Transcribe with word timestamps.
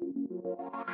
Thank 0.00 0.16
you. 0.30 0.87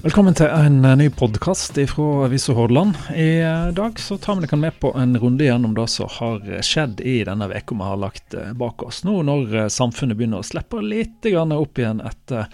Velkommen 0.00 0.32
til 0.32 0.48
en 0.48 0.78
eh, 0.80 0.94
ny 0.96 1.06
podkast 1.12 1.76
fra 1.90 2.04
Avisa 2.24 2.54
Hordaland. 2.56 2.94
I 3.12 3.42
eh, 3.44 3.66
dag 3.76 3.98
så 4.00 4.16
tar 4.16 4.38
vi 4.38 4.46
dere 4.46 4.56
med 4.56 4.78
på 4.80 4.94
en 4.96 5.12
runde 5.20 5.44
gjennom 5.44 5.74
det 5.76 5.84
som 5.92 6.08
har 6.14 6.40
skjedd 6.64 7.02
i 7.04 7.18
denne 7.28 7.50
uka 7.50 7.76
vi 7.76 7.84
har 7.84 8.00
lagt 8.00 8.32
eh, 8.32 8.54
bak 8.56 8.80
oss. 8.86 9.02
Nå 9.04 9.18
når 9.28 9.68
samfunnet 9.68 10.16
begynner 10.16 10.40
å 10.40 10.48
slippe 10.48 10.80
litt 10.80 11.28
opp 11.28 11.82
igjen 11.82 12.00
etter 12.00 12.48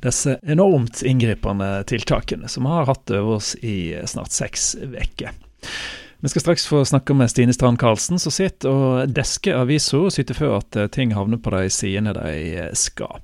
disse 0.00 0.38
enormt 0.40 1.02
inngripende 1.04 1.84
tiltakene 1.84 2.48
som 2.48 2.64
vi 2.64 2.72
har 2.78 2.88
hatt 2.88 3.12
over 3.12 3.42
oss 3.42 3.52
i 3.60 3.92
snart 4.08 4.32
seks 4.32 4.72
uker. 4.80 5.36
Vi 6.26 6.30
skal 6.30 6.42
straks 6.42 6.66
få 6.66 6.84
snakke 6.84 7.14
med 7.14 7.30
Stine 7.30 7.52
Strand 7.54 7.78
Karlsen, 7.78 8.18
som 8.18 8.32
sitter 8.34 8.66
og 8.66 9.12
desker 9.14 9.60
avisa 9.60 10.00
og 10.00 10.10
syter 10.10 10.34
for 10.34 10.56
at 10.56 10.74
eh, 10.74 10.88
ting 10.90 11.12
havner 11.14 11.38
på 11.38 11.52
de 11.54 11.68
sidene 11.70 12.10
de 12.16 12.30
eh, 12.50 12.70
skal. 12.74 13.20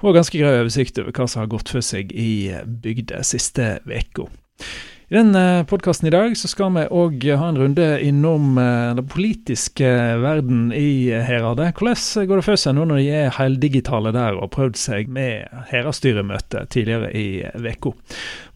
Hun 0.00 0.08
har 0.08 0.16
ganske 0.16 0.40
grei 0.40 0.56
oversikt 0.56 0.96
over 0.98 1.14
hva 1.14 1.28
som 1.30 1.44
har 1.44 1.50
gått 1.52 1.68
for 1.70 1.84
seg 1.86 2.08
i 2.10 2.50
bygda 2.82 3.20
siste 3.22 3.76
uka. 3.86 4.24
I 4.66 5.14
den 5.14 5.30
eh, 5.38 5.62
podkasten 5.70 6.08
i 6.10 6.10
dag 6.10 6.34
så 6.40 6.50
skal 6.50 6.72
vi 6.74 6.82
òg 6.90 7.22
ha 7.38 7.52
en 7.52 7.60
runde 7.60 7.86
innom 8.02 8.58
den 8.58 9.06
politiske 9.12 9.92
verden 10.18 10.72
i 10.74 11.12
Heradet. 11.14 11.68
Hvordan 11.78 12.26
går 12.32 12.40
det 12.42 12.46
for 12.48 12.62
seg 12.62 12.74
nå 12.74 12.88
når 12.90 12.98
de 12.98 13.12
er 13.20 13.36
heldigitale 13.36 14.10
der 14.16 14.40
og 14.40 14.48
har 14.48 14.50
prøvd 14.56 14.80
seg 14.80 15.12
med 15.14 15.46
Heradsstyremøte 15.70 16.64
tidligere 16.74 17.12
i 17.14 17.28
uka? 17.46 17.94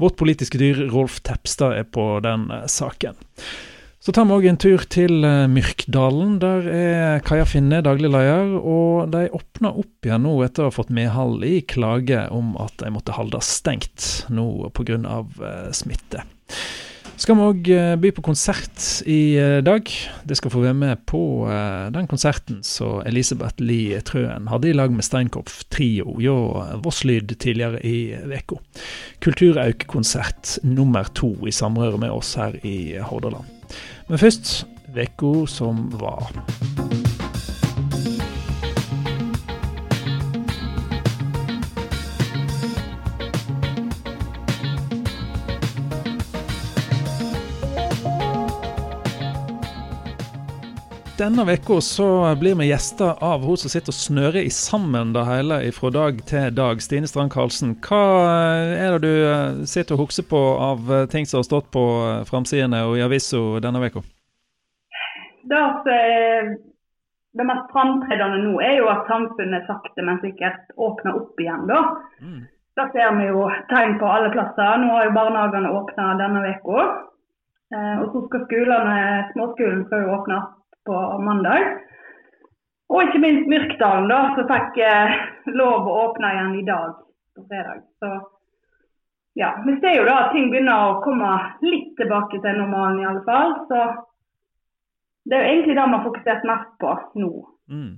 Vårt 0.03 0.19
politiske 0.19 0.59
dyr 0.59 0.83
Rolf 0.91 1.21
Tepstad 1.23 1.79
er 1.79 1.87
på 1.87 2.09
den 2.27 2.49
saken. 2.67 3.23
Så 4.05 4.13
tar 4.13 4.27
vi 4.29 4.35
òg 4.37 4.45
en 4.51 4.59
tur 4.61 4.83
til 4.93 5.23
uh, 5.25 5.47
Myrkdalen. 5.49 6.35
Der 6.37 6.67
er 6.69 7.23
Kaja 7.25 7.47
Finne 7.49 7.79
daglig 7.81 8.11
leder. 8.13 8.51
Og 8.61 9.09
de 9.09 9.31
åpner 9.33 9.79
opp 9.81 10.05
igjen 10.05 10.27
nå 10.27 10.35
etter 10.45 10.67
å 10.67 10.69
ha 10.69 10.75
fått 10.77 10.93
medhold 10.93 11.41
i 11.49 11.63
klage 11.65 12.27
om 12.29 12.53
at 12.61 12.77
de 12.83 12.91
måtte 12.93 13.17
holde 13.17 13.41
stengt 13.41 14.27
nå 14.29 14.69
pga. 14.77 14.99
Uh, 15.01 15.73
smitte. 15.73 16.21
Skal 17.17 17.39
vi 17.39 17.47
òg 17.47 17.73
uh, 17.73 17.95
by 18.05 18.13
på 18.13 18.27
konsert 18.29 18.85
i 19.09 19.39
dag. 19.65 19.89
Det 20.29 20.37
skal 20.37 20.53
få 20.53 20.67
være 20.67 20.77
med 20.83 21.07
på 21.09 21.23
den 21.97 22.11
konserten 22.11 22.61
som 22.61 23.01
Elisabeth 23.09 23.57
Lie 23.65 24.05
Trøen 24.05 24.53
hadde 24.53 24.69
i 24.69 24.77
lag 24.77 24.93
med 24.93 25.09
Steinkopf 25.09 25.63
Trio 25.73 26.19
hjå 26.21 26.37
Vosslyd 26.85 27.39
tidligere 27.39 27.81
i 27.81 28.13
uka. 28.21 28.61
Kulturauk-konsert 29.25 30.59
nummer 30.61 31.09
to 31.17 31.39
i 31.49 31.57
samrøre 31.57 32.05
med 32.05 32.13
oss 32.13 32.37
her 32.37 32.61
i 32.69 32.99
Hordaland. 33.01 33.54
Men 34.09 34.19
først 34.19 34.67
uka 34.97 35.47
som 35.47 35.89
var. 36.01 36.33
Denne 51.19 51.43
uka 51.43 51.75
blir 52.41 52.59
vi 52.59 52.67
gjester 52.67 53.15
av 53.23 53.45
hun 53.47 53.57
som 53.57 53.71
sitter 53.71 53.93
og 53.93 53.95
snører 53.95 54.43
i 54.43 54.51
sammen 54.51 55.13
det 55.15 55.23
hele 55.29 55.59
fra 55.71 55.91
dag 55.95 56.17
til 56.27 56.49
dag. 56.51 56.81
Stine 56.83 57.07
Strand 57.07 57.31
Karlsen, 57.31 57.77
hva 57.87 58.01
er 58.75 58.97
det 58.97 59.07
du 59.07 59.21
eh, 59.23 59.61
sitter 59.71 59.95
og 59.95 60.09
husker 60.09 60.27
på 60.27 60.41
av 60.59 60.91
eh, 60.91 61.05
ting 61.13 61.23
som 61.31 61.39
har 61.39 61.47
stått 61.47 61.69
på 61.77 61.85
eh, 62.09 62.25
framsidene 62.27 62.81
og 62.89 62.97
i 62.99 63.05
avisa 63.07 63.61
denne 63.63 63.79
uka? 63.85 64.03
Det, 65.53 65.63
det 67.39 67.47
mest 67.47 67.71
framtredende 67.71 68.43
nå 68.49 68.59
er 68.67 68.81
jo 68.81 68.91
at 68.91 69.07
samfunnet 69.07 69.71
sakte, 69.71 70.03
men 70.03 70.19
sikkert 70.25 70.75
åpner 70.75 71.21
opp 71.21 71.39
igjen. 71.39 71.71
da. 71.71 71.79
Mm. 72.19 72.43
Det 72.75 72.89
ser 72.91 73.15
vi 73.21 73.31
jo 73.31 73.47
tegn 73.71 74.01
på 74.03 74.11
alle 74.11 74.35
plasser. 74.35 74.83
Nå 74.83 74.91
har 74.97 75.07
jo 75.07 75.15
barnehagene 75.15 75.77
åpna 75.79 76.11
denne 76.19 76.43
uka. 76.43 76.91
Og 78.03 78.05
så 78.11 78.27
skal 78.27 78.45
skolene, 78.49 78.99
småskolen 79.31 79.87
skal 79.87 80.03
jo 80.03 80.13
åpne 80.19 80.43
på 80.87 81.01
mandag. 81.25 81.81
Og 82.93 83.03
ikke 83.03 83.23
minst 83.23 83.49
Myrkdalen, 83.51 84.11
da, 84.13 84.21
som 84.37 84.49
fikk 84.51 84.79
eh, 84.85 85.15
lov 85.57 85.89
å 85.89 85.99
åpne 86.09 86.31
igjen 86.35 86.57
i 86.61 86.65
dag 86.69 86.97
på 87.35 87.45
fredag. 87.49 87.83
Så 87.99 88.13
ja, 89.41 89.51
vi 89.67 89.79
ser 89.81 89.97
jo 89.99 90.05
da 90.07 90.19
at 90.25 90.35
ting 90.35 90.51
begynner 90.53 90.91
å 90.91 90.99
komme 91.03 91.31
litt 91.65 91.95
tilbake 91.99 92.39
til 92.43 92.61
normalen 92.61 93.01
i 93.03 93.09
alle 93.09 93.25
fall. 93.27 93.57
Så 93.71 93.81
det 95.25 95.39
er 95.39 95.43
jo 95.43 95.55
egentlig 95.55 95.79
det 95.79 95.89
vi 95.89 95.97
har 95.97 96.05
fokusert 96.05 96.47
mest 96.51 96.77
på 96.85 96.93
nå. 97.23 97.33
Mm. 97.73 97.93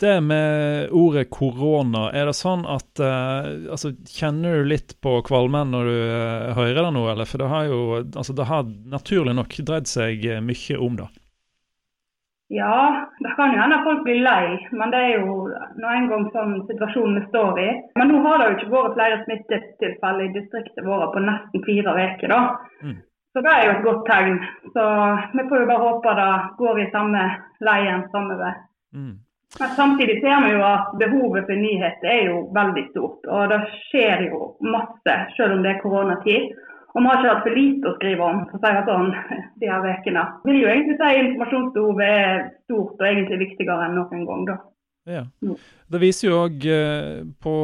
Det 0.00 0.14
med 0.24 0.92
ordet 0.96 1.26
korona, 1.32 2.06
er 2.16 2.28
det 2.28 2.36
sånn 2.38 2.62
at 2.64 3.02
eh, 3.04 3.48
altså, 3.68 3.92
Kjenner 4.08 4.62
du 4.62 4.70
litt 4.70 4.94
på 5.04 5.18
kvalmen 5.28 5.74
når 5.74 5.90
du 5.90 5.96
eh, 5.96 6.52
hører 6.56 6.82
det 6.82 6.92
nå, 6.96 7.02
eller? 7.12 7.28
For 7.28 7.42
det 7.42 7.50
har 7.52 7.66
jo 7.68 7.80
altså, 8.00 8.36
det 8.36 8.48
har 8.48 8.70
naturlig 8.92 9.36
nok 9.36 9.58
dreid 9.68 9.88
seg 9.88 10.24
mye 10.44 10.78
om 10.80 10.96
det. 11.02 11.10
Ja, 12.52 13.06
det 13.18 13.30
kan 13.36 13.52
jo 13.54 13.60
hende 13.60 13.76
folk 13.84 14.02
blir 14.02 14.24
lei, 14.26 14.58
men 14.74 14.90
det 14.90 14.98
er 14.98 15.20
jo 15.22 15.34
nå 15.78 15.90
en 15.94 16.08
gang 16.10 16.24
sånn 16.34 16.56
situasjonen 16.66 17.20
vi 17.20 17.28
står 17.28 17.60
i. 17.62 17.68
Men 17.94 18.10
nå 18.10 18.22
har 18.24 18.40
det 18.40 18.48
jo 18.48 18.56
ikke 18.56 18.72
vært 18.72 18.96
flere 18.96 19.18
smittetilfeller 19.20 20.24
i 20.24 20.32
distriktet 20.34 20.82
vårt 20.82 21.12
på 21.14 21.22
nesten 21.22 21.62
fire 21.68 21.94
uker. 21.94 22.34
Mm. 22.82 22.96
Så 23.30 23.44
det 23.46 23.52
er 23.54 23.66
jo 23.68 23.74
et 23.76 23.84
godt 23.84 24.02
tegn. 24.08 24.40
Så 24.74 24.86
vi 25.36 25.44
får 25.46 25.62
jo 25.62 25.68
bare 25.70 25.84
håpe 25.84 26.14
det 26.18 26.30
går 26.58 26.80
i 26.82 26.88
samme 26.90 27.26
leien 27.68 28.02
framover. 28.10 28.58
Mm. 28.98 29.12
Men 29.60 29.68
samtidig 29.78 30.18
ser 30.24 30.42
vi 30.42 30.50
jo 30.56 30.66
at 30.66 30.90
behovet 30.98 31.46
for 31.46 31.62
nyheter 31.62 32.10
er 32.16 32.32
jo 32.32 32.42
veldig 32.54 32.84
stort. 32.90 33.30
Og 33.30 33.46
det 33.54 33.60
skjer 33.90 34.26
jo 34.26 34.50
masse, 34.74 35.16
selv 35.36 35.54
om 35.54 35.62
det 35.62 35.76
er 35.76 35.80
koronatid. 35.84 36.50
Og 36.90 37.02
vi 37.02 37.06
har 37.06 37.20
ikke 37.20 37.30
hatt 37.30 37.44
for 37.46 37.58
lite 37.58 37.86
å 37.86 37.96
skrive 37.98 38.26
om 38.26 38.42
for 38.50 38.58
å 38.58 38.62
si 38.64 38.74
det 38.74 38.82
sånn, 38.88 39.12
de 39.62 39.70
her 39.70 39.86
ukene. 39.86 40.24
Vil 40.48 40.58
jo 40.58 40.72
egentlig 40.72 40.98
si 40.98 41.22
informasjonsbehovet 41.22 42.16
er 42.16 42.42
stort 42.64 42.98
og 42.98 43.06
egentlig 43.06 43.44
viktigere 43.46 43.86
enn 43.86 43.96
noen 44.00 44.26
gang. 44.26 44.44
da. 44.48 44.58
Ja. 45.08 45.24
Det 45.90 45.98
viser 45.98 46.28
jo 46.28 46.38
òg 46.44 46.66
eh, 46.70 47.22
på 47.42 47.54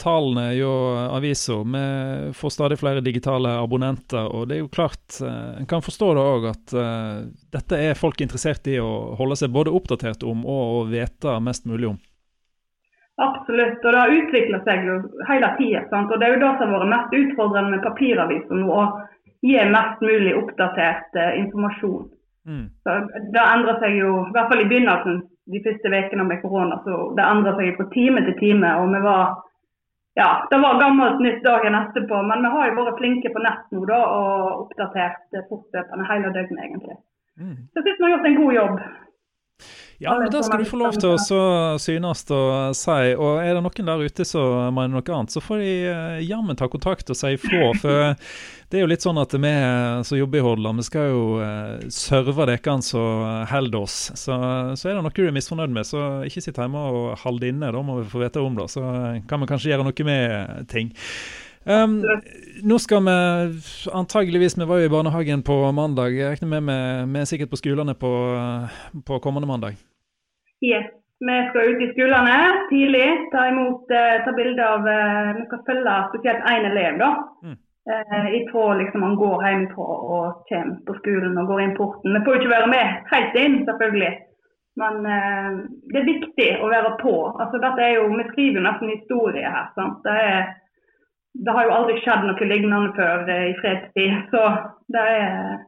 tallene 0.00 0.46
i 0.54 0.62
avisa. 0.62 1.58
Vi 1.66 1.82
får 2.38 2.54
stadig 2.54 2.78
flere 2.80 3.02
digitale 3.04 3.56
abonnenter. 3.60 4.28
Og 4.30 4.48
det 4.48 4.58
er 4.58 4.62
jo 4.62 4.70
klart, 4.72 5.18
eh, 5.20 5.58
en 5.58 5.68
kan 5.70 5.84
forstå 5.84 6.12
det 6.14 6.24
òg, 6.24 6.48
at 6.52 6.76
uh, 6.78 7.26
dette 7.54 7.80
er 7.90 7.98
folk 7.98 8.22
interessert 8.24 8.68
i 8.70 8.78
å 8.80 9.16
holde 9.18 9.36
seg 9.40 9.52
både 9.54 9.74
oppdatert 9.74 10.24
om 10.28 10.46
og 10.46 10.62
å 10.78 10.82
vite 10.92 11.38
mest 11.44 11.68
mulig 11.68 11.92
om. 11.92 12.00
Absolutt. 13.16 13.84
Og 13.84 13.92
det 13.92 14.00
har 14.00 14.14
utvikla 14.18 14.60
seg 14.66 14.88
jo 14.88 14.96
hele 15.28 15.50
tida. 15.58 15.84
Og 16.02 16.16
det 16.18 16.26
er 16.26 16.34
jo 16.34 16.42
det 16.42 16.52
som 16.58 16.72
har 16.72 16.82
vært 16.82 16.92
mest 16.94 17.18
utfordrende 17.20 17.76
med 17.76 17.84
papiraviser 17.84 18.58
nå, 18.58 18.70
å 18.74 18.84
gi 19.44 19.60
mest 19.70 20.02
mulig 20.02 20.34
oppdatert 20.38 21.20
eh, 21.20 21.38
informasjon. 21.44 22.10
Mm. 22.48 22.66
Så 22.82 22.96
Det 23.32 23.44
endrer 23.44 23.78
seg 23.80 23.96
jo, 24.00 24.16
i 24.26 24.34
hvert 24.34 24.50
fall 24.50 24.64
i 24.64 24.68
begynnelsen, 24.68 25.22
de 25.52 25.60
første 25.60 25.90
ukene 25.92 26.24
med 26.24 26.40
korona, 26.40 26.78
så 26.84 27.10
det 27.16 27.24
endrer 27.24 27.56
seg 27.58 27.66
jo 27.68 27.76
fra 27.78 27.86
time 27.92 28.22
til 28.24 28.36
time. 28.40 28.70
og 28.80 28.94
vi 28.94 29.00
var 29.04 29.24
ja, 30.14 30.46
det 30.50 30.58
var 30.62 30.78
gammelt 30.78 31.18
nytt 31.20 31.42
dagen 31.42 31.74
etterpå, 31.74 32.20
men 32.22 32.44
vi 32.44 32.50
har 32.54 32.68
jo 32.68 32.76
vært 32.78 33.00
flinke 33.00 33.32
på 33.34 33.40
nett 33.42 33.72
nå 33.74 33.80
da, 33.88 33.98
og 33.98 34.60
oppdatert 34.62 35.40
fortløpende 35.48 36.06
hele 36.06 36.30
døgnet, 36.36 36.60
egentlig. 36.62 36.96
Mm. 37.34 37.56
Så 37.72 37.80
jeg 37.80 37.86
syns 37.88 37.98
vi 37.98 38.04
har 38.06 38.12
gjort 38.14 38.28
en 38.28 38.38
god 38.38 38.54
jobb. 38.54 38.76
Ja, 40.02 40.16
men 40.18 40.30
det 40.30 40.42
skal 40.44 40.62
du 40.62 40.66
få 40.66 40.78
lov 40.80 40.96
til 40.98 41.12
å 41.14 41.18
synes 41.78 42.24
og 42.34 42.74
si. 42.76 43.14
Og 43.14 43.38
er 43.42 43.54
det 43.54 43.62
noen 43.62 43.90
der 43.90 44.02
ute 44.02 44.26
som 44.26 44.74
mener 44.74 44.96
noe 44.96 45.16
annet, 45.16 45.34
så 45.34 45.42
får 45.44 45.62
de 45.62 45.74
eh, 45.90 46.24
jammen 46.26 46.58
ta 46.58 46.68
kontakt 46.70 47.12
og 47.12 47.18
si 47.18 47.34
ifra. 47.36 47.70
For 47.82 48.16
det 48.70 48.80
er 48.80 48.84
jo 48.84 48.90
litt 48.90 49.04
sånn 49.06 49.20
at 49.22 49.36
vi 49.36 49.52
som 50.08 50.18
jobber 50.18 50.40
i 50.40 50.44
Hordaland, 50.44 50.82
vi 50.82 50.86
skal 50.88 51.10
jo 51.12 51.22
uh, 51.38 51.84
serve 51.94 52.48
dere 52.48 52.76
som 52.82 53.22
holder 53.50 53.84
oss. 53.84 53.98
Så, 54.18 54.34
så, 54.74 54.88
er 54.88 54.96
det 54.96 55.04
noe 55.04 55.14
du 55.14 55.22
er 55.28 55.36
misfornøyd 55.36 55.74
med, 55.76 55.86
så 55.86 56.24
ikke 56.26 56.42
sitt 56.42 56.58
hjemme 56.58 56.82
og 56.90 57.14
hold 57.22 57.38
det 57.44 57.52
inne. 57.54 57.70
Da 57.70 57.84
må 57.86 58.00
vi 58.00 58.10
få 58.10 58.24
vite 58.24 58.42
om 58.42 58.58
det. 58.58 58.66
Så 58.74 58.82
kan 59.30 59.44
vi 59.44 59.50
kanskje 59.50 59.70
gjøre 59.70 59.86
noe 59.86 60.08
med 60.10 60.68
ting. 60.72 60.90
Um, 61.64 62.02
nå 62.68 62.76
skal 62.78 63.00
vi 63.06 63.12
antageligvis 63.96 64.58
Vi 64.58 64.66
var 64.68 64.82
jo 64.82 64.88
i 64.88 64.92
barnehagen 64.92 65.42
på 65.42 65.54
mandag. 65.72 66.12
Jeg 66.12 66.36
regner 66.36 66.60
med 66.60 67.08
vi 67.12 67.20
er 67.20 67.28
sikkert 67.30 67.52
på 67.54 67.60
skolene 67.60 67.94
på, 67.96 68.12
på, 69.06 69.18
kommende 69.24 69.48
mandag? 69.48 69.78
Yes. 70.60 70.90
Vi 71.24 71.36
skal 71.48 71.70
ut 71.70 71.80
i 71.80 71.92
skolene 71.94 72.36
tidlig. 72.68 73.06
Ta 73.32 73.46
imot, 73.48 73.86
uh, 73.88 74.16
ta 74.26 74.34
bilde 74.36 74.64
av 74.64 74.84
uh, 74.84 75.36
Vi 75.38 75.44
skal 75.46 75.62
følge 75.68 75.94
spesielt 76.10 76.50
én 76.52 76.68
elev, 76.72 76.98
da. 77.00 77.12
Mm. 77.44 77.60
Eh, 77.84 78.28
ifra 78.40 78.74
liksom 78.74 79.02
han 79.04 79.16
går 79.20 79.42
hjemmefra 79.44 79.96
og 80.16 80.46
kommer 80.48 80.78
på 80.86 80.94
skolen 81.00 81.36
og 81.36 81.48
går 81.48 81.62
inn 81.64 81.74
porten. 81.76 82.14
Vi 82.16 82.22
får 82.24 82.36
jo 82.36 82.40
ikke 82.40 82.52
være 82.52 82.70
med 82.72 83.10
helt 83.12 83.34
inn, 83.40 83.56
selvfølgelig. 83.68 84.12
Men 84.80 84.94
det 85.92 85.98
er 86.00 86.06
viktig 86.08 86.46
å 86.64 86.70
være 86.72 86.94
på. 87.02 87.12
Altså, 87.28 87.60
dette 87.62 87.84
er 87.84 87.92
jo, 87.98 88.08
Vi 88.18 88.24
skriver 88.30 88.56
jo 88.58 88.64
nesten 88.64 88.94
historie 88.94 89.52
her. 89.56 89.68
sant? 89.76 90.00
Det 90.02 90.16
er 90.32 90.40
det 91.34 91.52
har 91.52 91.66
jo 91.66 91.74
aldri 91.74 92.00
skjedd 92.02 92.26
noe 92.28 92.48
lignende 92.48 92.92
før 92.96 93.28
eh, 93.30 93.46
i 93.50 93.54
fredstid. 93.58 94.16
Så 94.30 94.42
det 94.94 95.04
er, 95.18 95.62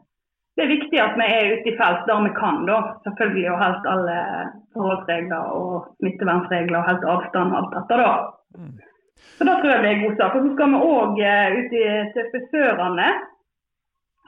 det 0.56 0.64
er 0.64 0.72
viktig 0.72 1.00
at 1.02 1.16
vi 1.18 1.26
er 1.26 1.54
ute 1.56 1.72
i 1.72 1.76
felt 1.78 2.04
der 2.06 2.22
vi 2.22 2.34
kan, 2.38 2.62
da. 2.68 2.80
Selvfølgelig 3.06 3.48
og 3.52 3.62
helt 3.62 3.88
alle 3.92 4.18
forholdsregler 4.76 5.54
og 5.58 5.88
smittevernregler 5.98 6.78
og 6.80 6.90
helt 6.90 7.08
avstand 7.14 7.54
og 7.54 7.62
alt 7.62 7.74
dette, 7.78 7.98
da. 8.02 8.12
Mm. 8.56 8.76
Så 9.36 9.48
da 9.48 9.56
tror 9.58 9.72
jeg 9.72 9.82
det 9.82 9.90
er 9.90 10.04
god 10.04 10.20
sak. 10.20 10.36
Og 10.36 10.46
så 10.46 10.52
skal 10.54 10.70
vi 10.72 10.84
òg 10.92 11.18
uh, 11.24 11.58
ut 11.58 11.74
til 12.14 12.30
frisørene. 12.30 13.08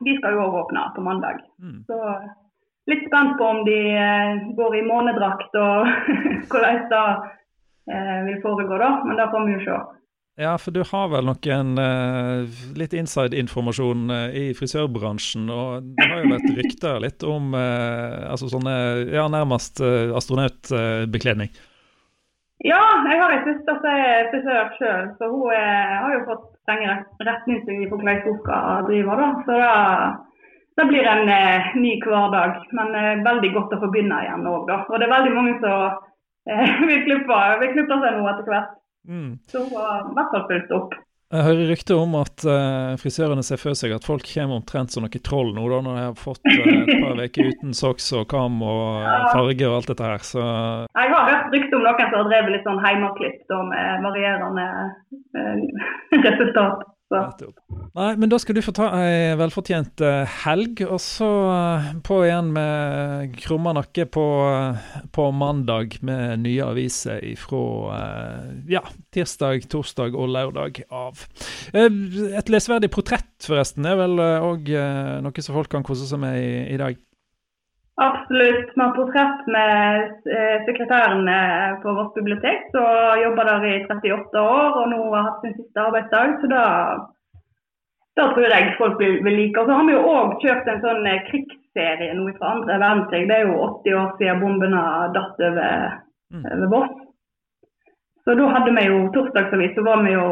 De 0.07 0.15
skal 0.19 0.35
jo 0.35 0.45
òg 0.49 0.59
åpne 0.65 0.83
på 0.97 1.05
mandag. 1.07 1.39
Mm. 1.63 1.79
Så 1.87 1.99
litt 2.91 3.05
spent 3.07 3.37
på 3.39 3.47
om 3.47 3.63
de 3.69 3.79
uh, 3.95 4.43
går 4.59 4.79
i 4.81 4.85
månedrakt 4.89 5.55
og 5.61 5.87
hvordan 6.51 6.83
det 6.91 7.07
vil 8.27 8.43
foregå, 8.43 8.77
da. 8.83 8.91
Men 9.07 9.17
det 9.17 9.31
får 9.33 9.47
vi 9.47 9.55
jo 9.55 9.63
se. 9.65 9.79
Ja, 10.39 10.53
for 10.63 10.71
du 10.71 10.85
har 10.87 11.09
vel 11.11 11.27
noen 11.27 11.73
uh, 11.83 12.59
litt 12.79 12.93
inside-informasjon 12.95 14.05
uh, 14.13 14.29
i 14.31 14.53
frisørbransjen. 14.55 15.49
Og 15.51 15.89
det 15.97 16.07
har 16.07 16.23
jo 16.23 16.31
vært 16.31 16.53
rykter 16.61 17.01
litt 17.03 17.27
om 17.27 17.57
uh, 17.59 18.31
altså 18.31 18.47
sånne 18.53 18.77
ja, 19.11 19.25
nærmest 19.35 19.83
astronautbekledning. 19.83 21.51
Ja, 22.63 22.79
jeg 23.11 23.19
har 23.19 23.35
ei 23.35 23.43
søster 23.49 23.83
som 23.83 23.91
er 23.91 24.31
frisør 24.31 24.71
sjøl, 24.79 25.11
så 25.19 25.27
hun 25.31 25.51
er, 25.55 25.99
har 26.05 26.15
jo 26.15 26.25
fått 26.31 26.47
strenge 26.63 26.95
retningslinjer 27.27 27.91
for 27.91 27.99
hvordan 27.99 28.25
hun 28.25 28.41
skal 28.45 28.89
drive. 28.89 29.19
Da. 29.19 29.29
Så 29.43 29.59
da, 29.59 29.75
det 30.79 30.89
blir 30.91 31.07
en 31.07 31.31
eh, 31.35 31.71
ny 31.83 31.93
hverdag, 32.03 32.59
men 32.79 32.99
veldig 33.27 33.53
godt 33.55 33.75
å 33.75 33.83
få 33.83 33.91
begynne 33.95 34.23
igjen 34.23 34.47
òg, 34.51 34.67
da. 34.71 34.81
Og 34.87 34.99
det 34.99 35.07
er 35.07 35.15
veldig 35.15 35.35
mange 35.35 35.55
som 35.63 36.03
vil 36.91 37.07
vil 37.07 37.73
klippe 37.75 38.03
seg 38.03 38.19
nå 38.19 38.27
etter 38.27 38.51
hvert. 38.51 38.75
Mm. 39.09 39.39
Så 39.51 39.65
hun 39.65 39.77
har 39.77 40.05
i 40.05 40.17
hvert 40.17 40.35
fall 40.35 40.49
fulgt 40.53 40.75
opp. 40.77 40.97
Jeg 41.29 41.45
hører 41.45 41.67
rykter 41.69 41.99
om 42.01 42.15
at 42.17 42.45
uh, 42.49 42.95
frisørene 42.97 43.43
ser 43.45 43.61
for 43.61 43.77
seg 43.77 43.93
at 43.93 44.07
folk 44.09 44.25
kommer 44.25 44.63
omtrent 44.63 44.95
som 44.95 45.05
noen 45.05 45.25
troll 45.25 45.51
nå, 45.53 45.67
da, 45.69 45.81
når 45.85 45.99
de 45.99 46.05
har 46.07 46.15
fått 46.17 46.41
uh, 46.49 46.69
et 46.89 47.03
par 47.03 47.21
uker 47.27 47.51
uten 47.53 47.77
soks 47.77 48.07
og 48.17 48.25
kam 48.31 48.57
og 48.65 49.03
uh, 49.05 49.27
farge 49.35 49.69
og 49.69 49.77
alt 49.77 49.91
dette 49.93 50.09
her. 50.09 50.25
Så 50.25 50.41
Jeg 50.41 51.13
har 51.13 51.29
hørt 51.29 51.53
rykter 51.53 51.77
om 51.77 51.85
noen 51.85 52.01
som 52.01 52.17
har 52.17 52.31
drevet 52.31 52.55
litt 52.55 52.65
sånn 52.71 52.81
hjemmeklipp 52.81 53.53
med 53.75 54.09
varierende 54.09 54.69
resultat. 56.31 56.89
Nei, 57.99 58.13
men 58.15 58.31
da 58.31 58.39
skal 58.39 58.55
du 58.55 58.61
få 58.63 58.71
ta 58.77 58.93
ei 58.95 59.33
velfortjent 59.39 60.03
eh, 60.07 60.35
helg, 60.45 60.85
og 60.87 61.01
så 61.03 61.29
eh, 61.51 61.89
på 62.07 62.21
igjen 62.29 62.53
med 62.55 63.35
krumma 63.43 63.73
nakke 63.75 64.05
på, 64.15 64.27
eh, 64.53 64.93
på, 65.15 65.25
mandag 65.35 65.97
med 66.07 66.45
nye 66.45 66.69
aviser 66.69 67.25
ifra 67.27 67.65
ja, 68.71 68.85
tirsdag, 69.15 69.67
torsdag 69.73 70.15
og 70.15 70.31
lørdag 70.31 70.79
av. 70.95 71.25
Et 71.75 72.55
lesverdig 72.55 72.93
portrett, 72.95 73.33
forresten, 73.43 73.89
er 73.89 73.99
vel 73.99 74.23
òg 74.23 74.71
noe 75.25 75.43
som 75.45 75.59
folk 75.59 75.73
kan 75.75 75.87
kose 75.87 76.07
seg 76.07 76.23
med 76.23 76.39
i, 76.39 76.49
i 76.77 76.79
dag? 76.79 77.03
Absolutt. 77.99 78.71
Vi 78.77 78.83
har 78.85 78.95
portrett 78.95 79.47
med 79.51 80.27
sekretæren 80.71 81.27
på 81.83 81.99
vårt 81.99 82.15
bibliotek, 82.15 82.69
som 82.71 83.23
jobber 83.25 83.51
der 83.51 83.71
i 83.73 83.77
38 83.91 84.43
år 84.43 84.83
og 84.85 84.91
nå 84.95 85.05
har 85.17 85.31
hatt 85.33 85.47
sin 85.47 85.57
siste 85.59 85.87
arbeidsdag. 85.89 86.37
Så 86.45 86.51
da, 86.53 86.67
da 88.19 88.29
tror 88.35 88.51
jeg 88.51 88.75
folk 88.79 88.99
vil, 89.01 89.19
vil 89.25 89.37
like. 89.39 89.61
Og 89.61 89.69
så 89.69 89.79
har 89.79 89.87
vi 89.87 89.95
jo 89.95 90.07
òg 90.11 90.35
kjørt 90.43 90.71
en 90.71 90.83
sånn 90.83 91.07
eh, 91.07 91.23
krigsserie 91.29 92.17
nå 92.19 92.27
fra 92.39 92.55
andre 92.57 92.81
verdenskrig. 92.83 93.29
Det 93.31 93.37
er 93.37 93.47
jo 93.47 93.61
80 93.69 94.01
år 94.01 94.11
siden 94.19 94.43
bombene 94.43 94.83
datt 95.15 95.47
over, 95.51 95.95
mm. 96.35 96.45
over 96.57 96.73
Voss. 96.75 96.99
Så 98.27 98.35
da 98.37 98.51
hadde 98.53 98.75
vi 98.77 98.85
jo 98.85 98.99
torsdagsavis, 99.15 99.73
så 99.77 99.87
var 99.87 100.03
vi 100.05 100.13
jo 100.13 100.27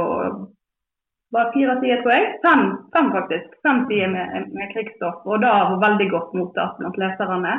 var 1.32 1.52
fire 1.52 1.78
sider, 1.80 2.02
tror 2.02 2.12
jeg. 2.12 2.26
Fem, 2.44 2.66
fem 2.94 3.08
faktisk. 3.14 3.56
Fem 3.66 3.86
sider 3.88 4.12
med, 4.12 4.50
med 4.54 4.70
krigsstoff. 4.74 5.24
Og 5.24 5.40
det 5.42 5.48
var 5.48 5.80
veldig 5.82 6.10
godt 6.12 6.36
mottatt 6.38 6.78
blant 6.80 7.00
leserne. 7.00 7.56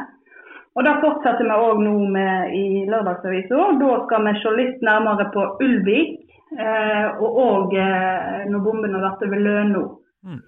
Og 0.78 0.86
Da 0.86 0.94
fortsetter 1.02 1.48
vi 1.48 1.58
òg 1.58 1.80
nå 1.82 1.94
med 2.14 2.54
i 2.54 2.66
Lørdagsavisa. 2.86 3.70
Da 3.82 3.94
skal 4.06 4.28
vi 4.28 4.34
se 4.42 4.54
litt 4.60 4.84
nærmere 4.86 5.30
på 5.34 5.46
Ulvik. 5.66 6.20
Eh, 6.48 7.08
og 7.20 7.40
òg 7.44 7.74
eh, 7.76 8.46
når 8.48 8.62
bomben 8.64 8.94
har 8.96 9.04
vært 9.04 9.26
over 9.26 9.42
Løno. 9.42 9.84
Mm. 10.28 10.44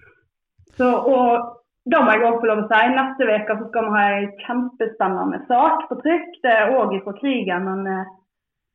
Så, 0.77 0.89
og 0.91 1.59
da 1.91 2.01
må 2.03 2.13
jeg 2.13 2.25
òg 2.27 2.39
få 2.41 2.49
lov 2.49 2.63
å 2.63 2.69
si, 2.69 2.79
neste 2.93 3.27
uke 3.27 3.57
skal 3.69 3.85
vi 3.87 3.93
ha 3.95 4.05
en 4.15 4.31
kjempespennende 4.45 5.41
sak 5.49 5.85
på 5.89 5.99
trykk. 6.03 6.31
Det 6.43 6.55
er 6.55 6.73
òg 6.77 6.95
fra 7.05 7.13
krigen. 7.19 7.67
men 7.67 7.87
eh, 7.87 8.09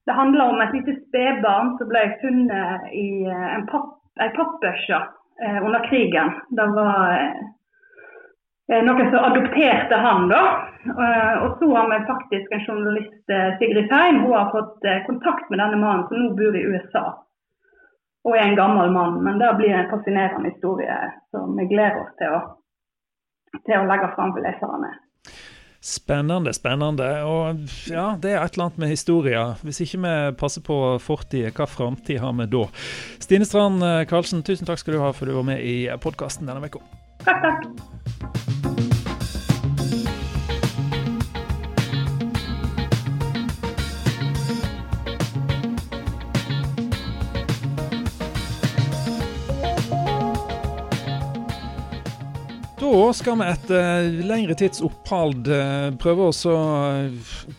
Det 0.06 0.16
handler 0.16 0.52
om 0.52 0.60
et 0.60 0.72
lite 0.76 0.96
spedbarn 1.02 1.74
som 1.78 1.90
ble 1.90 2.04
funnet 2.22 2.88
i 2.92 3.08
eh, 3.28 3.50
en 3.56 3.66
papp 3.70 3.92
pappbørse 4.14 4.98
eh, 5.42 5.58
under 5.58 5.82
krigen. 5.88 6.32
Det 6.54 6.66
var 6.76 7.22
noen 8.86 9.08
som 9.12 9.24
adopterte 9.28 9.96
han, 10.00 10.28
da. 10.30 10.42
Og 11.44 11.58
så 11.58 11.66
har 11.74 11.88
vi 11.90 11.98
faktisk 12.08 12.52
en 12.54 12.62
journalist, 12.64 13.32
Sigrid 13.58 13.90
Feim, 13.90 14.22
hun 14.22 14.32
har 14.32 14.52
fått 14.54 14.86
kontakt 15.08 15.50
med 15.50 15.60
denne 15.60 15.80
mannen 15.82 16.06
som 16.08 16.22
nå 16.22 16.30
bor 16.38 16.56
i 16.56 16.62
USA. 16.64 17.02
Og 18.24 18.36
er 18.36 18.46
en 18.48 18.58
gammel 18.58 18.92
mann. 18.92 19.18
Men 19.24 19.40
det 19.40 19.50
blir 19.58 19.74
en 19.76 19.90
fascinerende 19.90 20.52
historie 20.52 20.96
som 21.34 21.56
vi 21.58 21.66
gleder 21.68 22.00
oss 22.04 22.14
til 22.20 22.36
å, 22.36 22.44
til 23.60 23.76
å 23.80 23.88
legge 23.90 24.12
fram 24.16 24.32
for 24.36 24.44
leserne. 24.44 24.94
Spennende, 25.84 26.54
spennende. 26.56 27.10
Og 27.28 27.66
ja, 27.92 28.06
det 28.16 28.32
er 28.32 28.40
et 28.40 28.56
eller 28.56 28.70
annet 28.70 28.80
med 28.80 28.94
historier. 28.94 29.58
Hvis 29.60 29.82
ikke 29.84 30.00
vi 30.06 30.14
passer 30.40 30.64
på 30.64 30.78
fortid, 31.04 31.50
hva 31.52 31.68
framtid 31.68 32.22
har 32.24 32.32
vi 32.40 32.48
da? 32.56 32.64
Stine 33.20 33.44
Strand 33.44 33.84
eh, 33.84 34.06
Karlsen, 34.08 34.40
tusen 34.46 34.64
takk 34.64 34.80
skal 34.80 34.96
du 34.96 35.02
ha 35.04 35.12
for 35.12 35.28
du 35.28 35.36
var 35.36 35.44
med 35.52 35.60
i 35.60 35.84
podkasten 36.00 36.48
denne 36.48 36.72
uka. 36.72 36.80
Takk, 37.28 37.44
takk. 37.44 38.93
Da 52.84 53.12
skal 53.16 53.38
vi 53.40 53.44
etter 53.48 54.06
lengre 54.28 54.54
tids 54.60 54.82
opphold 54.84 55.46
eh, 55.48 55.86
prøve 55.96 56.26
å 56.28 56.32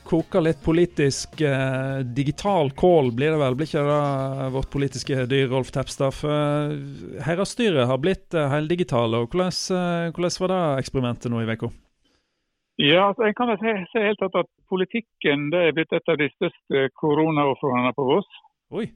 koke 0.05 0.41
litt 0.43 0.59
politisk 0.61 1.41
eh, 1.41 2.03
digital 2.05 2.69
kål, 2.77 3.09
blir 3.17 3.33
det 3.33 3.39
vel? 3.41 3.57
Blir 3.57 3.65
ikke 3.65 3.85
det 3.87 4.49
vårt 4.53 4.69
politiske 4.75 5.25
dyr, 5.31 5.47
Rolf 5.49 5.71
Tepstad? 5.73 6.13
For 6.13 6.75
herrestyret 7.25 7.89
har 7.89 8.03
blitt 8.03 8.37
eh, 8.37 8.51
heldigitale. 8.53 9.23
og 9.23 9.33
hvordan, 9.33 9.49
hvordan, 10.13 10.35
var 10.43 10.53
det 10.53 10.61
eksperimentet 10.83 11.33
nå 11.33 11.41
i 11.41 11.49
uka? 11.49 11.71
Ja, 12.83 13.07
altså, 13.07 13.25
jeg 13.25 13.39
kan 13.39 13.49
vel 13.49 13.59
si, 13.63 13.75
si 13.95 14.05
helt 14.05 14.21
tatt 14.21 14.39
at 14.43 14.51
politikken 14.69 15.49
det 15.55 15.63
er 15.63 15.75
blitt 15.79 15.97
et 15.97 16.13
av 16.13 16.21
de 16.21 16.29
største 16.35 16.85
koronaofrene 17.01 17.95
på 17.97 18.09
Voss. 18.11 18.29
Oi. 18.77 18.91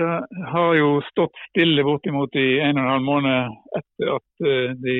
Det 0.00 0.12
har 0.50 0.74
jo 0.80 0.92
stått 1.12 1.38
stille 1.52 1.86
bortimot 1.86 2.34
i 2.42 2.58
en 2.58 2.74
og 2.74 2.82
en 2.88 2.94
halv 2.96 3.06
måned 3.06 3.58
etter 3.78 4.14
at 4.18 4.46
de 4.82 4.98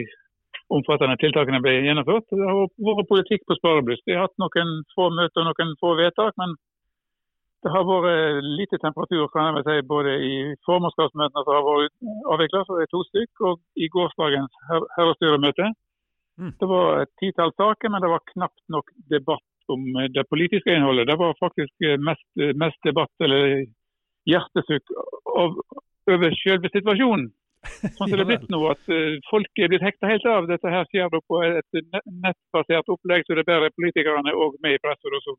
omfattende 0.70 1.18
tiltakene 1.20 1.60
ble 1.64 1.76
gjennomført. 1.84 2.26
Det 2.30 2.46
har 2.46 2.58
vært 2.88 3.10
politikk 3.10 3.46
på 3.46 3.56
sparebluss. 3.58 4.02
De 4.06 4.16
har 4.16 4.28
hatt 4.28 4.42
noen 4.42 4.74
få 4.94 5.08
møter 5.14 5.42
og 5.42 5.50
noen 5.50 5.72
få 5.82 5.94
vedtak, 5.98 6.36
men 6.40 6.54
det 7.60 7.72
har 7.74 7.84
vært 7.84 8.46
lite 8.56 8.78
temperatur 8.80 9.26
kan 9.34 9.58
jeg 9.58 9.66
si, 9.66 9.76
både 9.88 10.14
i 10.24 10.34
formannskapsmøtene 10.64 11.44
som 11.44 11.56
har 11.58 11.66
vært 11.66 11.96
avvikla, 12.34 12.62
så 12.64 12.78
det 12.78 12.86
er 12.86 12.92
to 12.94 13.02
stykk, 13.10 13.42
og 13.50 13.60
i 13.76 13.90
gårsdagens 13.92 14.60
herrestyremøte. 14.96 15.68
Mm. 16.40 16.54
Det 16.60 16.68
var 16.70 17.02
et 17.02 17.12
titall 17.20 17.52
saker, 17.60 17.92
men 17.92 18.00
det 18.00 18.12
var 18.14 18.24
knapt 18.32 18.62
nok 18.72 18.94
debatt 19.12 19.46
om 19.70 19.84
det 20.14 20.24
politiske 20.30 20.72
innholdet. 20.72 21.10
Det 21.10 21.18
var 21.20 21.36
faktisk 21.42 21.84
mest, 22.00 22.26
mest 22.62 22.80
debatt 22.86 23.26
eller 23.26 23.66
hjertesukk 24.30 24.94
over 25.26 26.34
selve 26.40 26.72
situasjonen. 26.72 27.28
Sånn 27.60 28.08
som 28.08 28.14
det 28.14 28.24
er 28.24 28.28
blitt 28.30 28.48
nå, 28.52 28.60
at 28.72 28.88
uh, 28.88 29.18
folk 29.28 29.60
er 29.60 29.70
blitt 29.72 29.84
hekta 29.84 30.08
helt 30.08 30.26
av. 30.28 30.48
Dette 30.48 30.72
her 30.72 30.88
skjer 30.88 31.12
på 31.12 31.42
et 31.44 31.80
nettbasert 31.80 32.88
opplegg, 32.92 33.26
så 33.26 33.36
det 33.36 33.44
er 33.44 33.50
bare 33.52 33.74
politikerne 33.76 34.32
og 34.32 34.56
vi 34.64 34.74
i 34.76 34.80
pressen 34.82 35.20
som 35.26 35.38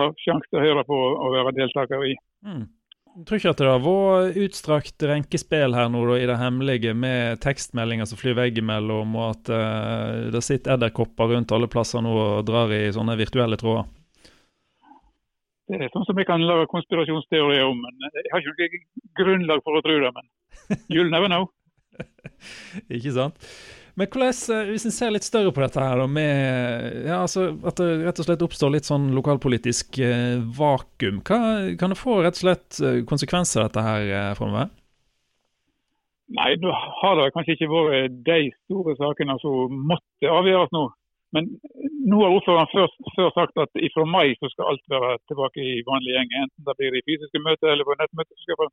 har 0.00 0.12
sjanse 0.24 0.48
til 0.48 0.60
å 0.60 0.64
høre 0.64 0.84
på 0.88 0.98
og 0.98 1.34
være 1.36 1.56
deltakere 1.58 2.12
i. 2.12 2.18
Mm. 2.46 2.68
Jeg 3.10 3.26
tror 3.26 3.40
ikke 3.40 3.50
at 3.50 3.60
det 3.60 3.66
har 3.66 3.80
vært 3.82 4.36
utstrakt 4.44 5.04
renkespill 5.10 5.74
her 5.74 5.88
nå 5.90 6.02
da, 6.06 6.18
i 6.22 6.26
det 6.30 6.36
hemmelige, 6.38 6.92
med 6.94 7.40
tekstmeldinger 7.42 8.06
som 8.06 8.20
flyr 8.20 8.36
veggimellom, 8.38 9.16
og 9.18 9.32
at 9.32 9.50
uh, 9.50 10.28
det 10.34 10.42
sitter 10.46 10.76
edderkopper 10.76 11.34
rundt 11.34 11.54
alle 11.54 11.70
plasser 11.70 12.04
nå 12.06 12.12
og 12.14 12.44
drar 12.48 12.70
i 12.74 12.84
sånne 12.94 13.18
virtuelle 13.18 13.58
tråder? 13.60 13.88
Det 15.70 15.78
er 15.86 15.90
sånn 15.94 16.06
som 16.06 16.18
vi 16.18 16.26
kan 16.26 16.42
lage 16.42 16.70
konspirasjonsteorier 16.70 17.66
om. 17.66 17.78
men 17.78 18.14
Jeg 18.14 18.30
har 18.32 18.42
ikke 18.42 18.54
noe 18.58 19.10
grunnlag 19.20 19.60
for 19.66 19.78
å 19.78 19.82
tro 19.86 19.98
det, 20.02 20.10
men 20.14 20.30
you'll 20.94 21.10
never 21.10 21.30
know. 21.30 21.50
Ikke 22.96 23.14
sant? 23.14 23.46
Men 23.98 24.08
hvordan, 24.08 24.36
eh, 24.54 24.68
hvis 24.70 24.86
en 24.88 24.94
ser 24.94 25.12
litt 25.12 25.26
større 25.26 25.52
på 25.52 25.62
dette 25.64 25.82
her, 25.82 26.02
med 26.08 27.06
ja, 27.08 27.20
altså, 27.20 27.50
at 27.66 27.80
det 27.80 27.88
rett 28.06 28.20
og 28.22 28.28
slett 28.28 28.44
oppstår 28.46 28.74
litt 28.74 28.88
sånn 28.88 29.10
lokalpolitisk 29.16 29.98
eh, 30.04 30.38
vakuum, 30.56 31.20
hva, 31.26 31.40
kan 31.80 31.92
det 31.92 31.98
få 32.00 32.20
rett 32.24 32.38
og 32.38 32.44
slett 32.44 32.80
eh, 32.80 33.02
konsekvenser 33.08 33.66
dette 33.66 33.84
her 33.84 34.06
eh, 34.06 34.30
framover? 34.38 34.70
Nei, 36.30 36.54
da 36.62 36.72
har 37.00 37.18
det 37.18 37.32
kanskje 37.34 37.56
ikke 37.56 37.72
vært 37.72 38.18
de 38.28 38.40
store 38.62 38.94
sakene 39.00 39.34
som 39.42 39.78
måtte 39.90 40.30
avgjøres 40.30 40.70
nå. 40.76 40.86
Men 41.34 41.46
nå 42.10 42.20
har 42.22 42.34
ordføreren 42.34 42.70
før, 42.72 42.88
før, 43.16 43.30
sagt 43.34 43.58
at 43.62 43.82
fra 43.94 44.06
mai 44.06 44.32
så 44.38 44.50
skal 44.50 44.72
alt 44.72 44.84
være 44.90 45.10
tilbake 45.30 45.62
i 45.62 45.82
vanlig 45.86 46.14
gjeng. 46.14 46.32
Enten 46.42 46.66
det 46.66 46.76
blir 46.78 46.98
i 46.98 47.04
fysiske 47.06 47.42
møter 47.42 47.74
eller 47.74 47.86
på 47.86 47.98
nettmøter. 47.98 48.70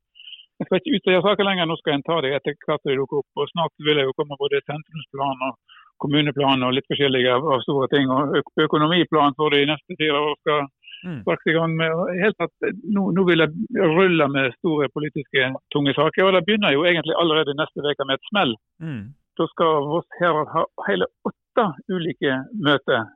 Så 0.58 0.66
skal 0.66 0.80
ikke 0.80 0.98
utrede 0.98 1.22
saker 1.22 1.46
lenger, 1.46 1.68
nå 1.70 1.76
skal 1.78 1.94
en 1.94 2.06
ta 2.06 2.16
det 2.24 2.32
etter 2.34 2.56
hvert 2.66 2.82
som 2.82 2.90
de 2.90 2.96
dukker 2.98 3.20
opp. 3.20 3.28
Og 3.38 3.50
Snart 3.52 3.84
vil 3.86 4.00
det 4.00 4.08
jo 4.08 4.14
komme 4.18 4.38
både 4.40 4.58
sentrumsplan 4.66 5.44
og 5.46 5.76
kommuneplan 6.02 6.64
og 6.66 6.74
litt 6.74 6.88
forskjellige 6.90 7.36
av, 7.36 7.46
store 7.66 7.86
ting. 7.92 8.10
Og 8.10 8.34
økonomiplan 8.66 9.36
for 9.38 9.54
de 9.54 9.62
neste 9.70 9.98
fire 10.00 10.18
år 10.18 10.34
skal 10.40 10.66
mm. 11.06 11.20
i 11.22 11.54
gang 11.58 11.76
med. 11.78 12.02
Helt 12.24 12.46
at, 12.46 12.70
nå, 12.96 13.06
nå, 13.14 13.26
vil 13.30 13.44
jeg 13.44 13.86
rulle 13.94 14.28
med 14.34 14.56
store 14.58 14.90
politiske 14.94 15.52
tunge 15.74 15.94
saker. 15.98 16.26
Og 16.26 16.34
det 16.34 16.44
begynner 16.48 16.74
jo 16.74 16.86
egentlig 16.90 17.14
allerede 17.22 17.58
neste 17.58 17.84
uke 17.84 18.08
med 18.08 18.18
et 18.18 18.30
smell. 18.32 18.56
Mm. 18.82 19.02
Da 19.38 19.46
skal 19.52 19.86
Voss 19.92 20.18
Herad 20.18 20.50
ha 20.56 20.64
hele 20.88 21.06
åtte 21.28 21.68
ulike 21.94 22.40
møter 22.58 23.06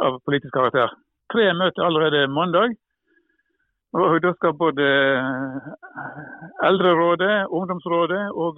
av 0.00 0.20
politisk 0.24 0.54
karakter. 0.56 0.92
Tre 1.32 1.50
møter 1.58 1.84
allerede 1.84 2.28
mandag. 2.32 2.76
Og 3.96 4.22
Da 4.24 4.30
skal 4.36 4.52
både 4.64 4.86
Eldrerådet, 6.68 7.34
Ungdomsrådet 7.58 8.24
og 8.42 8.52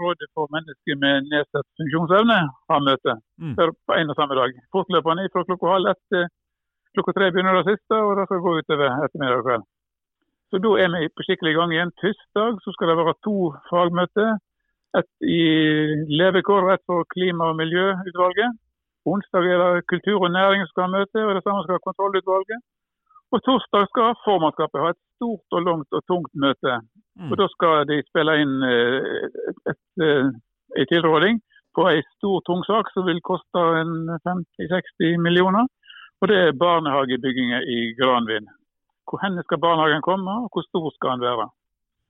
Rådet 0.00 0.28
for 0.34 0.44
mennesker 0.54 0.94
med 1.04 1.28
nedsatt 1.32 1.68
funksjonsevne 1.78 2.38
ha 2.70 2.78
møte 2.88 3.14
mm. 3.40 3.54
på 3.86 3.92
en 3.98 4.12
og 4.12 4.18
samme 4.18 4.36
dag. 4.40 4.50
Fortløpende 4.74 5.30
fra 5.32 5.44
klokka 5.48 5.74
halv 5.74 5.92
ett 5.92 6.02
til 6.12 6.26
klokka 6.94 7.12
tre 7.16 7.30
begynner 7.32 7.58
det 7.58 7.70
siste, 7.70 7.94
og 8.06 8.12
det 8.18 8.26
skal 8.28 8.44
gå 8.46 8.52
utover 8.60 8.88
ettermiddag 9.06 9.38
og 9.40 9.46
kveld. 9.48 9.64
Så 10.50 10.60
Da 10.64 10.70
er 10.84 10.88
vi 10.92 11.08
på 11.16 11.24
skikkelig 11.24 11.54
gang 11.56 11.70
igjen. 11.72 11.94
Tirsdag 12.00 12.52
så 12.64 12.70
skal 12.74 12.88
det 12.90 12.98
være 13.00 13.20
to 13.26 13.36
fagmøter. 13.70 14.30
Et 15.00 15.12
i 15.38 15.42
levekår 16.20 16.68
et 16.74 16.84
for 16.88 17.08
klima- 17.14 17.48
og 17.50 17.56
miljøutvalget. 17.62 18.50
Onsdag 19.12 19.44
er 19.52 19.58
det 19.62 19.88
kultur 19.92 20.18
og 20.26 20.30
næring 20.38 20.60
som 20.60 20.70
skal 20.72 20.84
ha 20.86 20.94
møte, 20.98 21.18
og 21.26 21.32
det 21.34 21.42
samme 21.44 21.62
skal 21.64 21.86
kontrollutvalget. 21.88 22.60
Og 23.32 23.40
Torsdag 23.46 23.86
skal 23.88 24.18
formannskapet 24.26 24.82
ha 24.82 24.88
et 24.92 25.00
stort 25.16 25.56
og 25.56 25.62
langt 25.68 25.96
og 25.96 26.02
tungt 26.10 26.34
møte. 26.44 26.74
Mm. 27.16 27.30
Og 27.30 27.38
Da 27.40 27.46
skal 27.54 27.86
de 27.88 28.02
spille 28.10 28.34
inn 28.42 28.54
eh, 28.68 29.30
eh, 30.04 30.26
en 30.80 30.90
tilråding 30.92 31.40
på 31.76 31.86
en 31.88 32.04
stor, 32.16 32.42
tung 32.48 32.60
sak 32.68 32.92
som 32.92 33.08
vil 33.08 33.22
koste 33.24 33.62
50-60 34.28 35.16
millioner. 35.26 35.64
Og 36.20 36.28
Det 36.28 36.38
er 36.42 36.60
barnehagebyggingen 36.64 37.64
i 37.76 37.78
Granvin. 38.00 38.46
Hvor 39.08 39.18
hen 39.24 39.40
skal 39.44 39.64
barnehagen 39.64 40.04
komme, 40.04 40.32
og 40.44 40.48
hvor 40.52 40.64
stor 40.68 40.86
skal 40.96 41.16
den 41.16 41.26
være? 41.28 41.46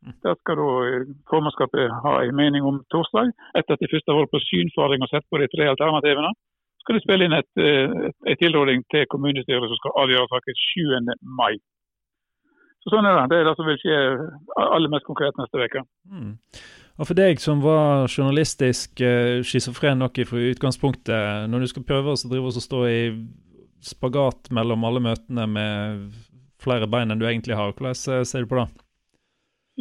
Mm. 0.02 0.14
Der 0.25 0.35
skal 0.41 0.59
da 0.62 0.71
eh, 0.91 1.07
formannskapet 1.31 1.85
ha 2.05 2.12
en 2.19 2.37
mening 2.43 2.62
om 2.67 2.83
torsdag, 2.91 3.31
etter 3.59 3.73
at 3.75 3.83
de 3.83 3.93
først 3.93 4.11
har 4.11 4.19
vært 4.19 4.35
på 4.35 4.47
synfaring 4.50 5.07
og 5.07 5.11
sett 5.12 5.26
på 5.31 5.38
de 5.38 5.47
tre 5.55 5.71
alternativene 5.71 6.33
skal 6.83 6.99
det 6.99 7.05
spille 7.05 7.29
inn 7.29 7.37
eh, 7.39 8.11
et, 8.11 8.39
tilråding 8.41 8.85
til 8.93 9.07
kommunestyret 9.12 9.71
som 9.71 9.81
skal 9.81 9.97
avgjøre 10.05 10.31
saken 10.33 10.61
7. 10.65 11.15
mai. 11.39 11.55
Så 12.83 12.91
sånn 12.91 13.07
er 13.07 13.15
det. 13.21 13.27
Det 13.31 13.39
er 13.39 13.49
det 13.49 13.57
som 13.59 13.69
vil 13.69 13.79
skje 13.79 13.99
aller 14.59 14.91
mest 14.91 15.07
konkret 15.07 15.39
neste 15.39 15.62
uke. 15.62 15.85
Mm. 16.11 16.33
Og 16.99 17.09
For 17.09 17.17
deg 17.17 17.41
som 17.41 17.62
var 17.62 18.11
journalistisk 18.11 19.01
uh, 19.01 19.39
schizofren 19.47 20.03
nok 20.03 20.19
fra 20.29 20.43
utgangspunktet, 20.51 21.47
når 21.51 21.62
du 21.62 21.71
skal 21.71 21.87
prøve 21.87 22.12
å 22.12 22.19
drive 22.27 22.51
og 22.51 22.59
stå 22.67 22.83
i 22.91 23.01
spagat 23.83 24.51
mellom 24.55 24.85
alle 24.87 25.03
møtene 25.03 25.47
med 25.51 26.05
flere 26.62 26.87
bein 26.91 27.11
enn 27.11 27.23
du 27.23 27.27
egentlig 27.27 27.57
har, 27.59 27.73
hvordan 27.75 28.27
ser 28.27 28.45
du 28.45 28.51
på 28.51 28.59
det? 28.61 28.69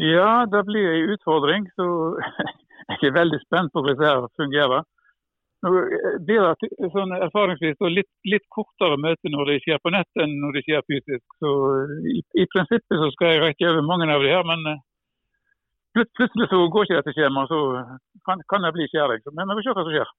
Ja, 0.01 0.45
det 0.49 0.63
blir 0.69 0.87
en 0.87 1.13
utfordring. 1.13 1.67
Så 1.75 1.85
jeg 3.01 3.11
er 3.11 3.17
veldig 3.17 3.41
spent 3.43 3.73
på 3.73 3.83
hvordan 3.85 4.25
det 4.25 4.39
fungerer. 4.39 4.87
Nå 5.61 5.71
blir 6.25 6.41
det 6.41 6.69
sånn 6.93 7.11
erfaringsvis 7.19 7.83
litt, 7.93 8.09
litt, 8.25 8.45
kortere 8.55 8.97
møte 8.97 9.29
når 9.29 9.51
det 9.51 9.57
skjer 9.65 9.81
på 9.83 9.91
nett 9.93 10.23
enn 10.23 10.33
når 10.41 10.57
det 10.57 10.63
skjer 10.65 10.87
fysisk. 10.89 11.25
Så 11.37 11.51
i, 12.09 12.21
i 12.41 12.47
prinsippet 12.49 12.97
så 12.97 13.11
skal 13.13 13.35
jeg 13.35 13.43
rekke 13.43 13.69
over 13.69 13.85
mange 13.85 14.09
av 14.09 14.25
de 14.25 14.31
her, 14.33 14.47
men 14.47 14.71
eh, 14.71 14.81
plutselig 16.17 16.49
så 16.49 16.63
går 16.65 16.87
ikke 16.87 16.97
dette 17.03 17.13
skjemaet. 17.17 17.53
Så 17.53 18.17
kan, 18.25 18.41
kan 18.49 18.65
jeg 18.65 18.77
bli 18.79 18.89
skjæring. 18.89 19.21
Men 19.37 19.53
vi 19.53 19.59
får 19.59 19.67
se 19.67 19.77
hva 19.77 19.85
som 19.85 19.93
skjer. 19.93 20.15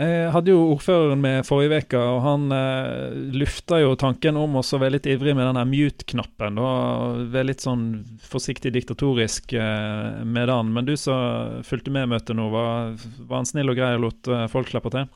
Jeg 0.00 0.30
hadde 0.32 0.54
jo 0.54 0.60
ordføreren 0.72 1.20
med 1.20 1.44
forrige 1.44 1.82
uke, 1.82 1.98
og 2.00 2.22
han 2.24 2.46
eh, 2.56 3.16
lufta 3.36 3.82
jo 3.82 3.90
tanken 4.00 4.38
om 4.40 4.54
å 4.56 4.62
være 4.64 4.94
litt 4.94 5.08
ivrig 5.12 5.34
med 5.36 5.44
denne 5.44 5.64
mute-knappen. 5.68 6.56
og 6.56 7.26
Være 7.34 7.50
litt 7.50 7.64
sånn 7.66 7.82
forsiktig 8.24 8.72
diktatorisk 8.78 9.52
eh, 9.60 10.22
med 10.24 10.48
den. 10.48 10.70
Men 10.72 10.88
du 10.88 10.94
som 10.96 11.60
fulgte 11.68 11.92
med 11.92 12.08
møtet 12.14 12.38
nå, 12.38 12.48
var, 12.54 12.96
var, 13.18 13.42
han 13.42 13.50
snill 13.50 13.74
og 13.74 13.76
grei 13.76 13.92
og 13.98 14.06
lot 14.06 14.32
eh, 14.32 14.46
folk 14.48 14.72
slippe 14.72 14.94
til? 14.94 15.10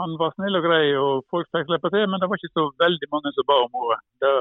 Han 0.00 0.16
var 0.20 0.32
snill 0.38 0.56
og 0.56 0.64
grei 0.64 0.82
og 0.96 1.28
folk 1.28 1.52
fikk 1.52 1.68
slippe 1.68 1.92
til, 1.92 2.08
men 2.08 2.22
det 2.22 2.30
var 2.32 2.40
ikke 2.40 2.56
så 2.56 2.66
veldig 2.86 3.12
mange 3.12 3.36
som 3.36 3.48
ba 3.52 3.60
om 3.66 3.80
ordet. 3.84 4.00
Det, 4.24 4.34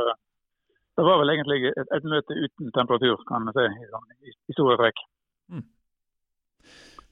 det 0.96 1.10
var 1.10 1.20
vel 1.20 1.36
egentlig 1.36 1.74
et, 1.74 1.88
et, 2.00 2.12
møte 2.16 2.40
uten 2.48 2.72
temperatur, 2.80 3.20
kan 3.28 3.44
man 3.44 3.60
si, 3.60 3.68
i, 3.68 3.92
sånn, 3.92 4.12
i, 4.24 4.36
i 4.36 4.56
store 4.56 4.80
trekk. 4.80 5.04
Mm. 5.52 5.68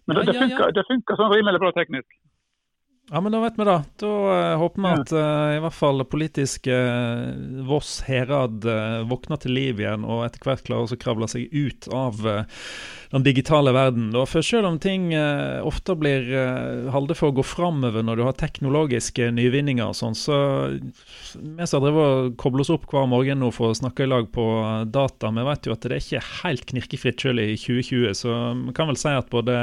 Men 0.05 0.19
det, 0.19 0.29
det, 0.31 0.37
funker, 0.39 0.71
det 0.75 0.83
funker 0.89 1.19
sånn 1.19 1.31
rimelig 1.33 1.61
bra 1.63 1.71
teknisk. 1.75 2.19
Ja, 3.11 3.19
men 3.21 3.33
da 3.35 3.41
vet 3.43 3.57
vi 3.59 3.65
det. 3.67 3.79
Da 3.99 4.09
uh, 4.09 4.57
håper 4.61 4.81
vi 4.81 4.91
at 4.95 5.11
uh, 5.11 5.49
i 5.57 5.61
hvert 5.63 5.75
fall 5.75 6.05
politiske 6.07 6.71
uh, 6.73 7.63
Voss 7.67 7.97
herad 8.07 8.63
våkner 9.09 9.41
til 9.43 9.55
liv 9.57 9.81
igjen, 9.83 10.07
og 10.07 10.23
etter 10.27 10.43
hvert 10.47 10.63
klarer 10.67 10.95
å 10.95 10.99
kravle 10.99 11.27
seg 11.31 11.51
ut 11.51 11.89
av 11.91 12.23
den 13.13 13.23
digitale 13.23 13.71
verden. 13.75 14.07
Da. 14.13 14.23
For 14.25 14.45
selv 14.45 14.65
om 14.71 14.79
ting 14.81 15.11
eh, 15.13 15.61
ofte 15.61 15.93
blir 15.99 16.25
eh, 16.33 16.89
holdt 16.93 17.13
for 17.19 17.29
å 17.29 17.35
gå 17.37 17.45
framover 17.45 18.05
når 18.05 18.17
du 18.17 18.23
har 18.25 18.37
teknologiske 18.39 19.29
nyvinninger 19.37 19.85
og 19.85 19.97
sånn, 19.97 20.17
så 20.17 20.37
vi 20.73 21.67
som 21.69 21.83
drevet 21.83 22.01
og 22.01 22.35
koblet 22.41 22.65
oss 22.65 22.73
opp 22.73 22.87
hver 22.89 23.05
morgen 23.11 23.43
nå 23.43 23.51
for 23.53 23.69
å 23.69 23.77
snakke 23.77 24.07
i 24.07 24.09
lag 24.09 24.31
på 24.33 24.47
data, 24.89 25.29
vi 25.29 25.45
vet 25.45 25.69
jo 25.69 25.75
at 25.75 25.85
det 25.85 25.99
er 25.99 26.05
ikke 26.07 26.25
helt 26.41 26.67
knirkefritt 26.73 27.27
selv 27.27 27.45
i 27.45 27.53
2020. 27.53 28.17
Så 28.17 28.37
vi 28.63 28.77
kan 28.77 28.89
vel 28.89 29.01
si 29.03 29.13
at 29.13 29.29
både 29.33 29.59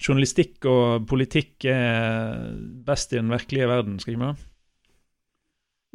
journalistikk 0.00 0.68
og 0.70 1.08
politikk 1.10 1.68
er 1.68 2.54
best 2.88 3.12
i 3.12 3.20
den 3.20 3.32
virkelige 3.34 3.68
verden, 3.68 4.00
skal 4.00 4.16
ikke 4.16 4.30
vi? 4.30 4.47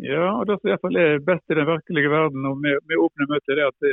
Ja, 0.01 0.25
og 0.39 0.47
det 0.49 0.55
som 0.57 0.71
iallfall 0.71 0.97
er 0.97 1.19
best 1.21 1.51
i 1.53 1.57
den 1.57 1.67
virkelige 1.69 2.09
verden 2.09 2.45
og 2.49 2.57
med, 2.57 2.79
med 2.89 3.01
åpne 3.03 3.27
møter, 3.29 3.59
er 3.61 3.69
at 3.69 3.85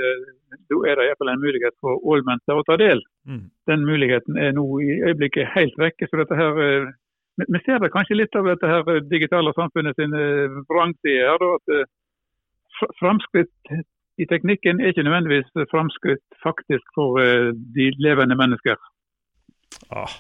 da 0.71 0.79
er 0.89 0.97
det 0.97 1.07
iallfall 1.07 1.33
en 1.35 1.43
mulighet 1.43 1.77
for 1.85 2.01
ålmenter 2.09 2.57
å 2.57 2.65
ta 2.65 2.79
del. 2.81 3.03
Mm. 3.29 3.45
Den 3.69 3.85
muligheten 3.85 4.41
er 4.41 4.55
nå 4.57 4.65
i 4.81 4.97
øyeblikket 5.11 5.53
helt 5.55 5.77
vekke. 5.79 6.09
så 6.09 6.23
dette 6.23 6.41
her, 6.41 6.61
eh, 6.65 6.91
Vi 7.41 7.61
ser 7.65 7.79
det 7.79 7.93
kanskje 7.93 8.17
litt 8.17 8.37
av 8.37 8.49
dette 8.49 8.67
her 8.67 9.01
digitale 9.11 9.53
samfunnet 9.53 9.97
sin 9.97 10.15
eh, 10.15 10.49
vrangside 10.73 11.29
her. 11.29 11.47
At 11.55 11.75
eh, 11.77 11.89
Framskritt 13.01 13.73
i 14.21 14.25
teknikken 14.25 14.81
er 14.81 14.93
ikke 14.93 15.05
nødvendigvis 15.05 15.69
framskritt 15.69 16.25
faktisk 16.43 16.87
for 16.95 17.21
de 17.77 17.87
levende 18.01 18.37
mennesker. 18.41 18.77
Ah 19.93 20.17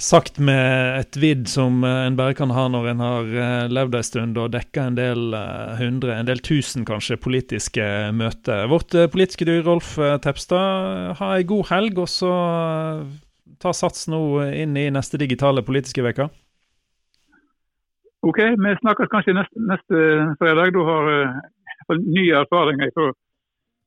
sagt 0.00 0.38
med 0.42 0.98
et 0.98 1.16
vidd 1.20 1.48
som 1.50 1.84
eh, 1.86 2.04
en 2.08 2.16
bare 2.18 2.34
kan 2.36 2.52
ha 2.54 2.66
når 2.70 2.88
en 2.92 3.02
har 3.04 3.34
eh, 3.44 3.66
levd 3.72 3.98
en 3.98 4.06
stund 4.06 4.38
og 4.40 4.52
dekka 4.54 4.88
en 4.88 4.98
del 4.98 5.34
eh, 5.38 5.74
hundre, 5.80 6.16
en 6.16 6.28
del 6.28 6.42
tusen 6.44 6.86
kanskje, 6.88 7.20
politiske 7.20 7.84
møter. 8.16 8.66
Vårt 8.70 8.94
politiske 9.12 9.46
dyr, 9.48 9.62
Rolf 9.66 9.94
Tepstad, 10.24 11.14
ha 11.20 11.34
ei 11.36 11.46
god 11.48 11.68
helg, 11.70 12.00
og 12.02 12.10
så 12.10 12.32
ta 13.62 13.72
sats 13.72 14.08
nå 14.10 14.20
inn 14.52 14.76
i 14.76 14.90
neste 14.92 15.20
digitale 15.20 15.64
politiske 15.64 16.02
uke. 16.04 16.28
OK, 18.24 18.40
vi 18.56 18.72
snakkes 18.80 19.10
kanskje 19.12 19.36
neste, 19.36 19.60
neste 19.68 20.00
fredag. 20.40 20.72
Du 20.72 20.80
har 20.86 21.10
uh, 21.12 21.98
nye 22.00 22.38
erfaringer 22.40 22.92
fra 22.96 23.10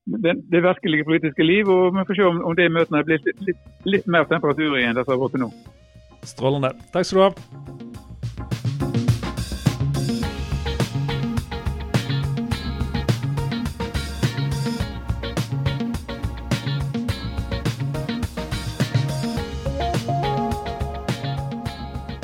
det, 0.08 0.36
det, 0.52 0.62
virkelige 0.62 1.08
politiske 1.08 1.44
liv. 1.44 1.70
og 1.70 1.96
Vi 1.96 2.06
får 2.08 2.20
se 2.20 2.28
om, 2.28 2.44
om 2.46 2.56
de 2.56 2.70
møtene 2.70 3.04
blir 3.08 3.24
litt, 3.26 3.42
litt, 3.48 3.66
litt 3.86 4.06
mer 4.06 4.30
temperatur 4.30 4.78
igjen 4.78 4.94
enn 4.94 5.00
det 5.00 5.08
har 5.08 5.20
vært 5.24 5.36
til 5.36 5.46
nå. 5.48 5.50
Strålende. 6.28 6.74
Takk 6.92 7.08
skal 7.08 7.18
du 7.18 7.24
ha. 7.24 7.32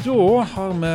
Da 0.03 0.43
har 0.43 0.73
vi 0.83 0.93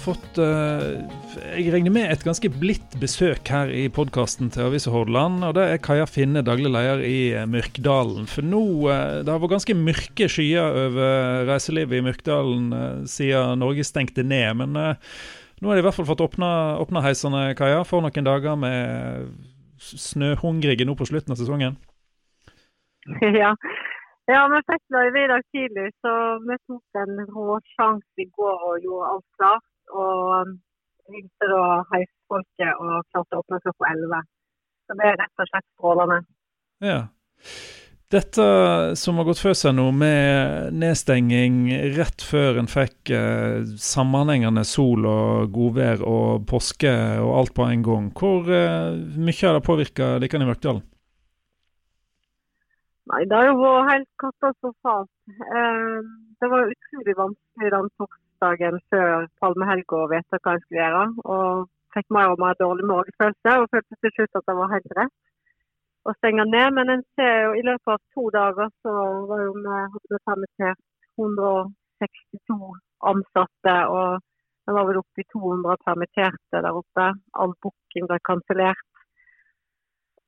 fått 0.00 0.38
uh, 0.40 1.26
jeg 1.36 1.70
regner 1.72 1.92
med 1.92 2.08
et 2.08 2.22
ganske 2.24 2.48
blidt 2.52 2.94
besøk 3.00 3.48
her 3.52 3.70
i 3.72 3.86
podkasten 3.92 4.48
til 4.52 4.66
Avisa 4.66 4.92
Hordaland. 4.92 5.42
Og 5.44 5.54
det 5.58 5.64
er 5.68 5.80
Kaja 5.84 6.06
Finne, 6.08 6.42
daglig 6.44 6.70
leder 6.72 7.02
i 7.04 7.32
eh, 7.36 7.46
Myrkdalen. 7.50 8.28
For 8.30 8.46
nå 8.46 8.62
eh, 8.92 9.18
Det 9.26 9.32
har 9.32 9.42
vært 9.42 9.56
ganske 9.56 9.76
mørke 9.76 10.28
skyer 10.32 10.78
over 10.86 11.44
reiselivet 11.50 11.98
i 11.98 12.04
Myrkdalen 12.06 12.70
eh, 12.76 13.02
siden 13.10 13.60
Norge 13.60 13.84
stengte 13.84 14.24
ned. 14.24 14.62
Men 14.62 14.76
nå 14.76 15.68
har 15.68 15.76
de 15.76 15.84
i 15.84 15.86
hvert 15.86 15.98
fall 15.98 16.08
fått 16.08 16.24
åpna 16.24 17.04
heisene, 17.04 17.50
Kaja, 17.58 17.84
for 17.88 18.04
noen 18.04 18.28
dager 18.28 18.56
med 18.60 19.28
snøhungrige 19.80 20.88
nå 20.88 20.96
på 20.96 21.08
slutten 21.08 21.36
av 21.36 21.40
sesongen. 21.40 21.76
Ja, 23.22 23.52
Ja, 24.26 24.42
vi 24.50 24.58
fikk 24.66 24.82
løyve 24.90 25.22
i 25.22 25.28
dag 25.30 25.42
tidlig, 25.54 25.90
så 26.02 26.12
vi 26.42 26.56
tok 26.66 26.98
en 27.02 27.20
råsjanse 27.30 28.24
i 28.24 28.26
går 28.34 28.64
og 28.70 28.80
gjorde 28.82 29.10
alt 29.12 29.26
klart. 29.38 29.68
Og 29.94 30.56
ringte 31.12 31.50
da 31.50 31.62
heisfolket 31.92 32.82
og 32.82 33.06
klarte 33.12 33.38
å 33.38 33.44
åpne 33.44 33.62
klokka 33.62 33.92
11. 33.92 34.22
Så 34.86 34.98
det 34.98 35.06
er 35.06 35.18
rett 35.22 35.42
og 35.42 35.50
slett 35.50 35.66
strålende. 35.76 36.20
Ja. 36.82 37.00
Dette 38.16 38.44
som 38.98 39.18
har 39.18 39.26
gått 39.26 39.40
før 39.42 39.54
seg 39.58 39.72
nå, 39.74 39.88
med 39.94 40.74
nedstenging 40.78 41.72
rett 41.96 42.22
før 42.22 42.60
en 42.60 42.70
fikk 42.70 43.10
eh, 43.10 43.64
sammenhengende 43.82 44.62
sol 44.66 45.08
og 45.10 45.50
godvær 45.54 46.04
og 46.06 46.44
påske 46.46 46.92
og 47.22 47.32
alt 47.40 47.54
på 47.56 47.66
en 47.66 47.82
gang, 47.86 48.12
hvor 48.14 48.46
eh, 48.46 48.94
mye 49.18 49.40
har 49.40 49.58
det 49.58 49.64
påvirka 49.66 50.12
dere 50.22 50.42
i 50.42 50.50
Mørkdalen? 50.50 50.84
Nei, 53.12 53.22
Det 53.30 53.36
har 53.38 53.46
jo 53.46 53.58
vært 53.60 53.90
helt 53.92 54.08
katastrofalt. 54.22 55.10
Eh, 55.30 55.98
det 56.40 56.48
var 56.52 56.72
utrolig 56.72 57.14
vanskelig 57.20 57.70
den 57.74 57.90
torsdagen 58.00 58.80
før 58.90 59.28
palmehelga 59.40 60.00
å 60.00 60.08
vite 60.10 60.40
hva 60.42 60.54
en 60.56 60.64
skulle 60.64 60.82
gjøre. 60.82 61.04
Og 61.36 61.68
fikk 61.94 62.10
mer 62.16 62.34
og 62.34 62.42
mer 62.42 62.58
dårlig 62.62 62.88
magefølelse 62.90 63.54
og 63.60 63.70
følte 63.74 64.00
til 64.00 64.14
slutt 64.16 64.40
at 64.40 64.48
det 64.50 64.56
var 64.58 64.74
helt 64.74 64.96
rett 64.98 65.14
å 66.06 66.14
stenge 66.18 66.48
ned. 66.50 66.74
Men 66.78 66.92
en 66.96 67.04
ser 67.18 67.36
jo 67.46 67.54
i 67.54 67.64
løpet 67.68 67.94
av 67.94 68.02
to 68.16 68.26
dager 68.34 68.74
så 68.82 68.96
var 69.30 69.44
jo 69.44 69.54
vi 69.62 70.22
permittert 70.30 70.82
162 71.22 72.74
ansatte. 73.12 73.76
og 73.98 74.20
det 74.66 74.74
var 74.74 74.86
vel 74.88 74.98
oppe 74.98 75.22
i 75.22 75.28
200 75.30 75.78
permitterte 75.86 76.62
der 76.64 76.74
oppe. 76.82 77.04
All 77.38 77.54
booking 77.62 78.10
ble 78.10 78.18
kansellert. 78.26 78.86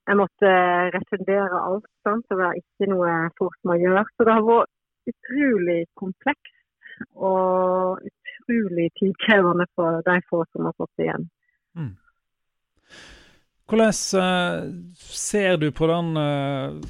Jeg 0.09 0.17
måtte 0.17 0.51
refundere 0.95 1.59
alt, 1.61 1.89
sant? 2.07 2.25
det 2.31 2.39
var 2.39 2.57
ikke 2.57 2.89
noe 2.89 3.17
fort 3.37 3.59
med 3.69 3.77
å 3.77 3.83
gjøre. 3.83 4.05
Så 4.17 4.25
det 4.25 4.37
har 4.39 4.47
vært 4.47 5.13
utrolig 5.13 5.81
komplekst 6.01 6.55
og 7.15 8.01
utrolig 8.09 8.89
tidkrevende 8.99 9.69
for 9.77 10.01
de 10.07 10.17
få 10.31 10.41
som 10.49 10.69
har 10.69 10.77
fått 10.81 10.95
det 10.97 11.09
igjen. 11.11 11.29
Mm. 11.77 11.93
Hvordan 13.69 13.93
uh, 14.17 14.71
ser 14.97 15.61
du 15.61 15.69
på 15.77 15.91
den 15.93 16.17
uh, 16.17 16.81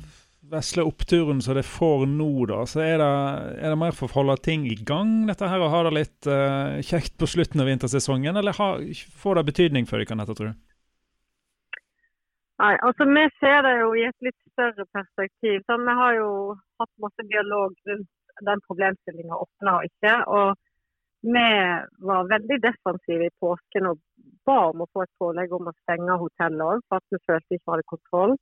vesle 0.53 0.87
oppturen 0.87 1.43
som 1.43 1.59
det 1.59 1.67
får 1.67 2.07
nå, 2.13 2.31
da? 2.53 2.63
Så 2.71 2.85
er 2.87 3.03
det, 3.03 3.11
er 3.59 3.75
det 3.75 3.83
mer 3.83 3.99
for 3.99 4.07
å 4.07 4.21
holde 4.21 4.39
ting 4.47 4.71
i 4.71 4.79
gang, 4.79 5.27
dette 5.27 5.51
her, 5.51 5.59
og 5.59 5.75
ha 5.75 5.83
det 5.89 5.97
litt 5.99 6.31
kjekt 6.87 7.19
på 7.19 7.29
slutten 7.35 7.67
av 7.67 7.69
vintersesongen, 7.69 8.39
eller 8.39 8.57
har, 8.63 8.87
får 9.19 9.41
det 9.41 9.49
betydning 9.51 9.91
for 9.91 9.99
dere, 9.99 10.31
tror 10.31 10.55
du? 10.55 10.68
Nei, 12.59 12.75
altså 12.87 13.05
Vi 13.07 13.25
ser 13.41 13.61
det 13.63 13.75
jo 13.81 13.91
i 13.95 14.07
et 14.09 14.27
litt 14.27 14.39
større 14.53 14.87
perspektiv. 14.97 15.61
Så 15.67 15.77
vi 15.83 15.99
har 16.01 16.17
jo 16.19 16.31
hatt 16.81 16.95
masse 17.05 17.27
dialog 17.33 17.77
rundt 17.91 18.11
den 18.49 18.65
problemstillinga 18.67 19.39
åpna 19.45 19.77
og 19.79 19.87
ikke. 19.91 20.15
og 20.27 20.57
Vi 21.23 21.47
var 22.11 22.31
veldig 22.35 22.59
defensive 22.63 23.27
i 23.27 23.37
påsken 23.43 23.91
og 23.93 24.03
ba 24.47 24.59
om 24.71 24.83
å 24.83 24.91
få 24.93 25.05
et 25.05 25.15
pålegg 25.23 25.55
om 25.55 25.71
å 25.71 25.77
stenge 25.83 26.19
hotellet 26.23 26.67
òg, 26.67 26.85
for 26.89 27.01
at 27.01 27.15
vi 27.15 27.25
følte 27.27 27.55
ikke 27.55 27.67
vi 27.67 27.73
hadde 27.75 27.91
kontroll. 27.95 28.37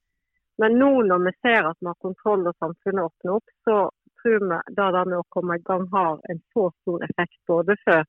Men 0.61 0.79
nå 0.81 0.91
når 1.05 1.25
vi 1.27 1.33
ser 1.45 1.69
at 1.69 1.81
vi 1.81 1.91
har 1.91 2.05
kontroll 2.05 2.49
og 2.49 2.57
samfunnet 2.65 3.09
åpner 3.09 3.37
opp, 3.37 3.55
så 3.69 3.79
tror 4.23 4.45
vi 4.51 4.61
da 4.79 4.87
det 4.97 5.05
med 5.11 5.19
å 5.19 5.29
komme 5.35 5.59
i 5.59 5.65
gang 5.69 5.85
har 5.93 6.21
en 6.33 6.41
så 6.55 6.71
stor 6.81 7.05
effekt 7.09 7.37
både 7.49 7.77
for, 7.85 8.07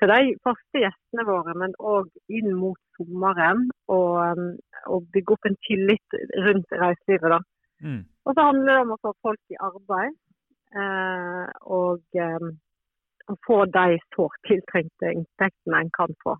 for 0.00 0.12
de 0.12 0.34
faste 0.44 0.82
gjestene 0.82 1.24
våre, 1.28 1.54
men 1.56 1.72
òg 1.80 2.10
inn 2.28 2.52
mot 2.56 2.80
sommeren. 2.98 3.66
Og, 3.92 4.12
um, 4.36 4.52
og, 4.92 5.08
bygge 5.14 5.36
opp 5.36 5.48
en 5.48 5.58
tillit 5.68 6.20
rundt 6.46 6.76
reiselivet. 6.84 7.36
da. 7.36 7.40
Mm. 7.84 8.02
Og 8.26 8.34
så 8.34 8.46
handler 8.48 8.72
det 8.72 8.84
om 8.84 8.94
å 8.96 9.02
få 9.02 9.12
folk 9.24 9.54
i 9.54 9.60
arbeid. 9.70 10.14
Eh, 10.76 11.46
og 11.72 12.18
eh, 12.20 12.48
få 13.46 13.58
de 13.76 13.98
sårt 14.14 14.36
tiltrengte 14.48 15.12
inntektene 15.12 15.80
en 15.80 15.92
kan 15.94 16.12
få. 16.24 16.36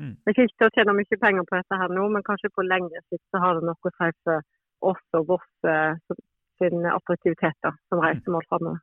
Mm. 0.00 0.14
Det 0.16 0.32
er 0.32 0.34
ikke 0.34 0.56
til 0.58 0.68
å 0.68 0.74
tjene 0.74 0.94
mye 0.96 1.18
penger 1.22 1.46
på 1.48 1.58
dette 1.60 1.80
her 1.80 1.92
nå, 1.92 2.08
men 2.12 2.24
kanskje 2.26 2.52
på 2.52 2.64
lengre 2.66 3.02
sikt 3.06 3.24
så 3.32 3.42
har 3.44 3.56
det 3.56 3.68
noe 3.68 3.76
å 3.76 3.94
si 3.94 4.10
for 4.26 4.48
oss 4.90 5.04
og 5.18 5.30
vårt 5.30 5.70
eh, 5.70 6.18
sin 6.60 6.88
attraktivitet 6.88 7.56
da, 7.64 7.72
som 7.88 8.02
reisemål 8.02 8.48
framover. 8.50 8.82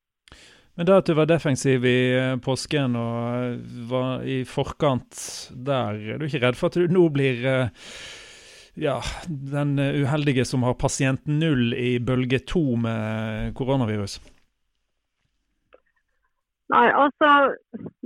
Men 0.76 0.90
det 0.90 0.98
at 0.98 1.10
du 1.10 1.14
var 1.14 1.30
defensiv 1.30 1.86
i 1.86 1.98
eh, 2.18 2.36
påsken 2.42 2.98
og 2.98 3.18
eh, 3.38 3.80
var 3.92 4.26
i 4.26 4.42
forkant 4.50 5.20
der, 5.54 6.00
er 6.16 6.18
du 6.18 6.26
ikke 6.26 6.42
redd 6.42 6.58
for 6.58 6.72
at 6.72 6.80
du 6.80 6.90
nå 6.90 7.06
blir 7.14 7.46
ja, 8.82 8.96
den 9.30 9.78
uheldige 9.78 10.48
som 10.50 10.66
har 10.66 10.80
pasient 10.82 11.28
null 11.30 11.76
i 11.78 12.00
bølge 12.02 12.42
to 12.50 12.64
med 12.82 13.54
koronavirus? 13.60 14.18
Nei, 16.74 16.88
altså 16.90 17.30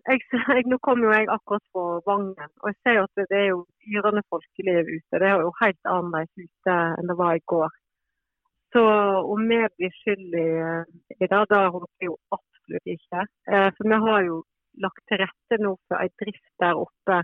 jeg, 0.10 0.20
jeg, 0.52 0.66
Nå 0.68 0.80
kom 0.84 1.04
jo 1.06 1.14
jeg 1.14 1.30
akkurat 1.32 1.64
fra 1.72 1.86
Vangen, 2.08 2.52
og 2.62 2.72
jeg 2.72 2.80
ser 2.84 3.02
at 3.06 3.24
det 3.32 3.40
er 3.40 3.50
jo 3.54 3.62
yrende 3.88 4.24
folkeliv 4.28 4.90
ute. 4.92 5.20
Det 5.22 5.28
er 5.28 5.44
jo 5.46 5.54
helt 5.62 5.84
annerledes 5.88 6.50
ute 6.50 6.78
enn 7.00 7.12
det 7.12 7.18
var 7.22 7.38
i 7.38 7.46
går. 7.54 7.70
Så 8.76 8.84
om 9.34 9.48
vi 9.48 9.62
blir 9.78 9.94
skyld 10.02 10.36
i, 10.36 10.50
i 11.16 11.26
det, 11.32 11.44
da 11.54 11.62
håper 11.72 11.88
jeg 12.04 12.10
jo 12.12 12.18
absolutt 12.36 12.57
ikke. 12.76 13.26
Eh, 13.52 13.70
for 13.78 13.90
vi 13.92 14.00
har 14.06 14.22
jo 14.28 14.38
lagt 14.86 15.04
til 15.10 15.22
rette 15.24 15.60
nå 15.64 15.74
for 15.88 16.04
en 16.04 16.14
drift 16.22 16.54
der 16.62 16.80
oppe 16.86 17.22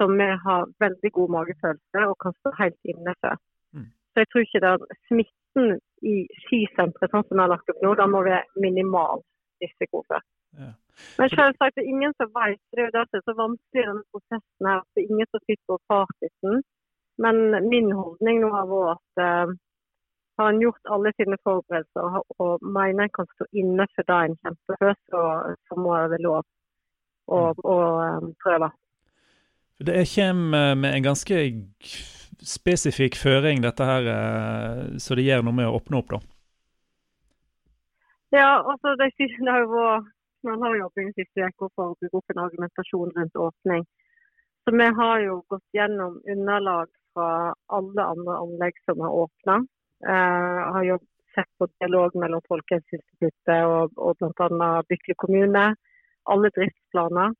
som 0.00 0.16
vi 0.16 0.28
har 0.44 0.68
veldig 0.84 1.10
god 1.18 1.32
magefølelse 1.36 2.04
og 2.08 2.16
kan 2.24 2.36
stå 2.40 2.52
helt 2.62 2.92
inne 2.92 3.14
for. 3.20 3.36
Mm. 3.76 3.88
Så 4.10 4.22
jeg 4.22 4.28
tror 4.30 4.44
ikke 4.46 4.62
er 4.70 4.84
smitten 5.08 5.74
i 6.12 6.14
skisenteret 6.46 7.12
sånn 7.12 7.26
som 7.26 7.36
vi 7.36 7.44
har 7.44 7.52
lagt 7.52 7.72
opp 7.72 7.82
nå, 7.84 7.94
da 8.00 8.06
må 8.08 8.22
vi 8.24 8.32
være 8.32 8.64
minimal 8.64 9.20
risiko 9.60 10.00
for. 10.08 10.24
Ja. 10.56 10.72
Men 11.18 11.32
selvsagt 11.32 11.76
det 11.76 11.84
er 11.84 11.92
ingen 11.94 12.14
som 12.16 12.32
vet. 12.36 12.60
Det 12.72 12.82
er 12.82 12.88
jo 12.88 12.96
det 12.96 13.04
som 13.08 13.18
er 13.18 13.26
så 13.28 13.34
vanskelig 13.38 13.82
i 13.82 13.88
denne 13.90 14.06
prosessen 14.12 14.70
her. 14.70 14.80
Det 14.92 15.02
er 15.02 15.12
ingen 15.12 15.30
som 15.30 15.42
sitter 15.44 15.66
på 15.70 15.78
fasiten. 15.92 16.62
Men 17.24 17.36
min 17.72 17.92
holdning 17.92 18.40
nå 18.40 18.50
har 18.54 18.68
vært 18.70 18.96
at 18.96 19.22
uh, 19.28 19.54
har 20.40 20.52
en 20.52 20.62
gjort 20.64 20.92
alle 20.94 21.12
sine 21.16 21.38
forberedelser 21.46 22.18
og, 22.18 22.34
og 22.42 22.66
mener 22.76 23.06
en 23.06 23.14
kan 23.14 23.28
stå 23.34 23.46
inne 23.62 23.86
for 23.94 24.08
det 24.08 24.18
en 24.26 24.36
kjemper 24.44 24.80
for, 24.82 25.00
så, 25.12 25.22
så 25.68 25.78
må 25.80 25.94
det 25.96 26.12
være 26.14 26.26
lov 26.26 26.40
å, 26.40 27.40
mm. 27.40 27.64
å 27.74 27.76
um, 28.18 28.30
prøve. 28.42 28.70
Det 29.80 30.04
kommer 30.12 30.74
med 30.76 30.96
en 30.96 31.06
ganske 31.08 31.38
spesifikk 32.44 33.16
føring, 33.20 33.62
dette 33.64 33.84
her, 33.84 34.08
så 35.00 35.16
det 35.16 35.24
gjør 35.24 35.44
noe 35.44 35.56
med 35.56 35.68
å 35.68 35.78
åpne 35.78 36.00
opp, 36.00 36.12
da? 36.12 36.20
Ja, 38.30 38.50
altså 38.60 38.92
det, 39.00 39.10
har 39.48 39.64
jo 39.64 39.70
vært 39.72 40.10
man 40.42 40.62
har 40.62 40.90
den 40.96 41.12
siste 41.12 41.44
uka 41.44 41.68
for 41.74 41.92
å 41.92 41.96
bygge 42.00 42.16
opp 42.20 42.32
en 42.32 42.44
argumentasjon 42.44 43.12
rundt 43.16 43.36
åpning. 43.36 43.84
Så 44.64 44.72
vi 44.76 44.86
har 45.00 45.20
jo 45.24 45.34
gått 45.52 45.76
gjennom 45.76 46.16
underlag 46.34 46.88
fra 47.14 47.52
alle 47.76 48.06
andre 48.12 48.38
anlegg 48.44 48.80
som 48.86 49.02
har 49.04 49.18
åpna. 49.24 49.58
Eh, 50.08 50.60
har 50.72 50.98
sett 51.34 51.50
på 51.58 51.68
dialog 51.78 52.14
mellom 52.14 52.42
Folkehelseinstituttet 52.48 53.66
og, 53.68 53.92
og 53.96 54.16
bl.a. 54.18 54.70
Bykle 54.88 55.16
kommune. 55.20 55.64
Alle 56.30 56.50
driftsplaner. 56.56 57.36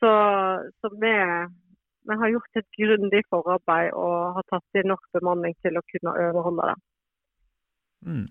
Så, 0.00 0.10
så 0.80 0.90
vi, 1.00 1.12
vi, 2.08 2.16
har 2.22 2.32
gjort 2.32 2.60
et 2.60 2.68
grundig 2.78 3.22
forarbeid 3.32 3.94
og 3.96 4.36
har 4.38 4.48
tatt 4.52 4.80
inn 4.80 4.90
nok 4.92 5.04
bemanning 5.16 5.56
til 5.64 5.78
å 5.78 5.84
kunne 5.92 6.16
overholde 6.26 6.72
det. 6.72 6.76
Mm. 8.06 8.26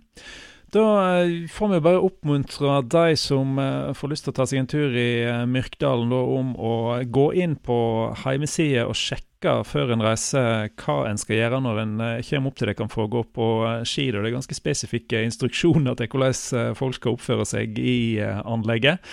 Da 0.76 1.22
eh, 1.22 1.48
får 1.48 1.68
vi 1.72 1.80
bare 1.80 2.02
oppmuntre 2.04 2.82
de 2.92 3.16
som 3.16 3.60
eh, 3.62 3.94
får 3.96 4.12
lyst 4.12 4.26
til 4.28 4.34
å 4.34 4.36
ta 4.36 4.46
seg 4.50 4.60
en 4.60 4.68
tur 4.68 4.92
i 4.92 5.24
eh, 5.24 5.46
Myrkdalen, 5.48 6.12
da, 6.12 6.20
om 6.20 6.52
å 6.60 6.74
gå 7.08 7.30
inn 7.40 7.56
på 7.56 7.78
hjemmesida 8.26 8.84
og 8.90 8.98
sjekke 9.00 9.62
før 9.64 9.94
en 9.94 10.04
reiser 10.04 10.74
hva 10.82 10.98
en 11.08 11.22
skal 11.22 11.38
gjøre 11.38 11.62
når 11.64 11.82
en 11.84 11.96
kommer 12.28 12.52
opp 12.52 12.60
til 12.60 12.72
det 12.72 12.76
kan 12.80 12.92
få 12.92 13.06
gå 13.14 13.24
på 13.38 13.50
ski. 13.88 14.10
Det 14.12 14.20
er 14.20 14.34
ganske 14.34 14.58
spesifikke 14.58 15.22
instruksjoner 15.28 15.96
til 16.00 16.10
hvordan 16.12 16.74
folk 16.76 16.98
skal 16.98 17.16
oppføre 17.16 17.46
seg 17.48 17.78
i 17.78 18.18
anlegget. 18.26 19.06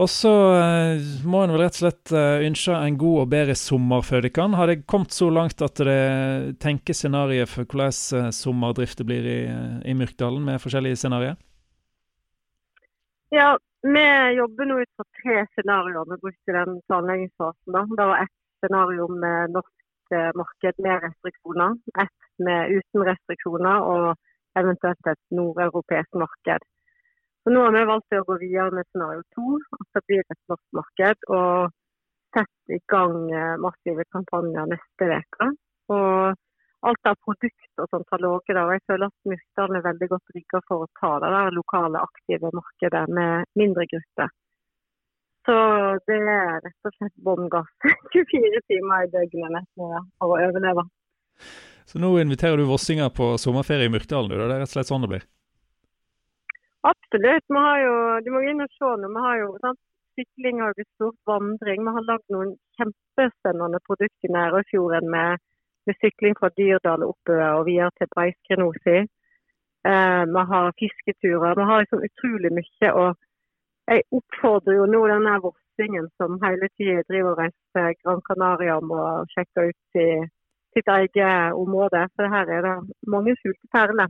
Og 0.00 0.08
så 0.08 0.30
uh, 0.32 1.08
må 1.28 1.42
en 1.44 1.52
vel 1.52 1.60
rett 1.60 1.76
og 1.76 1.82
slett 1.82 2.12
uh, 2.14 2.40
ønske 2.46 2.72
en 2.72 2.96
god 3.00 3.16
og 3.20 3.32
bedre 3.34 3.56
sommer 3.58 4.04
før 4.06 4.22
de 4.24 4.30
kan. 4.32 4.54
Har 4.56 4.70
det 4.70 4.86
kommet 4.88 5.12
så 5.12 5.28
langt 5.28 5.60
at 5.66 5.82
det 5.84 6.56
tenker 6.62 6.96
scenarioet 6.96 7.50
for 7.50 7.68
hvordan 7.68 7.92
uh, 8.16 8.30
sommerdriften 8.32 9.08
blir 9.10 9.28
i, 9.28 9.40
i 9.84 9.96
Myrkdalen, 9.98 10.46
med 10.46 10.62
forskjellige 10.62 11.02
scenarioer? 11.02 11.36
Ja, 13.36 13.52
vi 13.84 14.06
jobber 14.38 14.70
nå 14.70 14.80
ut 14.80 14.92
fra 14.96 15.06
tre 15.20 15.44
scenarioer 15.52 16.08
vi 16.14 16.20
brukte 16.24 16.56
den 16.56 16.80
planleggingsfasen. 16.88 17.92
Det 17.92 18.08
var 18.14 18.24
ett 18.24 18.36
scenario 18.64 19.06
med 19.12 19.56
norsk 19.58 19.76
marked 20.34 20.80
med 20.82 21.04
restriksjoner, 21.04 21.76
ett 22.02 22.42
med 22.42 22.72
uten 22.74 23.04
restriksjoner 23.06 23.84
og 23.92 24.58
eventuelt 24.58 25.12
et 25.12 25.20
nordeuropeisk 25.38 26.18
marked. 26.18 26.64
Så 27.44 27.52
nå 27.54 27.62
har 27.64 27.72
vi 27.72 27.84
valgt 27.88 28.16
å 28.18 28.26
gå 28.28 28.36
videre 28.42 28.74
med 28.76 28.88
scenario 28.90 29.22
to, 29.36 29.56
at 29.78 29.96
det 29.96 30.02
blir 30.10 30.24
et 30.24 30.40
norsk 30.52 30.66
marked. 30.76 31.28
Og 31.32 31.72
sette 32.36 32.76
i 32.76 32.82
gang 32.92 33.16
eh, 33.32 33.56
massive 33.64 34.04
kampanjer 34.14 34.68
neste 34.70 35.08
uke. 35.08 35.48
Og 35.90 36.36
alt 36.90 37.08
av 37.10 37.16
produkt 37.24 37.82
og 37.82 38.04
tar 38.08 38.22
låge 38.24 38.54
der. 38.54 38.62
Og 38.64 38.74
jeg 38.76 38.84
føler 38.90 39.08
at 39.08 39.32
Myrkdalen 39.32 39.80
er 39.80 39.88
veldig 39.88 40.10
godt 40.12 40.36
rigga 40.36 40.60
for 40.68 40.84
å 40.84 40.92
ta 41.00 41.16
det 41.24 41.32
der 41.36 41.56
lokale, 41.56 42.04
aktive 42.04 42.52
markedet 42.60 43.02
med 43.08 43.50
mindre 43.60 43.88
grupper. 43.90 44.30
Så 45.48 45.56
det 46.06 46.20
er 46.20 46.60
rett 46.60 46.88
og 46.88 46.96
slett 46.98 47.14
bånn 47.24 47.48
gass 47.50 47.70
24 48.14 48.60
timer 48.68 49.06
i 49.06 49.12
døgnet 49.14 49.54
nesten 49.56 50.08
for 50.20 50.28
å 50.28 50.36
overleve. 50.36 50.84
Så 51.88 51.98
nå 51.98 52.12
inviterer 52.20 52.60
du 52.60 52.68
vossinger 52.68 53.08
på 53.10 53.32
sommerferie 53.40 53.88
i 53.88 53.92
Myrkdalen? 53.92 54.30
Det 54.30 54.44
er 54.44 54.52
rett 54.60 54.68
og 54.68 54.74
slett 54.76 54.90
sånn 54.92 55.06
det 55.06 55.14
blir? 55.14 55.24
Absolutt. 56.82 57.44
Vi 57.48 57.60
har 57.66 57.78
jo, 57.84 57.94
du 58.24 58.30
må 58.32 58.40
inn 58.48 58.64
og 58.64 58.72
se 58.72 58.90
nå. 59.02 59.08
Vi 59.12 59.22
har 59.26 59.38
jo 59.42 59.52
sant, 59.60 59.80
sykling 60.16 60.62
og 60.64 60.80
stort 60.96 61.18
vandring. 61.28 61.84
Vi 61.84 61.94
har 61.96 62.08
lagd 62.08 62.26
noen 62.32 62.56
kjempespennende 62.78 63.80
produkter 63.86 64.28
i 64.28 64.34
Nærøyfjorden 64.36 65.10
med 65.12 65.40
med 65.86 65.94
sykling 66.02 66.34
fra 66.40 66.48
Dyrdal 66.58 67.02
oppover 67.12 67.48
og 67.58 67.66
videre 67.68 67.90
til 67.98 68.06
Breiskrenosi. 68.14 68.98
Eh, 69.90 70.22
vi 70.34 70.42
har 70.52 70.76
fisketurer. 70.80 71.52
Vi 71.60 71.64
har 71.68 71.78
liksom 71.80 72.04
utrolig 72.08 72.50
mye. 72.58 72.88
og 73.02 73.10
Jeg 73.90 74.02
oppfordrer 74.18 74.74
jo 74.80 74.84
nå 74.94 75.00
denne 75.12 75.34
vossingen 75.46 76.06
som 76.18 76.38
hele 76.44 76.68
tida 76.76 77.02
driver 77.10 77.30
og 77.32 77.40
reiser 77.42 77.96
Gran 78.02 78.20
Canaria 78.28 78.76
om 78.82 78.92
å 79.02 79.04
sjekke 79.32 79.68
ut 79.70 80.00
i 80.06 80.08
sitt 80.74 80.88
eget 80.98 81.56
område. 81.62 82.06
For 82.14 82.34
her 82.34 82.46
er 82.56 82.60
det 82.68 82.76
mange 83.14 83.34
skjulte 83.40 83.66
perler. 83.74 84.08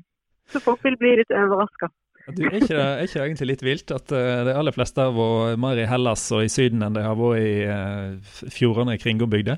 Så 0.50 0.60
folk 0.66 0.84
vil 0.84 0.98
bli 1.02 1.16
litt 1.20 1.32
overraska. 1.42 1.88
Du, 2.28 2.42
er, 2.44 2.58
ikke 2.60 2.74
det, 2.76 2.82
er 2.82 3.06
ikke 3.06 3.16
det 3.16 3.22
egentlig 3.24 3.48
litt 3.48 3.62
vilt 3.64 3.92
at 3.94 4.12
uh, 4.14 4.42
de 4.46 4.52
aller 4.54 4.74
fleste 4.76 5.02
har 5.02 5.14
vært 5.16 5.60
mer 5.62 5.80
i 5.80 5.86
Hellas 5.88 6.26
og 6.36 6.44
i 6.44 6.50
Syden 6.52 6.84
enn 6.86 6.98
de 6.98 7.02
har 7.06 7.16
vært 7.18 7.40
i 7.42 7.54
uh, 7.66 8.50
fjordene 8.52 8.94
i 8.94 9.00
Kringgåbygda? 9.02 9.56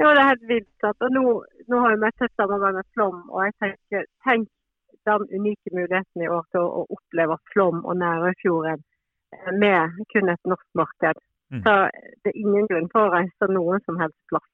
Ja, 0.00 0.10
det 0.16 0.20
er 0.20 0.30
helt 0.32 0.46
vilt. 0.48 0.86
Og 0.88 1.12
nå, 1.14 1.24
nå 1.68 1.80
har 1.84 1.96
vi 2.02 2.10
tett 2.18 2.32
samarbeid 2.40 2.78
med 2.78 2.88
Flom, 2.96 3.22
og 3.30 3.44
jeg 3.46 3.56
tenker 3.62 4.06
tenk 4.26 4.48
den 5.08 5.26
unike 5.36 5.72
muligheten 5.76 6.24
i 6.24 6.28
år 6.28 6.46
til 6.52 6.62
å, 6.62 6.82
å 6.82 6.96
oppleve 6.96 7.36
Flom 7.52 7.82
og 7.84 7.98
Nærøyfjorden 8.00 8.80
eh, 8.80 9.50
med 9.62 10.00
kun 10.12 10.32
et 10.32 10.50
norsk 10.52 10.66
marked. 10.80 11.20
Mm. 11.50 11.62
Så 11.64 11.74
det 12.22 12.32
er 12.32 12.40
ingen 12.44 12.68
grunn 12.70 12.88
for 12.92 13.06
å 13.06 13.14
reise 13.14 13.50
noen 13.52 13.84
som 13.86 14.00
helst 14.00 14.18
plass. 14.32 14.48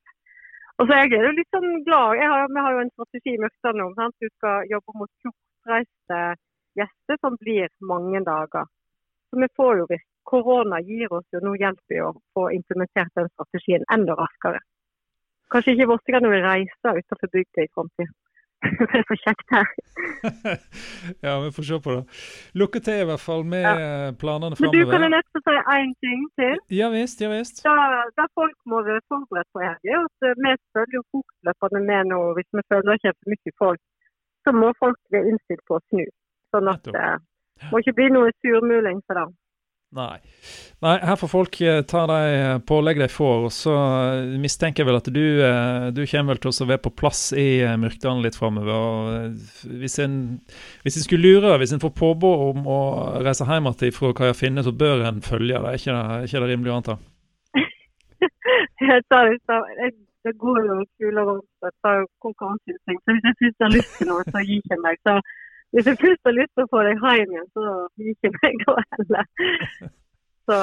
Og 0.76 0.88
så 0.88 0.96
er 0.96 1.06
jeg 1.06 1.22
jo 1.24 1.32
litt 1.38 1.54
sånn 1.54 1.82
glad. 1.86 2.20
Har, 2.20 2.50
vi 2.52 2.64
har 2.66 2.74
jo 2.76 2.82
en 2.84 2.92
strategi 2.92 3.36
med 3.36 3.46
Mørkdal 3.46 3.78
nå. 3.80 3.86
Sant? 3.96 4.16
Du 4.20 4.28
skal 4.34 4.66
jobbe 4.72 4.98
mot 5.00 5.12
kortreiste 5.66 6.36
gjester 6.74 7.16
som 7.20 7.36
blir 7.40 7.68
mange 7.80 8.20
dager. 8.20 8.66
Så 9.30 9.40
vi 9.40 9.48
får 9.56 9.78
jo 9.78 9.86
Korona 10.26 10.80
gir 10.80 11.12
oss 11.12 11.24
jo 11.32 11.38
nå 11.38 11.54
hjelp 11.54 11.94
i 11.94 12.00
å 12.02 12.12
få 12.34 12.50
implementert 12.50 13.12
den 13.14 13.28
strategien 13.30 13.84
enda 13.94 14.16
raskere. 14.18 14.58
Kanskje 15.54 15.76
ikke 15.76 15.92
vossingene 15.92 16.30
vil 16.32 16.42
reise 16.42 16.94
utenfor 16.98 17.30
bygda 17.30 17.62
i 17.62 17.70
framtida. 17.74 18.10
det 18.80 18.98
er 18.98 19.04
så 19.06 19.16
kjekt 19.22 19.54
her. 19.54 19.68
ja, 21.26 21.36
vi 21.44 21.52
får 21.54 21.68
se 21.68 21.78
på 21.84 21.94
det. 21.94 22.02
Lykke 22.58 22.82
til 22.88 23.02
i 23.04 23.06
hvert 23.06 23.22
fall 23.22 23.46
med 23.46 23.62
ja. 23.62 24.10
planene 24.18 24.58
framover. 24.58 24.74
Men 24.74 24.88
du 24.88 24.90
kan 24.90 25.06
jo 25.06 25.10
nesten 25.14 25.46
si 25.46 25.56
én 25.76 25.94
ting 26.02 26.26
til. 26.42 26.58
Ja 26.80 26.90
visst, 26.90 27.22
ja 27.22 27.30
visst. 27.30 27.62
Da, 27.68 27.76
da 28.18 28.26
folk 28.34 28.56
må 28.66 28.82
være 28.82 29.04
forberedt 29.06 29.52
på 29.54 29.62
her, 29.62 29.78
er 29.86 30.40
vi 30.42 30.56
følger 30.74 30.98
jo 30.98 31.04
fortløpende 31.14 31.86
med 31.92 32.10
nå. 32.10 32.22
Hvis 32.40 32.50
vi 32.50 32.66
føler 32.72 32.98
ikke 32.98 33.14
for 33.14 33.36
mye 33.36 33.54
folk, 33.62 33.84
så 34.46 34.54
må 34.54 34.70
folk 34.80 34.98
være 35.14 35.32
innstilt 35.32 35.64
på 35.66 35.78
å 35.78 35.82
snu. 35.88 36.04
Sånn 36.54 36.70
at 36.70 36.86
det 36.86 37.02
eh, 37.02 37.18
må 37.72 37.82
ikke 37.82 37.96
bli 37.98 38.12
noe 38.14 38.30
surmuling 38.44 39.02
for 39.06 39.18
dem. 39.18 39.34
Nei. 39.96 40.16
Nei. 40.82 40.96
her 41.08 41.16
får 41.16 41.30
folk 41.30 41.58
eh, 41.64 41.80
ta 41.88 42.02
de 42.10 42.18
eh, 42.34 42.58
pålegg 42.68 43.00
de 43.00 43.08
får. 43.10 43.46
og 43.48 43.54
Så 43.54 43.74
mistenker 44.42 44.82
jeg 44.82 44.90
vel 44.90 45.00
at 45.00 45.10
du, 45.10 45.24
du 45.96 46.02
kommer 46.10 46.34
vel 46.34 46.42
til 46.44 46.52
å 46.52 46.68
være 46.70 46.84
på 46.86 46.94
plass 47.02 47.22
i 47.36 47.48
Myrkdalen 47.80 48.22
litt 48.24 48.38
framover. 48.38 49.34
Hvis 49.82 49.98
en, 50.04 50.16
hvis 50.86 51.00
en 51.00 51.06
skulle 51.06 51.34
lure, 51.34 51.58
hvis 51.62 51.74
en 51.74 51.82
får 51.82 51.96
påbud 51.98 52.46
om 52.50 52.70
å 52.70 52.80
reise 53.26 53.48
hjem 53.48 53.70
igjen 53.72 53.98
fra 53.98 54.14
Kaja 54.22 54.36
Finne, 54.36 54.66
så 54.66 54.74
bør 54.74 55.06
en 55.10 55.22
følge 55.24 55.58
det. 55.58 55.74
Er 55.74 55.82
ikke 55.82 55.98
det, 55.98 56.30
ikke 56.30 56.44
det 56.44 56.52
rimelig 56.52 56.74
å 56.74 56.80
anta? 56.82 56.98
det 60.26 60.34
går 60.44 60.60
jo 60.68 60.76
kuler 60.98 61.24
rundt. 61.28 61.50
Jeg 61.66 61.74
tar 61.84 62.06
konkurranseutsetting. 62.24 62.98
Så 63.02 63.08
hvis 63.14 63.26
jeg 63.28 63.38
først 63.40 63.58
jeg 63.60 63.66
har 63.66 63.76
lyst 63.78 63.92
til 63.98 64.08
noe, 64.10 64.22
så 64.34 64.42
gir 64.48 64.70
jeg 64.72 64.80
meg. 64.86 64.96
Så 65.06 65.14
hvis 65.72 65.88
jeg 65.90 66.02
først 66.04 66.28
har 66.28 66.38
lyst 66.40 66.52
til 66.54 66.66
å 66.66 66.72
få 66.74 66.82
deg 66.86 67.02
hjem 67.04 67.34
igjen, 67.34 67.50
så 67.56 67.64
gir 67.96 68.12
ikke 68.14 68.34
meg 68.38 68.62
da 68.64 68.76
heller. 68.94 69.26
Så 70.46 70.56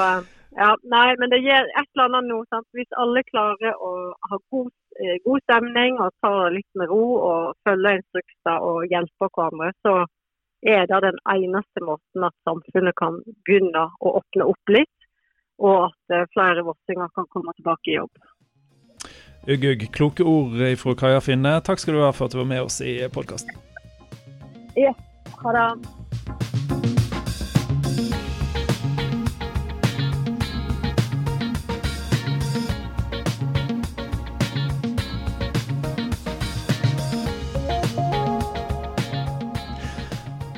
ja, 0.62 0.70
nei, 0.94 1.08
men 1.20 1.32
det 1.32 1.40
gir 1.44 1.66
et 1.66 1.88
eller 1.94 2.08
annet 2.08 2.28
nå. 2.30 2.40
Sant? 2.52 2.68
Hvis 2.76 2.98
alle 3.02 3.24
klarer 3.30 3.80
å 3.88 3.92
ha 4.30 4.38
god, 4.54 4.70
eh, 5.02 5.16
god 5.26 5.44
stemning 5.44 5.98
og 6.00 6.14
ta 6.24 6.34
litt 6.54 6.78
med 6.78 6.92
ro 6.92 7.06
og 7.30 7.56
følge 7.66 7.96
instrukser 7.98 8.68
og 8.68 8.92
hjelpe 8.92 9.30
hverandre, 9.34 9.72
så 9.86 9.94
er 10.74 10.86
det 10.88 11.00
den 11.04 11.18
eneste 11.34 11.82
måten 11.84 12.28
at 12.28 12.36
samfunnet 12.48 12.96
kan 13.00 13.18
begynne 13.44 13.88
å 14.00 14.14
åpne 14.20 14.46
opp 14.52 14.72
litt, 14.76 15.08
og 15.60 15.90
at 15.90 16.16
eh, 16.16 16.28
flere 16.36 16.64
vossinger 16.70 17.10
kan 17.18 17.28
komme 17.34 17.52
tilbake 17.58 17.92
i 17.92 17.98
jobb. 17.98 18.24
Ugg, 19.46 19.64
ugg. 19.64 19.88
Kloke 19.92 20.24
ord 20.24 20.56
fra 20.80 20.94
Kaja 20.96 21.20
Finne. 21.20 21.58
Takk 21.64 21.82
skal 21.82 21.98
du 21.98 22.00
ha 22.04 22.12
for 22.16 22.26
at 22.28 22.32
du 22.32 22.40
var 22.40 22.48
med 22.48 22.64
oss 22.64 22.80
i 22.80 22.96
podkasten. 23.12 23.52
Ja, 24.74 24.94
ha 25.42 25.52
det. 25.52 26.63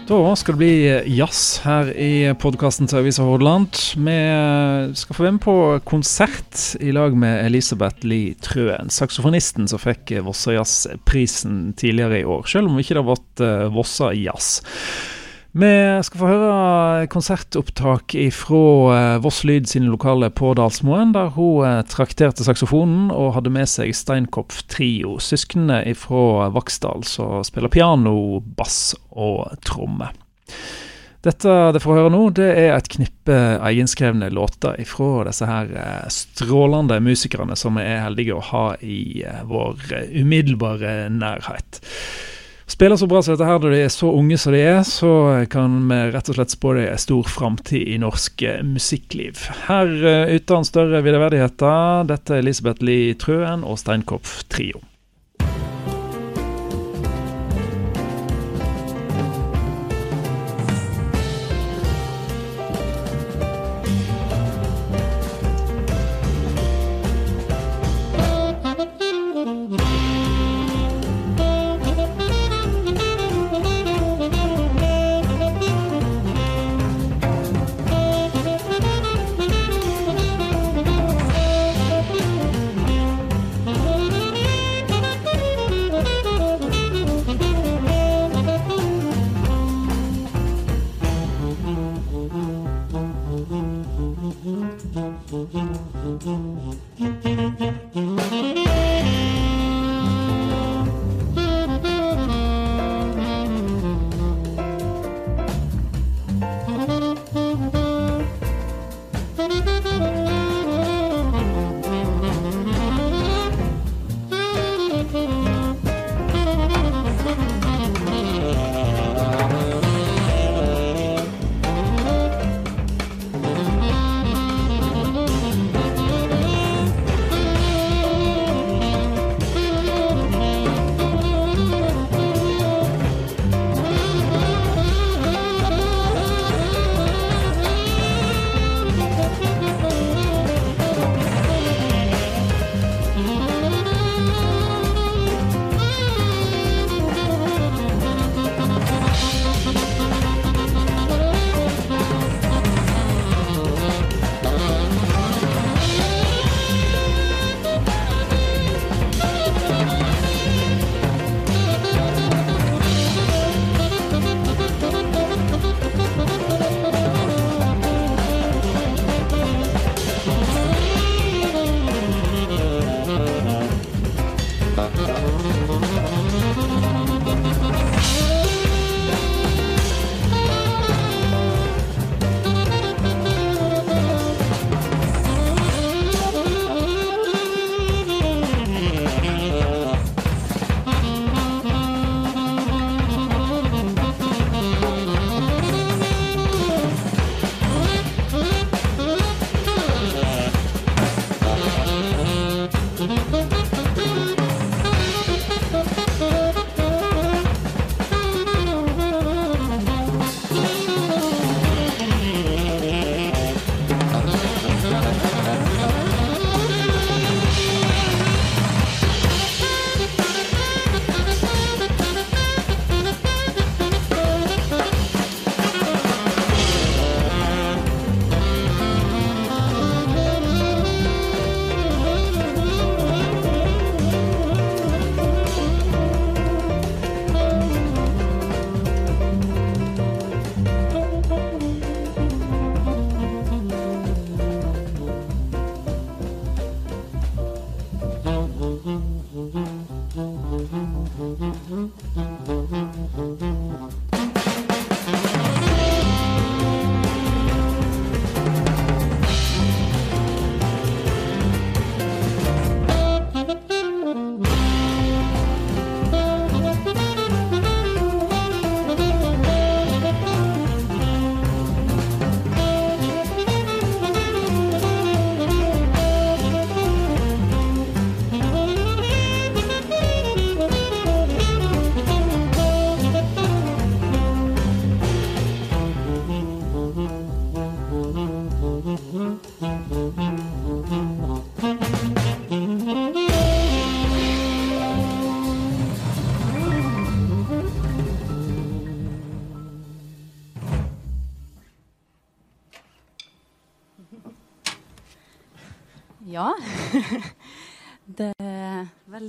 Da 0.06 0.36
skal 0.38 0.54
det 0.54 0.60
bli 0.60 1.16
jazz 1.16 1.64
her 1.64 1.88
i 1.90 2.30
podkasten 2.38 2.86
til 2.86 3.00
Avisa 3.00 3.24
Hordaland. 3.26 3.74
Vi 3.98 4.18
skal 5.00 5.16
få 5.16 5.24
være 5.24 5.34
med 5.34 5.42
på 5.42 5.54
konsert 5.82 6.60
i 6.78 6.92
lag 6.94 7.16
med 7.18 7.40
Elisabeth 7.48 8.06
Lie 8.06 8.36
Trøen, 8.38 8.86
saksofonisten 8.86 9.66
som 9.66 9.82
fikk 9.82 10.14
Vossa 10.22 10.54
Jazz-prisen 10.54 11.72
tidligere 11.74 12.20
i 12.20 12.28
år, 12.36 12.46
selv 12.46 12.70
om 12.70 12.78
det 12.78 12.86
ikke 12.86 13.00
har 13.00 13.08
vært 13.08 13.42
eh, 13.42 13.66
Vossa 13.74 14.12
Jazz. 14.14 14.60
Vi 15.56 15.68
skal 16.04 16.20
få 16.20 16.28
høre 16.28 17.04
konsertopptak 17.08 18.12
fra 18.36 18.64
eh, 18.92 19.14
Voss 19.24 19.38
Lyd 19.48 19.70
sine 19.70 19.88
lokale 19.88 20.28
på 20.28 20.50
Dalsmoen, 20.58 21.14
der 21.14 21.30
hun 21.32 21.64
eh, 21.64 21.78
trakterte 21.88 22.44
saksofonen 22.44 23.06
og 23.08 23.30
hadde 23.38 23.54
med 23.54 23.70
seg 23.72 23.94
Steinkopf 23.96 24.66
Trio, 24.68 25.14
søsknene 25.16 25.94
fra 25.96 26.50
Vaksdal 26.52 27.06
som 27.08 27.40
spiller 27.48 27.72
piano, 27.72 28.42
bass 28.58 28.92
og 29.16 29.56
tromme. 29.64 30.10
Dette 31.24 31.56
det 31.72 31.80
får 31.80 32.02
høre 32.02 32.12
nå, 32.12 32.22
det 32.36 32.52
er 32.52 32.76
et 32.76 32.92
knippe 32.92 33.40
egenskrevne 33.56 34.28
låter 34.36 34.76
fra 34.84 35.24
disse 35.30 35.48
her 35.48 35.72
eh, 35.72 36.06
strålende 36.12 37.00
musikerne 37.00 37.56
som 37.56 37.80
vi 37.80 37.88
er 37.96 38.04
heldige 38.04 38.36
å 38.36 38.44
ha 38.52 38.66
i 38.84 39.24
vår 39.48 39.88
umiddelbare 40.20 40.98
nærhet 41.16 41.80
spiller 42.66 42.96
så 42.96 43.06
bra 43.06 43.22
som 43.22 43.34
dette 43.34 43.46
her 43.48 43.60
når 43.62 43.74
de 43.74 43.82
er 43.84 43.92
så 43.94 44.10
unge 44.10 44.38
som 44.40 44.54
de 44.54 44.62
er, 44.64 44.80
så 44.86 45.12
kan 45.52 45.78
vi 45.90 46.00
rett 46.14 46.32
og 46.32 46.38
slett 46.38 46.56
spå 46.56 46.74
dem 46.76 46.90
en 46.90 47.04
stor 47.06 47.30
framtid 47.30 47.86
i 47.94 48.00
norsk 48.02 48.42
eh, 48.42 48.64
musikkliv. 48.66 49.46
Her 49.68 49.94
uh, 50.02 50.34
uten 50.34 50.66
større 50.66 51.04
videreverdigheter, 51.06 52.04
dette 52.10 52.36
er 52.36 52.44
Elisabeth 52.44 52.84
Lie 52.84 53.16
Trøen 53.20 53.64
og 53.66 53.78
Steinkopf 53.82 54.42
Trio. 54.52 54.82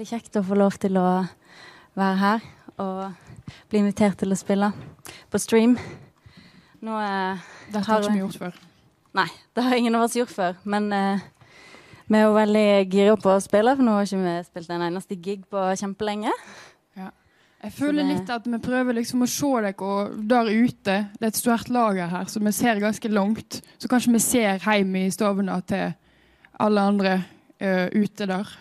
Veldig 0.07 0.23
kjekt 0.23 0.37
å 0.39 0.43
få 0.45 0.55
lov 0.55 0.75
til 0.79 0.95
å 0.97 1.25
være 1.97 2.17
her 2.21 2.43
og 2.79 3.11
bli 3.67 3.79
invitert 3.81 4.17
til 4.17 4.31
å 4.31 4.37
spille 4.39 4.69
på 5.29 5.39
stream. 5.39 5.75
Nå 6.79 6.95
eh, 7.01 7.39
Det 7.73 7.81
har 7.83 8.03
ikke 8.03 8.13
vi 8.13 8.21
gjort 8.21 8.37
før. 8.39 8.59
Nei, 9.17 9.27
det 9.53 9.63
har 9.65 9.75
ingen 9.75 9.95
av 9.95 10.05
oss 10.05 10.15
gjort 10.15 10.31
før. 10.31 10.55
Men 10.63 10.87
eh, 10.93 11.25
vi 12.07 12.19
er 12.19 12.23
jo 12.23 12.37
veldig 12.37 12.67
gira 12.87 13.15
på 13.19 13.33
å 13.33 13.41
spille, 13.43 13.73
for 13.75 13.83
nå 13.83 13.95
har 13.97 14.07
ikke 14.07 14.21
vi 14.21 14.35
spilt 14.47 14.71
en 14.71 14.85
eneste 14.87 15.17
gig 15.19 15.43
på 15.49 15.63
kjempelenge. 15.81 16.31
Ja. 16.95 17.09
Jeg 17.65 17.73
føler 17.75 18.03
det... 18.03 18.13
litt 18.13 18.31
at 18.31 18.47
vi 18.47 18.61
prøver 18.63 18.99
liksom 19.01 19.25
å 19.25 19.31
se 19.31 19.49
dere 19.65 19.97
der 20.29 20.53
ute. 20.53 20.99
Det 21.17 21.25
er 21.25 21.33
et 21.33 21.41
stort 21.41 21.73
lager 21.73 22.13
her, 22.13 22.29
så 22.31 22.39
vi 22.39 22.55
ser 22.55 22.79
ganske 22.79 23.11
langt. 23.11 23.59
Så 23.75 23.91
kanskje 23.91 24.15
vi 24.15 24.23
ser 24.23 24.63
hjem 24.63 24.95
i 25.01 25.09
stovene 25.11 25.59
til 25.67 25.91
alle 26.63 26.87
andre 26.93 27.17
uh, 27.59 27.89
ute 27.91 28.29
der. 28.29 28.55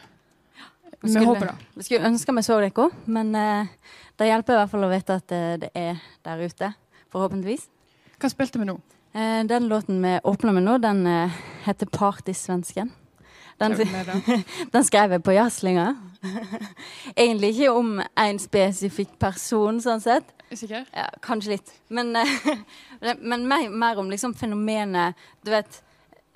Vi, 1.01 1.13
skulle, 1.13 1.27
håper 1.27 1.47
det. 1.47 1.55
Vi 1.75 1.87
skulle 1.87 2.09
ønske 2.09 2.35
vi 2.37 2.43
så 2.43 2.59
dere, 2.63 2.91
men 3.07 3.33
uh, 3.37 3.95
det 4.17 4.29
hjelper 4.31 4.55
i 4.55 4.61
hvert 4.61 4.73
fall 4.73 4.87
å 4.87 4.91
vite 4.91 5.17
at 5.21 5.35
uh, 5.35 5.55
det 5.63 5.71
er 5.77 5.99
der 6.27 6.45
ute. 6.45 6.71
Forhåpentligvis. 7.13 7.67
Hva 8.21 8.31
spilte 8.33 8.61
vi 8.61 8.69
nå? 8.69 8.79
Uh, 9.17 9.43
den 9.49 9.69
låten 9.71 10.01
vi 10.03 10.15
åpner 10.25 10.57
med 10.57 10.67
nå, 10.67 10.79
den 10.83 11.05
heter 11.67 11.87
'Partysvensken'. 11.87 12.95
Den, 13.61 13.73
den 14.73 14.85
skrev 14.85 15.17
jeg 15.17 15.23
på 15.25 15.33
jazzlinga. 15.33 15.95
Egentlig 17.17 17.55
ikke 17.55 17.73
om 17.73 18.01
en 18.01 18.39
spesifikk 18.41 19.15
person, 19.21 19.81
sånn 19.81 20.03
sett. 20.05 20.33
Sikker? 20.53 20.85
Ja, 20.93 21.09
kanskje 21.25 21.57
litt. 21.57 21.73
Men, 21.89 22.13
men 23.31 23.49
mer, 23.49 23.69
mer, 23.71 23.99
om 23.99 24.11
liksom 24.13 24.35
fenomenet 24.37 25.17
Du 25.43 25.51
vet, 25.51 25.81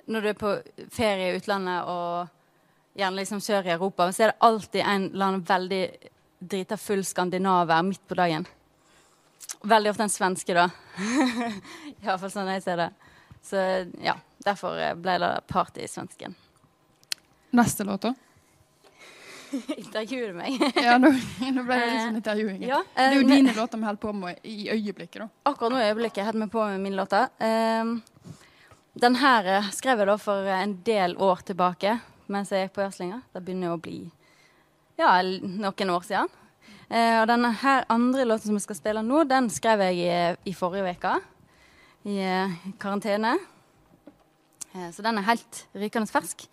når 0.09 0.21
du 0.21 0.29
er 0.31 0.39
på 0.39 0.55
ferie 0.91 1.29
i 1.29 1.37
utlandet, 1.37 1.85
og 1.85 2.40
gjerne 2.93 3.21
liksom 3.21 3.41
sør 3.41 3.67
i 3.67 3.73
Europa, 3.75 4.11
så 4.11 4.23
er 4.23 4.33
det 4.33 4.41
alltid 4.47 4.81
en 4.81 5.05
eller 5.11 5.25
annen 5.25 5.45
veldig 5.47 5.83
drita 6.39 6.77
full 6.77 7.05
skandinaver 7.05 7.83
midt 7.83 8.03
på 8.07 8.17
dagen. 8.17 8.47
Veldig 9.61 9.91
ofte 9.91 10.07
en 10.07 10.13
svenske, 10.13 10.55
da. 10.57 10.69
Iallfall 12.03 12.33
sånn 12.33 12.49
jeg 12.55 12.63
ser 12.65 12.81
det. 12.81 12.89
Så 13.45 13.61
ja, 14.01 14.15
derfor 14.45 14.79
ble 14.97 15.17
det 15.21 15.31
party 15.49 15.85
i 15.85 15.89
svensken. 15.89 16.35
Neste 17.57 17.85
låt, 17.85 18.07
da? 18.07 18.13
Intervjuer 19.83 20.33
meg? 20.33 20.55
ja, 20.85 20.97
nå, 21.01 21.11
nå, 21.11 21.63
ble 21.67 21.77
det 21.77 21.87
litt 21.89 22.05
sånn 22.05 22.19
intervjuing. 22.21 22.61
Ja, 22.65 22.81
det 22.95 23.07
er 23.07 23.17
jo 23.17 23.25
uh, 23.25 23.31
dine 23.33 23.55
låter 23.57 23.81
vi 23.81 23.89
holder 23.89 24.03
på 24.05 24.13
med 24.17 24.45
i 24.47 24.69
øyeblikket, 24.71 25.25
da. 25.25 25.29
Akkurat 25.51 25.75
nå 25.75 25.81
i 25.81 25.89
øyeblikket 25.89 26.27
holder 26.27 26.45
vi 26.45 26.53
på 26.53 26.67
med 26.71 26.85
mine 26.85 27.01
låter. 27.01 27.27
Um, 27.37 27.99
den 29.01 29.15
her 29.21 29.47
eh, 29.47 29.67
skrev 29.71 30.01
jeg 30.01 30.09
da 30.09 30.17
for 30.19 30.47
en 30.51 30.73
del 30.83 31.13
år 31.15 31.43
tilbake 31.47 31.93
mens 32.31 32.51
jeg 32.51 32.67
gikk 32.67 32.77
på 32.77 32.85
Jazlinga. 32.85 33.21
Det 33.33 33.43
begynner 33.45 33.75
å 33.75 33.81
bli 33.81 34.05
ja, 34.99 35.17
noen 35.21 35.93
år 35.95 36.05
siden. 36.07 36.31
Eh, 36.91 37.21
og 37.21 37.27
denne 37.29 37.53
her 37.61 37.85
andre 37.91 38.25
låten 38.27 38.49
som 38.49 38.57
vi 38.57 38.63
skal 38.65 38.75
spille 38.75 39.03
nå, 39.05 39.23
den 39.29 39.47
skrev 39.53 39.83
jeg 39.85 40.01
i, 40.03 40.51
i 40.51 40.53
forrige 40.55 40.91
uke. 40.97 41.13
I 42.11 42.17
eh, 42.25 42.55
karantene. 42.81 43.37
Eh, 44.73 44.89
så 44.91 45.05
den 45.05 45.21
er 45.21 45.29
helt 45.29 45.65
rykende 45.77 46.11
fersk. 46.11 46.47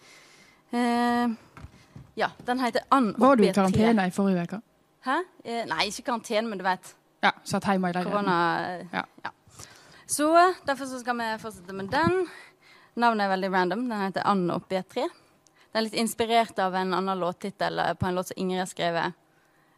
ja, 2.19 2.29
den 2.45 2.61
heter 2.61 2.83
Ann 2.93 3.15
Var 3.17 3.37
du 3.37 3.45
i 3.47 3.53
karantene 3.57 4.05
i 4.07 4.13
forrige 4.13 4.43
uke? 4.45 4.61
Hæ? 5.07 5.23
nei, 5.71 5.87
ikke 5.89 6.11
karantene, 6.11 6.49
men 6.49 6.61
du 6.61 6.65
vet. 6.67 6.93
Ja, 7.25 7.33
satt 7.45 7.65
hjemme 7.65 7.89
i 7.89 7.97
leiligheten. 7.97 8.91
Ja. 8.93 9.05
ja. 9.25 9.33
Så 10.07 10.29
derfor 10.67 10.87
så 10.87 11.01
skal 11.01 11.17
vi 11.19 11.31
fortsette 11.41 11.73
med 11.73 11.89
den. 11.91 12.27
Navnet 12.99 13.25
er 13.25 13.33
veldig 13.33 13.51
random. 13.55 13.89
Den 13.89 14.05
heter 14.05 14.27
Ann 14.29 14.51
oppi 14.51 14.77
et 14.79 14.91
tre. 14.93 15.09
Den 15.73 15.81
er 15.81 15.87
litt 15.89 15.99
inspirert 16.01 16.59
av 16.65 16.75
en 16.75 16.95
annen 16.97 17.21
låttittel 17.21 17.81
på 18.01 18.07
en 18.07 18.15
låt 18.17 18.31
som 18.31 18.41
Ingrid 18.41 18.63
har 18.63 18.71
skrevet 18.71 19.13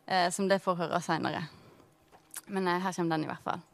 eh, 0.06 0.30
som 0.30 0.48
det 0.48 0.60
får 0.62 0.78
høre 0.84 1.00
seinere. 1.02 1.42
Men 2.46 2.68
eh, 2.68 2.78
her 2.82 2.94
kommer 2.94 3.16
den 3.16 3.26
i 3.26 3.30
hvert 3.30 3.46
fall. 3.46 3.64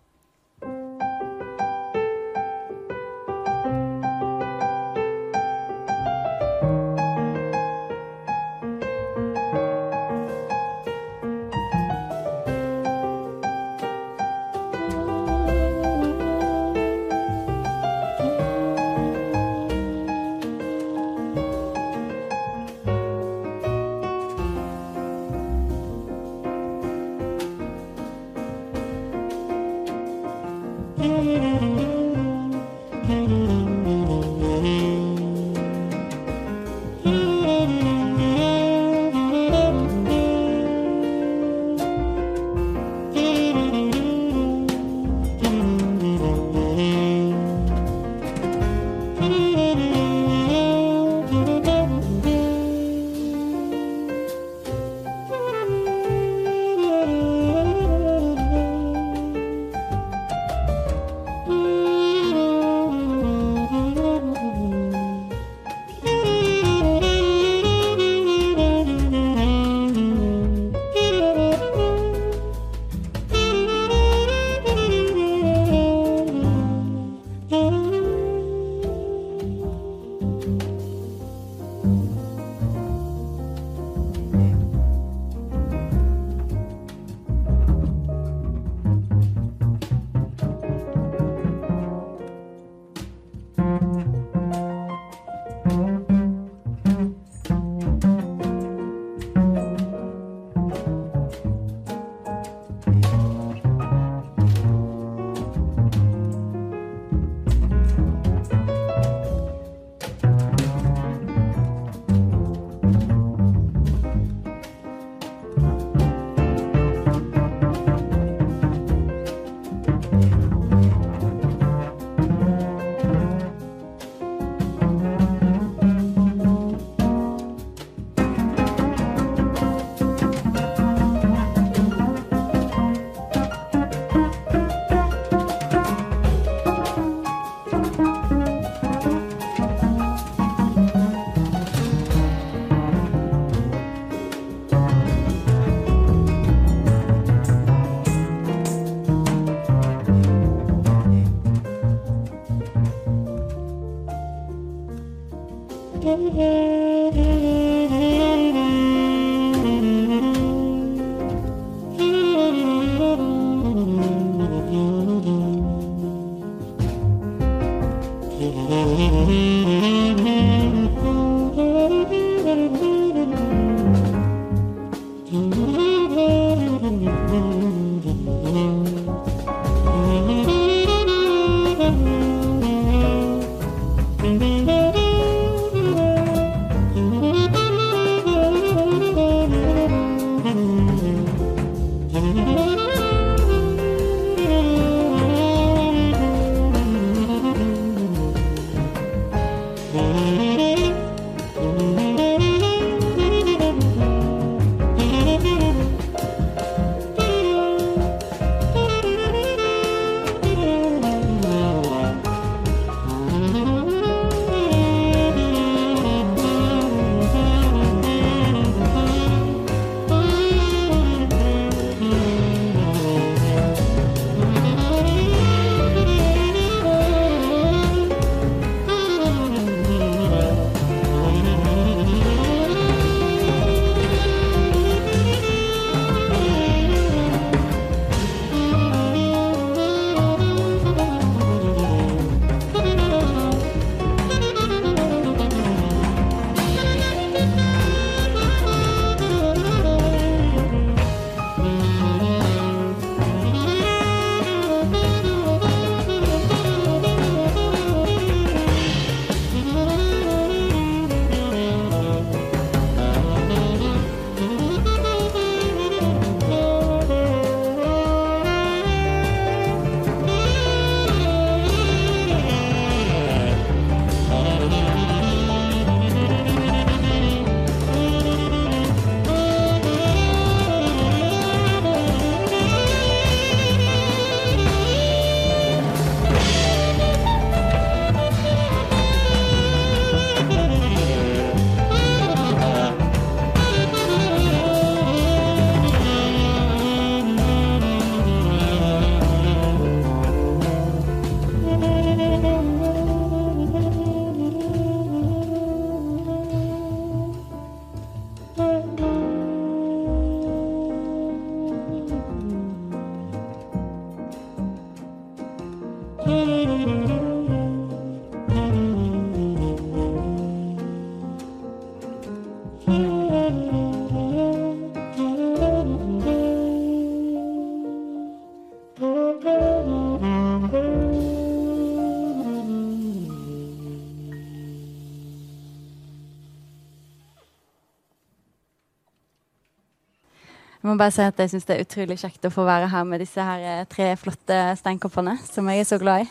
Jeg 340.87 340.93
må 340.93 341.01
bare 341.01 341.11
si 341.11 341.24
at 341.26 341.41
jeg 341.43 341.51
syns 341.51 341.64
det 341.66 341.74
er 341.74 341.82
utrolig 341.82 342.14
kjekt 342.20 342.45
å 342.47 342.51
få 342.55 342.62
være 342.62 342.87
her 342.93 343.07
med 343.11 343.18
disse 343.18 343.43
her 343.43 343.62
eh, 343.66 343.87
tre 343.91 344.05
flotte 344.14 344.55
steinkoppene 344.78 345.32
som 345.43 345.66
jeg 345.66 345.82
er 345.82 345.89
så 345.89 345.97
glad 345.99 346.22
i. 346.22 346.28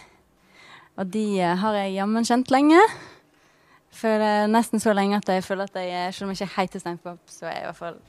Og 0.96 1.10
de 1.12 1.24
eh, 1.44 1.58
har 1.60 1.76
jeg 1.76 1.98
jammen 1.98 2.24
kjent 2.24 2.54
lenge. 2.56 2.80
For 4.00 4.24
nesten 4.48 4.80
så 4.80 4.94
lenge 4.96 5.20
at 5.20 5.28
jeg 5.28 5.44
føler 5.44 5.68
at 5.68 5.76
jeg, 5.84 6.16
selv 6.16 6.30
om 6.30 6.32
jeg 6.32 6.48
ikke 6.48 6.62
heter 6.62 6.86
Steinkopp, 6.86 7.20
så 7.28 7.50
er 7.50 7.58
jeg 7.58 7.66
i 7.66 7.68
hvert 7.68 7.82
fall 7.82 8.00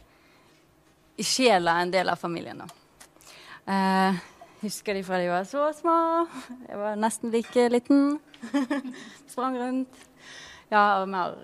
i 1.19 1.27
sjela 1.27 1.81
en 1.83 1.97
del 1.99 2.15
av 2.15 2.23
familien 2.23 2.63
nå. 2.63 2.71
Eh, 3.67 4.23
husker 4.63 4.95
de 4.95 5.03
fra 5.11 5.19
de 5.19 5.27
var 5.35 5.51
så 5.51 5.67
små. 5.75 5.99
Jeg 6.69 6.79
var 6.79 7.03
nesten 7.09 7.35
like 7.35 7.69
liten. 7.75 8.21
Sprang 9.33 9.59
rundt. 9.59 10.07
Ja, 10.71 11.01
og 11.01 11.11
vi 11.11 11.25
har 11.25 11.41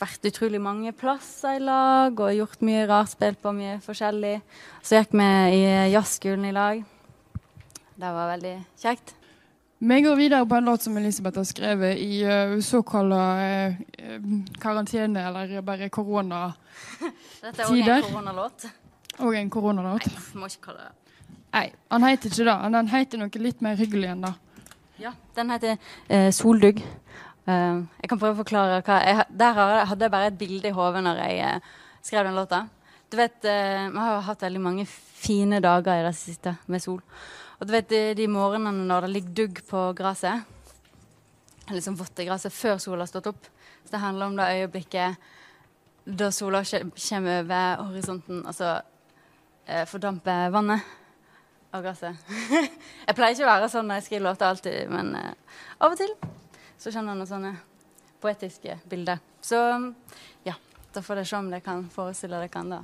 vært 0.00 0.28
utrolig 0.30 0.60
mange 0.62 0.92
plasser 0.96 1.58
i 1.58 1.62
lag 1.62 2.18
og 2.20 2.34
gjort 2.34 2.64
mye 2.66 2.86
rart, 2.88 3.12
spilt 3.14 3.40
på 3.42 3.52
mye 3.56 3.78
forskjellig. 3.84 4.36
Så 4.82 5.00
gikk 5.00 5.14
vi 5.18 5.28
i 5.58 5.62
jazzskolen 5.92 6.48
i 6.48 6.54
lag. 6.54 6.82
Det 7.98 8.10
var 8.14 8.34
veldig 8.36 8.56
kjekt. 8.78 9.14
Vi 9.78 10.00
går 10.02 10.16
videre 10.18 10.46
på 10.46 10.54
en 10.54 10.64
låt 10.64 10.82
som 10.82 10.96
Elisabeth 10.96 11.38
har 11.38 11.44
skrevet 11.46 11.98
i 12.02 12.24
uh, 12.26 12.60
såkalla 12.60 13.22
uh, 13.38 13.74
karantene, 14.58 15.22
eller 15.28 15.60
bare 15.62 15.88
koronatider. 15.88 16.56
Dette 17.42 17.62
er 17.62 17.70
òg 17.70 17.86
en 17.86 18.02
koronalåt. 18.08 18.66
Og 19.18 19.36
en 19.38 19.50
koronalåt. 19.50 20.08
Nei, 20.10 20.24
må 20.38 20.50
ikke 20.50 20.70
kalle 20.70 20.88
det 20.88 20.94
Nei, 21.48 21.68
han 21.90 22.04
heter 22.04 22.30
ikke 22.30 22.44
det. 22.44 22.56
Den 22.74 22.90
heter 22.90 23.22
noe 23.22 23.42
litt 23.42 23.62
mer 23.64 23.78
hyggelig 23.78 24.10
enn 24.12 24.26
det. 24.26 24.34
Ja, 24.98 25.14
den 25.38 25.54
heter 25.54 25.78
uh, 25.78 26.30
Soldugg. 26.34 26.82
Uh, 27.48 27.86
jeg 28.02 28.10
kan 28.10 28.18
prøve 28.20 28.36
å 28.36 28.40
forklare 28.42 28.80
hva 28.84 28.96
jeg, 29.00 29.24
Der 29.40 29.54
hadde 29.88 30.04
jeg 30.04 30.12
bare 30.12 30.28
et 30.28 30.36
bilde 30.36 30.68
i 30.68 30.74
hodet 30.76 31.00
når 31.00 31.20
jeg 31.22 31.54
uh, 31.56 31.68
skrev 32.04 32.26
den 32.26 32.36
låta. 32.36 32.66
Du 33.08 33.16
vet, 33.16 33.38
uh, 33.40 33.88
Vi 33.88 34.02
har 34.04 34.24
hatt 34.26 34.42
veldig 34.44 34.60
mange 34.60 34.84
fine 34.88 35.62
dager 35.64 35.96
i 35.96 36.04
det 36.04 36.12
siste 36.18 36.58
med 36.68 36.82
sol. 36.84 36.98
Og 37.58 37.64
du 37.64 37.72
vet 37.72 37.88
de, 37.88 38.02
de 38.18 38.26
morgenene 38.28 38.84
når 38.90 39.06
det 39.06 39.12
ligger 39.14 39.36
dugg 39.38 39.62
på 39.66 39.86
gresset, 39.96 40.44
liksom 41.72 41.96
vått 41.96 42.20
i 42.20 42.26
gresset 42.28 42.52
før 42.52 42.76
sola 42.82 43.06
har 43.06 43.10
stått 43.10 43.30
opp. 43.32 43.48
Så 43.80 43.94
det 43.94 44.02
handler 44.02 44.28
om 44.28 44.36
det 44.36 44.50
øyeblikket 44.58 45.16
da 46.20 46.28
sola 46.32 46.60
kommer 46.68 47.42
over 47.42 47.82
horisonten, 47.88 48.44
og 48.44 48.54
så 48.56 48.76
fordamper 49.88 50.52
vannet 50.52 50.84
av 51.72 51.84
gresset. 51.84 52.28
jeg 53.08 53.16
pleier 53.16 53.34
ikke 53.34 53.48
å 53.48 53.50
være 53.50 53.72
sånn 53.72 53.88
når 53.88 54.00
jeg 54.00 54.06
skriver 54.10 54.28
låter 54.28 54.48
alltid, 54.52 54.92
men 54.92 55.16
av 55.18 55.90
og 55.90 55.98
til 56.00 56.14
så 56.78 56.92
kjenner 56.92 57.12
han 57.12 57.22
noen 57.22 57.30
sånne 57.30 57.54
poetiske 58.22 58.78
bilder. 58.88 59.18
Så 59.40 59.58
ja, 60.46 60.54
da 60.94 61.02
får 61.02 61.20
dere 61.20 61.30
se 61.30 61.36
om 61.38 61.50
dere 61.50 61.64
kan 61.64 61.86
forestille 61.92 62.38
dere 62.38 62.52
kan 62.52 62.70
da. 62.70 62.82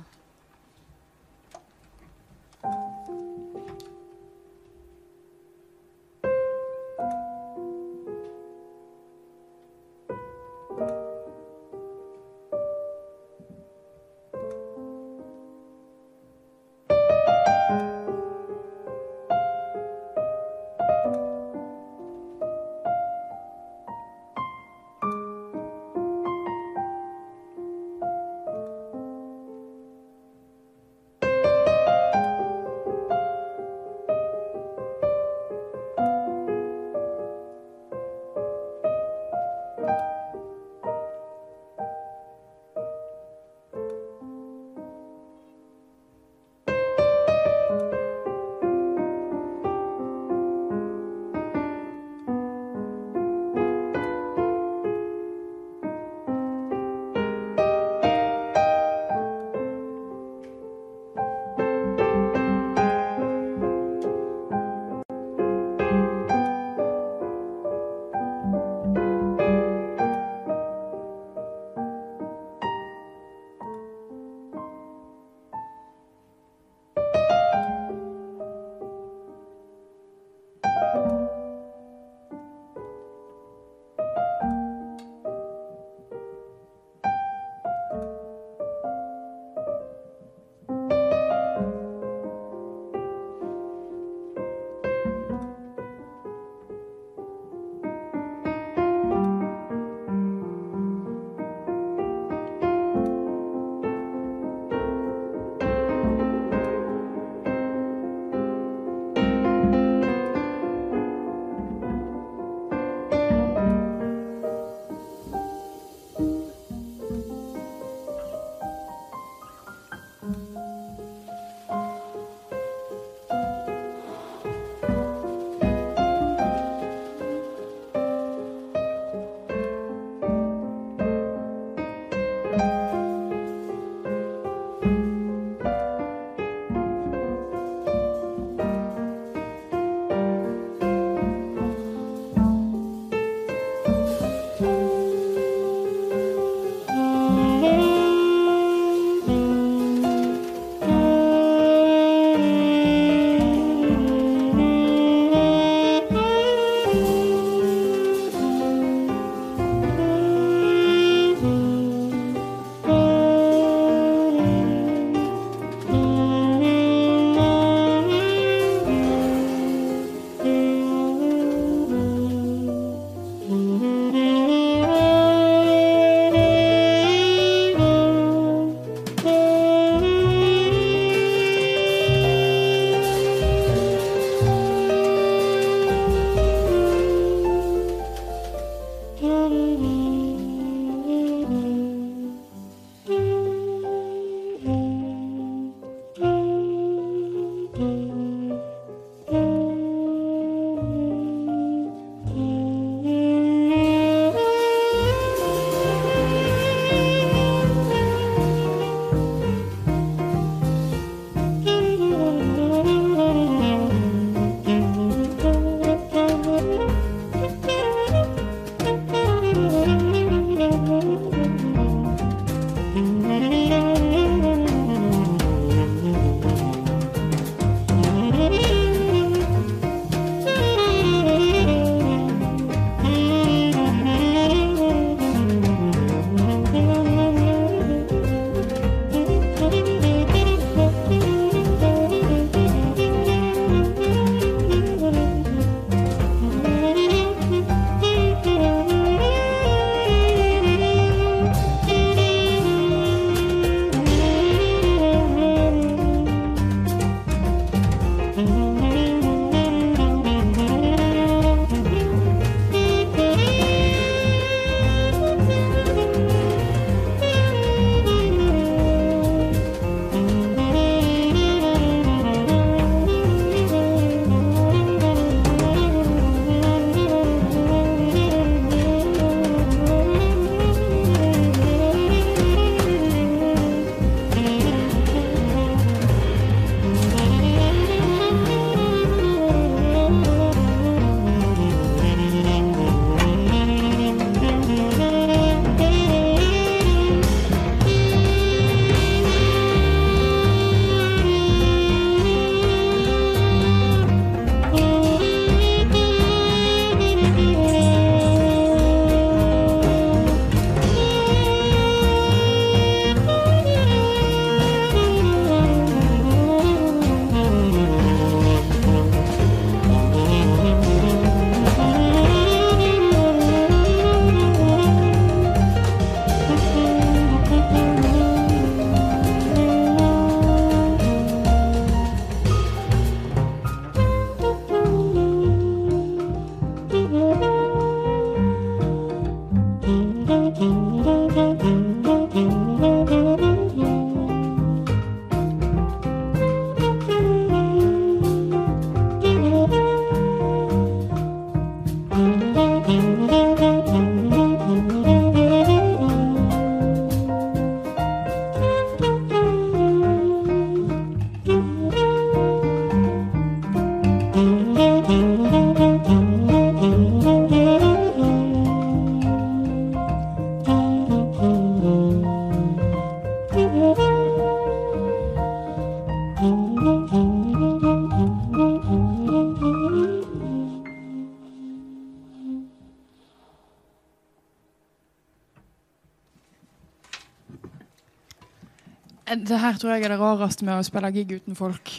Det 389.35 389.57
her 389.59 389.79
tror 389.79 389.95
jeg 389.95 390.05
er 390.05 390.13
det 390.13 390.19
rareste 390.19 390.65
med 390.65 390.79
å 390.79 390.85
spille 390.85 391.11
gig 391.15 391.33
uten 391.35 391.57
folk. 391.57 391.91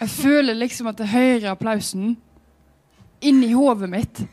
Jeg 0.00 0.12
føler 0.12 0.56
liksom 0.58 0.90
at 0.90 0.98
jeg 1.00 1.12
hører 1.12 1.52
applausen 1.52 2.16
inni 3.24 3.52
hodet 3.54 3.88
mitt. 3.90 4.24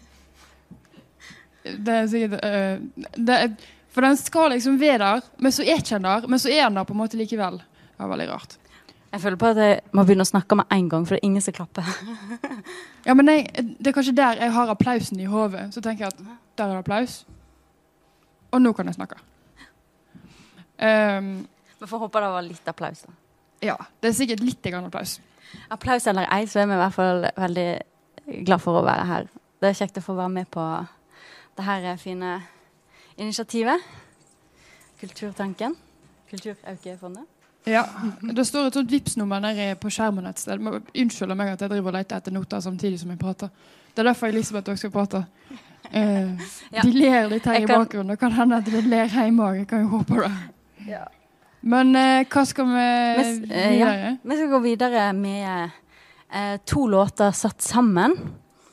Det 1.64 1.94
er 1.94 2.10
sikkert 2.12 2.42
uh, 2.44 3.06
det 3.16 3.38
er, 3.38 3.54
For 3.94 4.04
den 4.04 4.18
skal 4.20 4.52
liksom 4.52 4.80
være 4.82 5.00
der, 5.06 5.30
men 5.40 5.56
så 5.56 5.64
er 5.64 5.80
ikke 5.80 5.96
den 5.96 6.10
der. 6.10 6.28
Men 6.28 6.42
så 6.42 6.52
er 6.52 6.66
den 6.66 6.82
der 6.82 6.90
på 6.90 6.96
en 6.96 7.02
måte 7.04 7.20
likevel. 7.20 7.62
Det 7.62 8.04
er 8.04 8.12
veldig 8.12 8.30
rart. 8.32 8.58
Jeg 9.14 9.22
føler 9.22 9.38
på 9.38 9.52
at 9.54 9.60
jeg 9.62 9.82
må 9.94 10.04
begynne 10.04 10.26
å 10.26 10.32
snakke 10.32 10.58
med 10.58 10.72
en 10.74 10.88
gang, 10.90 11.04
for 11.06 11.14
det 11.14 11.20
er 11.22 11.28
ingen 11.28 11.44
som 11.46 11.54
klapper. 11.54 11.86
ja, 13.08 13.14
men 13.14 13.30
jeg, 13.30 13.68
Det 13.78 13.92
er 13.92 13.96
kanskje 13.96 14.16
der 14.18 14.42
jeg 14.42 14.56
har 14.56 14.74
applausen 14.74 15.22
i 15.22 15.30
hodet. 15.30 15.68
Så 15.76 15.86
tenker 15.86 16.08
jeg 16.08 16.16
at 16.16 16.24
der 16.58 16.66
er 16.66 16.74
det 16.74 16.82
applaus. 16.82 17.20
Og 18.52 18.62
nå 18.62 18.74
kan 18.74 18.90
jeg 18.90 18.98
snakke. 18.98 19.22
Um, 20.82 21.46
vi 21.84 21.92
får 21.92 22.00
håpe 22.06 22.24
det 22.24 22.32
var 22.32 22.46
litt 22.48 22.68
applaus. 22.72 23.04
da. 23.04 23.14
Ja, 23.64 23.78
det 24.02 24.12
er 24.12 24.16
sikkert 24.18 24.44
litt 24.44 24.64
grann 24.64 24.88
applaus. 24.88 25.18
Applaus 25.72 26.08
eller 26.08 26.28
ei, 26.32 26.46
så 26.48 26.64
er 26.64 26.70
vi 26.70 26.78
i 26.78 26.82
hvert 26.82 26.96
fall 26.96 27.28
veldig 27.38 27.68
glad 28.48 28.64
for 28.64 28.80
å 28.80 28.86
være 28.86 29.06
her. 29.10 29.28
Det 29.60 29.70
er 29.70 29.78
kjekt 29.78 30.00
å 30.00 30.06
få 30.06 30.16
være 30.18 30.32
med 30.32 30.50
på 30.52 30.64
det 31.58 31.66
her 31.68 31.86
fine 32.02 32.38
initiativet. 33.20 33.84
Kulturtanken. 35.00 35.76
Kulturaukefondet. 36.32 37.28
Ja. 37.68 37.84
Det 38.22 38.46
står 38.48 38.68
et 38.68 38.78
sånt 38.80 38.92
Vipps-nummer 38.92 39.40
nede 39.44 39.76
på 39.80 39.92
skjermen 39.94 40.28
et 40.28 40.40
sted. 40.40 40.60
Unnskyld 40.60 41.36
meg 41.36 41.54
at 41.54 41.64
jeg 41.64 41.72
driver 41.72 41.94
og 41.94 41.98
leter 42.00 42.20
etter 42.20 42.36
noter 42.36 42.64
samtidig 42.64 43.00
som 43.00 43.12
jeg 43.14 43.20
prater. 43.22 43.52
Det 43.94 44.02
er 44.02 44.10
derfor 44.10 44.32
jeg 44.32 44.40
liksom 44.40 44.58
at 44.60 44.68
dere 44.68 44.82
skal 44.82 44.92
prate. 44.92 45.26
Eh, 45.92 46.48
ja. 46.76 46.82
De 46.82 46.92
ler 46.92 47.30
litt 47.32 47.48
her 47.48 47.60
jeg 47.60 47.68
i 47.68 47.72
bakgrunnen. 47.72 48.16
Det 48.16 48.20
kan 48.20 48.36
hende 48.36 48.60
at 48.60 48.72
de 48.72 48.82
ler 48.88 49.12
hjemme 49.12 49.46
òg. 49.48 49.60
Jeg 49.62 49.68
kan 49.70 49.86
jo 49.86 49.92
håpe 49.98 50.24
det. 50.24 50.32
Ja. 50.90 51.06
Men 51.64 51.96
eh, 51.96 52.26
hva 52.28 52.44
skal 52.46 52.68
vi 52.68 52.86
videre? 53.24 53.56
Eh, 53.56 53.76
ja, 53.80 53.92
vi 54.20 54.36
skal 54.36 54.50
gå 54.52 54.60
videre 54.66 55.04
med 55.16 55.70
eh, 56.30 56.58
to 56.68 56.88
låter 56.92 57.32
satt 57.32 57.62
sammen. 57.64 58.18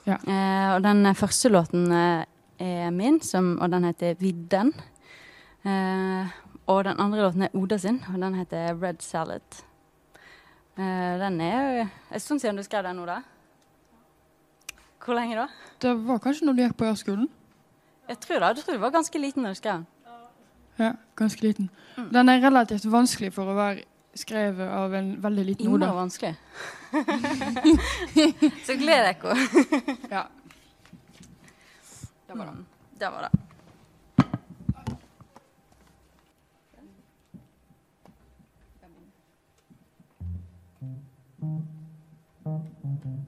Ja. 0.08 0.16
Eh, 0.18 0.68
og 0.74 0.82
den 0.82 1.06
første 1.14 1.52
låten 1.52 1.86
eh, 1.94 2.24
er 2.58 2.90
min, 2.90 3.20
som, 3.22 3.58
og 3.60 3.70
den 3.70 3.86
heter 3.86 4.14
'Vidden'. 4.18 4.72
Eh, 5.64 6.26
og 6.66 6.84
den 6.84 7.00
andre 7.00 7.22
låten 7.22 7.42
er 7.42 7.54
Oda 7.54 7.78
sin, 7.78 8.02
og 8.12 8.20
den 8.20 8.34
heter 8.34 8.74
'Red 8.74 9.02
Salad'. 9.02 9.64
den 10.76 11.40
er 11.40 11.88
en 12.12 12.20
stund 12.20 12.40
siden 12.40 12.56
du 12.56 12.62
skrev 12.62 12.82
den, 12.82 12.98
Oda. 12.98 13.20
Hvor 15.04 15.14
lenge 15.14 15.36
da? 15.36 15.46
Det 15.82 16.06
var 16.06 16.18
kanskje 16.18 16.46
når 16.46 16.52
du 16.52 16.62
gikk 16.62 16.76
på 16.76 16.84
Jærskolen? 16.84 17.28
Jeg 18.08 18.20
tror 18.20 18.38
det. 18.38 18.56
Du 18.56 18.62
tror 18.62 18.74
du 18.74 18.80
var 18.80 18.90
ganske 18.90 19.18
liten 19.18 19.42
da 19.42 19.48
du 19.48 19.54
skrev 19.54 19.72
den. 19.72 19.86
Ja, 20.78 20.92
ganske 21.16 21.42
liten. 21.42 21.70
Mm. 22.00 22.12
Den 22.12 22.28
er 22.28 22.42
relativt 22.44 22.86
vanskelig 22.92 23.32
for 23.34 23.50
å 23.50 23.56
være 23.58 23.84
skrevet 24.16 24.68
av 24.74 24.94
en 24.94 25.12
veldig 25.22 25.44
liten 25.52 25.70
hode. 25.70 25.84
Innmari 25.84 26.00
vanskelig. 26.00 26.34
så 28.66 28.76
gleder 28.80 29.12
jeg 29.12 29.20
dere. 29.22 29.36
ja. 30.10 30.24
Der 32.26 32.36
var 32.36 32.44
den. 32.50 32.66
Der 33.00 33.10
var 33.10 33.28
det. 33.28 33.32
Mm. 41.42 41.62
Thank 42.82 43.26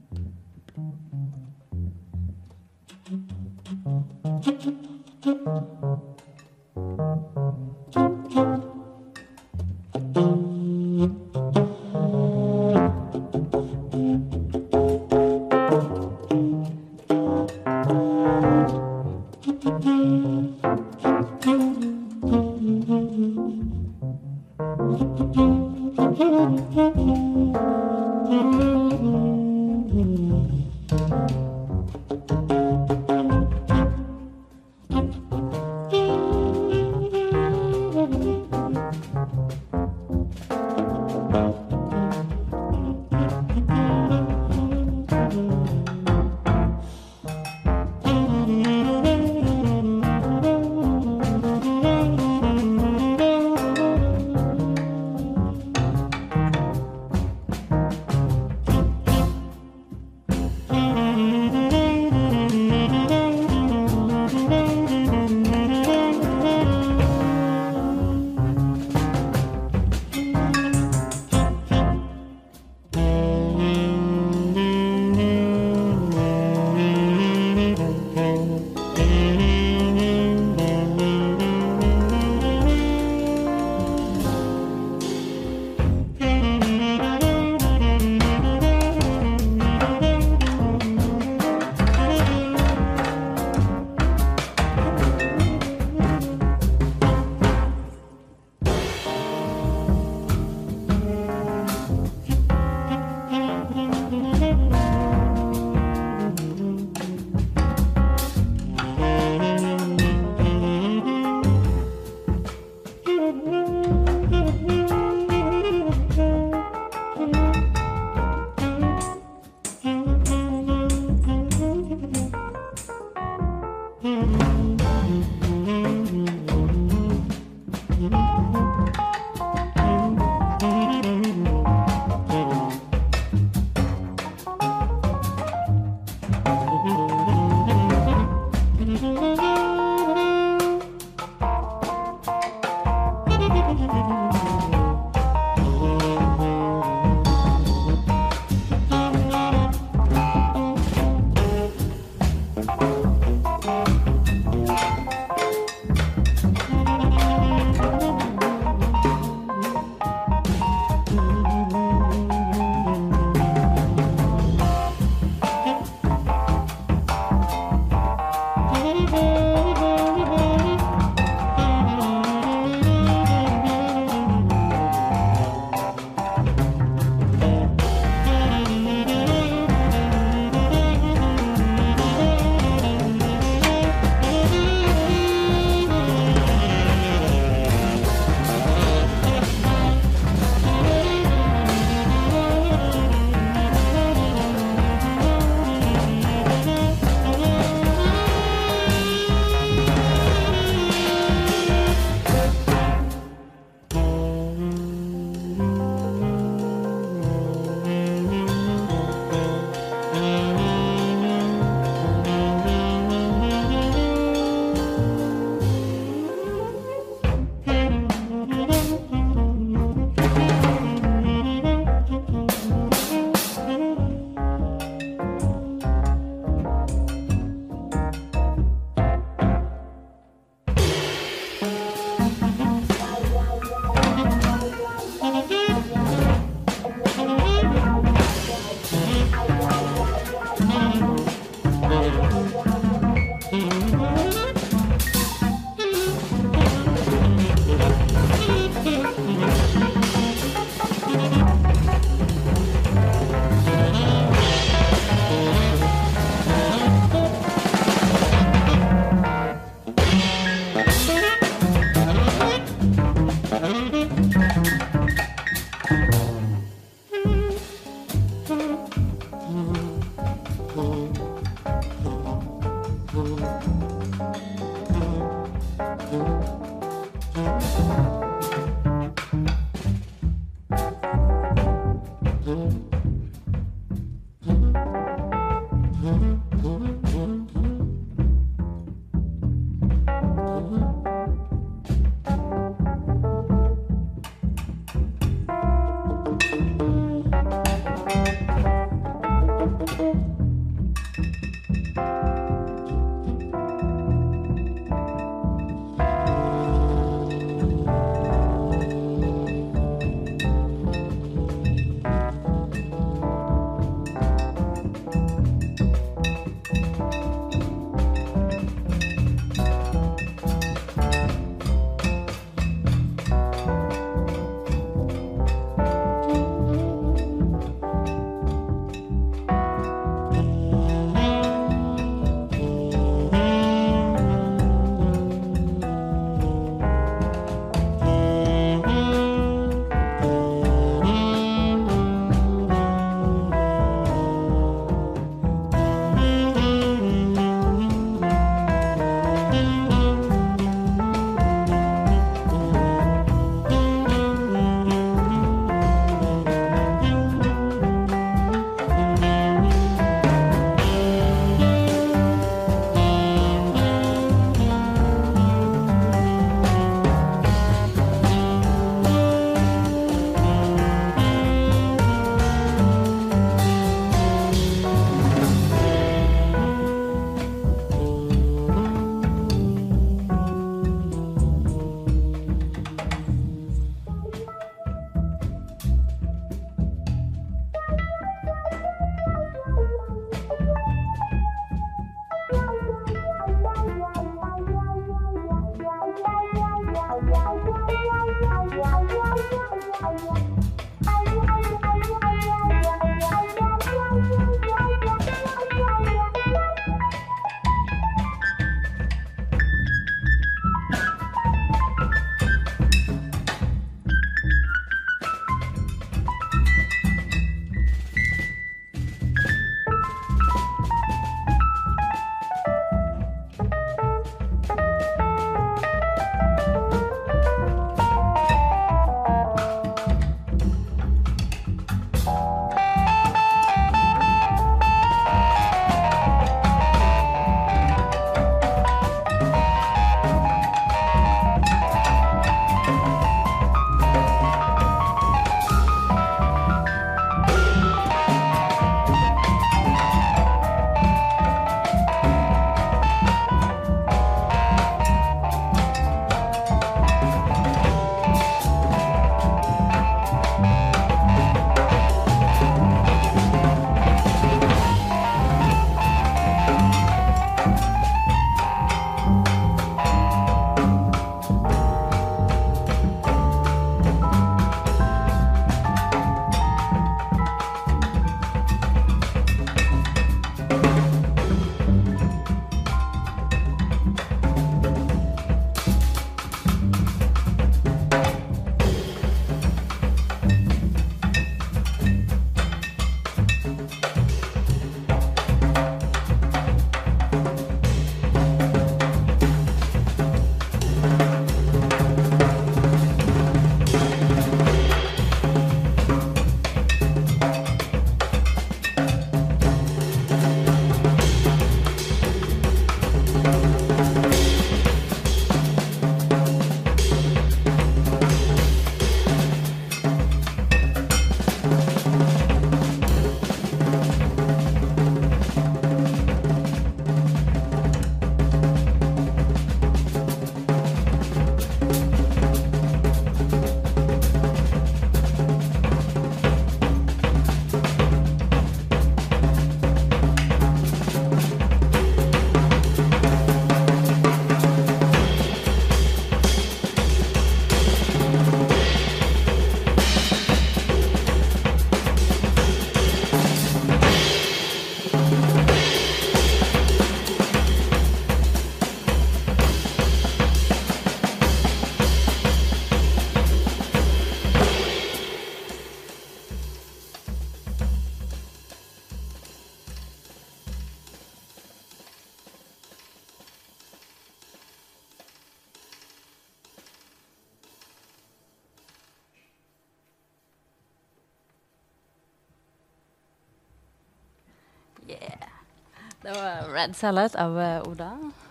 Red 586.83 586.95
Salad 586.95 587.35
av 587.35 587.57
uh, 587.57 587.87
Oda. 587.87 588.09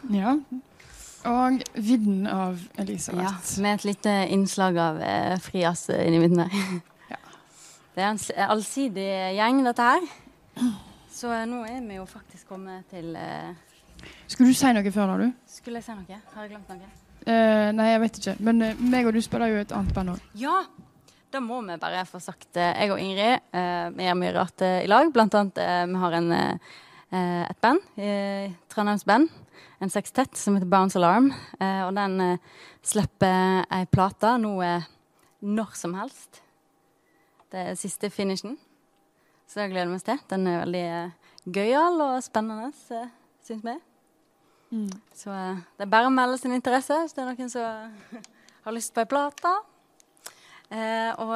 Ja. 0.08 0.30
Og 1.28 1.58
Vidden 1.76 2.22
av 2.26 2.60
Elisabeth. 2.80 3.26
Ja, 3.26 3.62
med 3.62 3.74
et 3.74 3.82
lite 3.84 4.12
innslag 4.32 4.78
av 4.80 5.00
uh, 5.02 5.34
frijazz 5.36 5.90
inni 5.92 6.20
midten 6.22 6.40
der. 6.40 6.54
Ja. 7.12 7.18
Det 7.92 8.04
er 8.06 8.06
en 8.08 8.22
allsidig 8.54 9.04
gjeng, 9.36 9.58
dette 9.66 9.84
her. 9.84 10.06
Så 11.12 11.28
nå 11.50 11.58
er 11.68 11.82
vi 11.84 11.98
jo 11.98 12.06
faktisk 12.08 12.54
kommet 12.54 12.88
til 12.88 13.10
uh, 13.20 13.50
Skulle 14.24 14.54
du 14.54 14.56
si 14.56 14.70
noe 14.72 14.92
før 14.94 15.12
da, 15.12 15.16
du? 15.26 15.34
Skulle 15.52 15.82
jeg 15.82 15.90
si 15.90 15.96
noe? 15.98 16.20
Har 16.32 16.46
jeg 16.46 16.54
glemt 16.54 16.72
noe? 16.72 16.88
Uh, 17.26 17.68
nei, 17.76 17.90
jeg 17.90 18.00
vet 18.06 18.22
ikke. 18.22 18.34
Men 18.48 18.64
uh, 18.64 18.80
meg 18.94 19.10
og 19.10 19.18
du 19.18 19.20
spiller 19.26 19.52
jo 19.52 19.58
et 19.66 19.74
annet 19.76 19.92
band 19.98 20.14
òg. 20.14 20.24
Ja! 20.40 20.62
Da 21.32 21.40
må 21.44 21.60
vi 21.66 21.76
bare 21.80 22.06
få 22.08 22.20
sagt 22.20 22.56
Jeg 22.60 22.88
og 22.92 22.98
Ingrid 23.00 23.52
vi 23.96 24.04
gjør 24.04 24.16
mye 24.20 24.32
rart 24.36 24.64
i 24.66 24.88
lag. 24.88 25.12
Blant 25.12 25.36
annet 25.36 25.60
vi 25.88 26.00
har 26.00 26.16
en 26.18 26.32
Eh, 26.32 26.56
et 27.12 27.58
band, 27.60 27.80
Trondheims-band. 28.72 29.28
En 29.82 29.90
sekstett 29.90 30.36
som 30.36 30.54
heter 30.54 30.66
Bounce 30.66 30.98
Alarm. 30.98 31.32
Eh, 31.60 31.80
og 31.82 31.94
den 31.96 32.20
eh, 32.22 32.42
slipper 32.86 33.64
ei 33.66 33.86
plate 33.90 34.36
nå 34.38 34.52
når 35.42 35.72
som 35.74 35.96
helst. 35.98 36.38
Det 37.50 37.64
er 37.72 37.80
siste 37.80 38.10
finishen. 38.14 38.54
Så 39.50 39.58
det 39.58 39.72
gleder 39.72 39.90
vi 39.90 39.98
oss 39.98 40.06
til. 40.06 40.20
Den 40.30 40.46
er 40.46 40.60
veldig 40.62 40.84
gøyal 41.56 41.98
og 42.04 42.22
spennende, 42.22 42.70
syns 43.42 43.66
vi. 43.66 43.74
Mm. 44.70 44.86
Så 45.18 45.34
det 45.34 45.84
er 45.84 45.90
bare 45.90 46.08
å 46.08 46.14
melde 46.14 46.38
sin 46.40 46.54
interesse 46.54 47.02
hvis 47.02 47.18
det 47.18 47.24
er 47.24 47.32
noen 47.32 47.50
som 47.52 48.22
har 48.64 48.76
lyst 48.78 48.94
på 48.94 49.02
ei 49.02 49.10
plate. 49.10 49.56
Eh, 50.70 51.10
og 51.18 51.34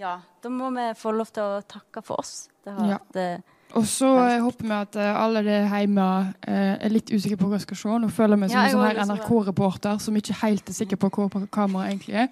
ja, 0.00 0.16
da 0.42 0.52
må 0.52 0.74
vi 0.74 0.90
få 0.98 1.14
lov 1.14 1.30
til 1.30 1.46
å 1.46 1.62
takke 1.70 2.02
for 2.02 2.26
oss. 2.26 2.50
Det 2.66 2.74
har 2.74 2.96
ja. 2.96 2.98
vært 2.98 3.56
og 3.78 3.86
så 3.86 4.08
håper 4.42 4.66
vi 4.66 4.74
at 4.74 4.96
uh, 4.98 5.22
alle 5.22 5.42
der 5.46 5.66
hjemme 5.70 6.02
uh, 6.02 6.74
er 6.74 6.92
litt 6.92 7.10
usikre 7.12 7.38
på 7.38 7.48
hva 7.48 7.58
jeg 7.58 7.66
skal 7.68 7.78
se. 7.78 7.96
Nå 8.02 8.10
føler 8.14 8.36
jeg 8.36 8.42
meg 8.42 8.52
som 8.52 8.82
en 8.82 9.00
sånn 9.00 9.10
NRK-reporter 9.14 9.98
som 10.02 10.16
ikke 10.18 10.38
helt 10.42 10.70
er 10.70 10.76
sikker 10.76 11.00
på 11.00 11.10
hvor 11.14 11.46
kameraet 11.52 11.94
egentlig 11.94 12.16
er. 12.24 12.30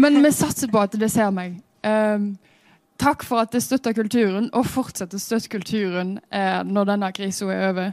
Men 0.00 0.18
vi 0.24 0.32
satser 0.34 0.70
på 0.70 0.80
at 0.82 0.96
det 0.98 1.10
ser 1.12 1.30
meg. 1.34 1.60
Um, 1.86 2.32
takk 3.00 3.22
for 3.24 3.44
at 3.44 3.52
det 3.54 3.62
støtter 3.64 3.94
kulturen, 3.96 4.50
og 4.56 4.66
fortsetter 4.68 5.20
å 5.20 5.22
støtte 5.22 5.52
kulturen 5.52 6.16
uh, 6.34 6.60
når 6.66 6.94
denne 6.94 7.12
krisa 7.16 7.50
er 7.50 7.68
over. 7.70 7.92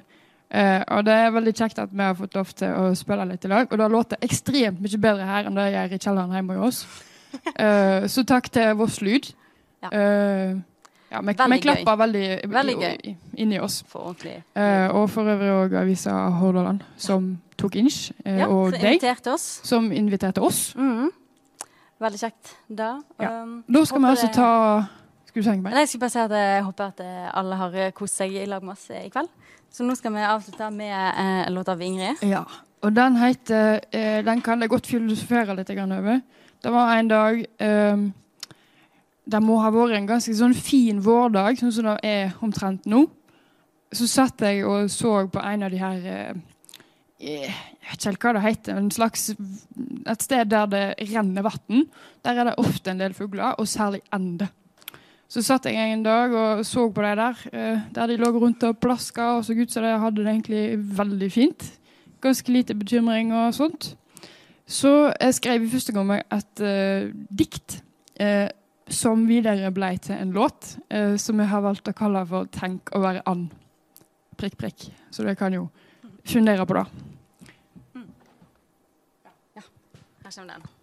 og 0.96 1.02
det 1.04 1.14
er 1.14 1.34
veldig 1.36 1.52
kjekt 1.60 1.80
at 1.84 1.90
vi 1.92 2.00
har 2.00 2.14
fått 2.16 2.36
lov 2.38 2.52
til 2.56 2.72
å 2.72 2.94
spille 2.96 3.26
litt 3.28 3.44
i 3.44 3.50
lag. 3.52 3.68
Og 3.68 3.78
det 3.82 3.90
låter 3.92 4.22
ekstremt 4.24 4.80
mye 4.80 5.00
bedre 5.04 5.26
her 5.28 5.50
enn 5.50 5.60
det 5.60 5.66
gjør 5.74 5.96
i 5.96 6.00
kjelleren 6.00 6.38
hjemme 6.38 6.56
hos 6.62 6.86
oss. 6.86 7.04
så 8.14 8.24
takk 8.24 8.48
til 8.56 8.72
Voss 8.80 9.02
Lyd. 9.04 9.28
Ja. 9.84 9.92
Ja, 11.12 11.22
vi, 11.22 11.34
veldig 11.38 11.56
vi 11.56 11.62
klappa 11.64 11.96
veldig, 11.96 12.26
veldig 12.52 12.76
gøy. 12.82 13.14
inni 13.40 13.60
oss. 13.64 13.80
For 13.88 14.12
uh, 14.12 14.88
og 14.92 15.10
for 15.10 15.30
øvrig 15.32 15.52
òg 15.54 15.76
avisa 15.80 16.16
Hordaland, 16.36 16.84
som 16.98 17.38
tok 17.58 17.78
inch. 17.80 18.12
Uh, 18.26 18.34
ja, 18.42 18.48
og 18.48 18.76
deg, 18.76 19.06
som 19.40 19.92
inviterte 19.92 20.44
oss. 20.44 20.74
Mm. 20.76 21.10
Veldig 22.04 22.20
kjekt 22.20 22.52
da. 22.68 22.98
Ja. 23.24 23.32
Um, 23.44 23.62
da 23.68 23.86
skal 23.88 24.04
vi 24.04 24.12
altså 24.12 24.28
ta 24.36 24.52
Skal 25.30 25.42
du 25.42 25.48
si 25.48 25.56
noe? 25.62 25.74
Jeg 25.80 25.90
skal 25.94 26.04
bare 26.04 26.14
si 26.14 26.22
at 26.26 26.36
jeg 26.38 26.68
håper 26.68 26.92
at 26.92 27.02
eh, 27.06 27.26
alle 27.40 27.58
har 27.58 27.80
kost 27.96 28.20
seg 28.20 28.36
i 28.36 28.46
lag 28.50 28.64
med 28.66 28.76
oss 28.76 28.86
i 28.92 29.08
kveld. 29.14 29.32
Så 29.72 29.88
nå 29.88 29.96
skal 29.96 30.14
vi 30.16 30.28
avslutte 30.28 30.70
med 30.74 30.94
en 30.94 31.54
låt 31.56 31.72
av 31.72 31.82
Ingrid. 31.84 32.22
Ja, 32.28 32.44
og 32.82 32.94
den 32.96 33.18
heter 33.20 33.82
Den 34.24 34.42
kan 34.42 34.62
jeg 34.62 34.72
godt 34.72 34.88
filosofere 34.88 35.56
litt 35.58 35.72
over. 35.72 36.22
Det 36.64 36.72
var 36.74 36.96
en 36.96 37.10
dag 37.12 37.44
um, 37.62 38.08
det 39.28 39.42
må 39.44 39.60
ha 39.62 39.72
vært 39.74 39.98
en 39.98 40.10
ganske 40.10 40.34
sånn 40.36 40.56
fin 40.56 41.02
vårdag, 41.04 41.60
sånn 41.60 41.74
som 41.76 41.90
det 41.90 41.98
er 42.08 42.36
omtrent 42.46 42.88
nå. 42.90 43.06
Så 43.96 44.08
satt 44.12 44.44
jeg 44.44 44.66
og 44.68 44.90
så 44.92 45.22
på 45.32 45.42
en 45.44 45.64
av 45.64 45.72
de 45.72 45.80
her 45.80 46.08
eh, 46.12 46.40
Jeg 47.18 47.52
vet 47.88 47.96
ikke 47.96 48.10
helt 48.10 48.26
hva 48.26 48.34
det 48.36 48.44
heter. 48.44 48.80
En 48.80 48.92
slags, 48.92 49.30
et 49.34 50.24
sted 50.24 50.52
der 50.52 50.68
det 50.72 50.86
renner 51.14 51.46
vann. 51.46 51.88
Der 52.24 52.40
er 52.40 52.50
det 52.50 52.58
ofte 52.62 52.92
en 52.92 53.02
del 53.02 53.16
fugler, 53.18 53.56
og 53.58 53.68
særlig 53.68 54.04
ender. 54.14 54.52
Så 55.28 55.44
satt 55.44 55.66
jeg 55.68 55.92
en 55.92 56.06
dag 56.06 56.32
og 56.32 56.66
så 56.66 56.86
på 56.92 57.04
de 57.04 57.16
der, 57.20 57.40
eh, 57.52 57.80
der 57.96 58.08
de 58.08 58.20
lå 58.20 58.30
rundt 58.32 58.64
og 58.64 58.78
plaska 58.80 59.34
og 59.38 59.46
så 59.46 59.56
ut 59.58 59.72
som 59.72 59.84
de 59.84 59.98
hadde 60.00 60.24
det 60.24 60.32
egentlig 60.32 60.98
veldig 60.98 61.32
fint. 61.32 61.66
Ganske 62.24 62.52
lite 62.52 62.76
bekymring 62.76 63.34
og 63.36 63.56
sånt. 63.56 63.96
Så 64.68 65.12
jeg 65.20 65.36
skrev 65.36 65.64
i 65.64 65.70
første 65.70 65.94
gang 65.96 66.12
et 66.12 66.62
uh, 66.64 67.12
dikt. 67.40 67.82
Uh, 68.20 68.48
som 68.90 69.26
videre 69.28 69.72
ble 69.76 69.92
til 70.02 70.16
en 70.16 70.32
låt 70.36 70.78
eh, 70.90 71.16
som 71.20 71.40
jeg 71.40 71.52
har 71.52 71.66
valgt 71.66 71.90
å 71.90 71.96
kalle 71.98 72.26
for 72.28 72.46
'Tenk 72.46 72.94
å 72.96 73.02
være 73.04 73.24
and'. 73.26 73.52
Prikk, 74.38 74.58
prikk. 74.58 74.92
Så 75.12 75.24
dere 75.24 75.36
kan 75.36 75.54
jo 75.54 75.70
fundere 76.26 76.66
på 76.66 76.74
det. 76.74 76.86
Mm. 77.96 78.10
Ja, 79.56 79.62
her 80.24 80.32
kommer 80.32 80.54
den. 80.54 80.77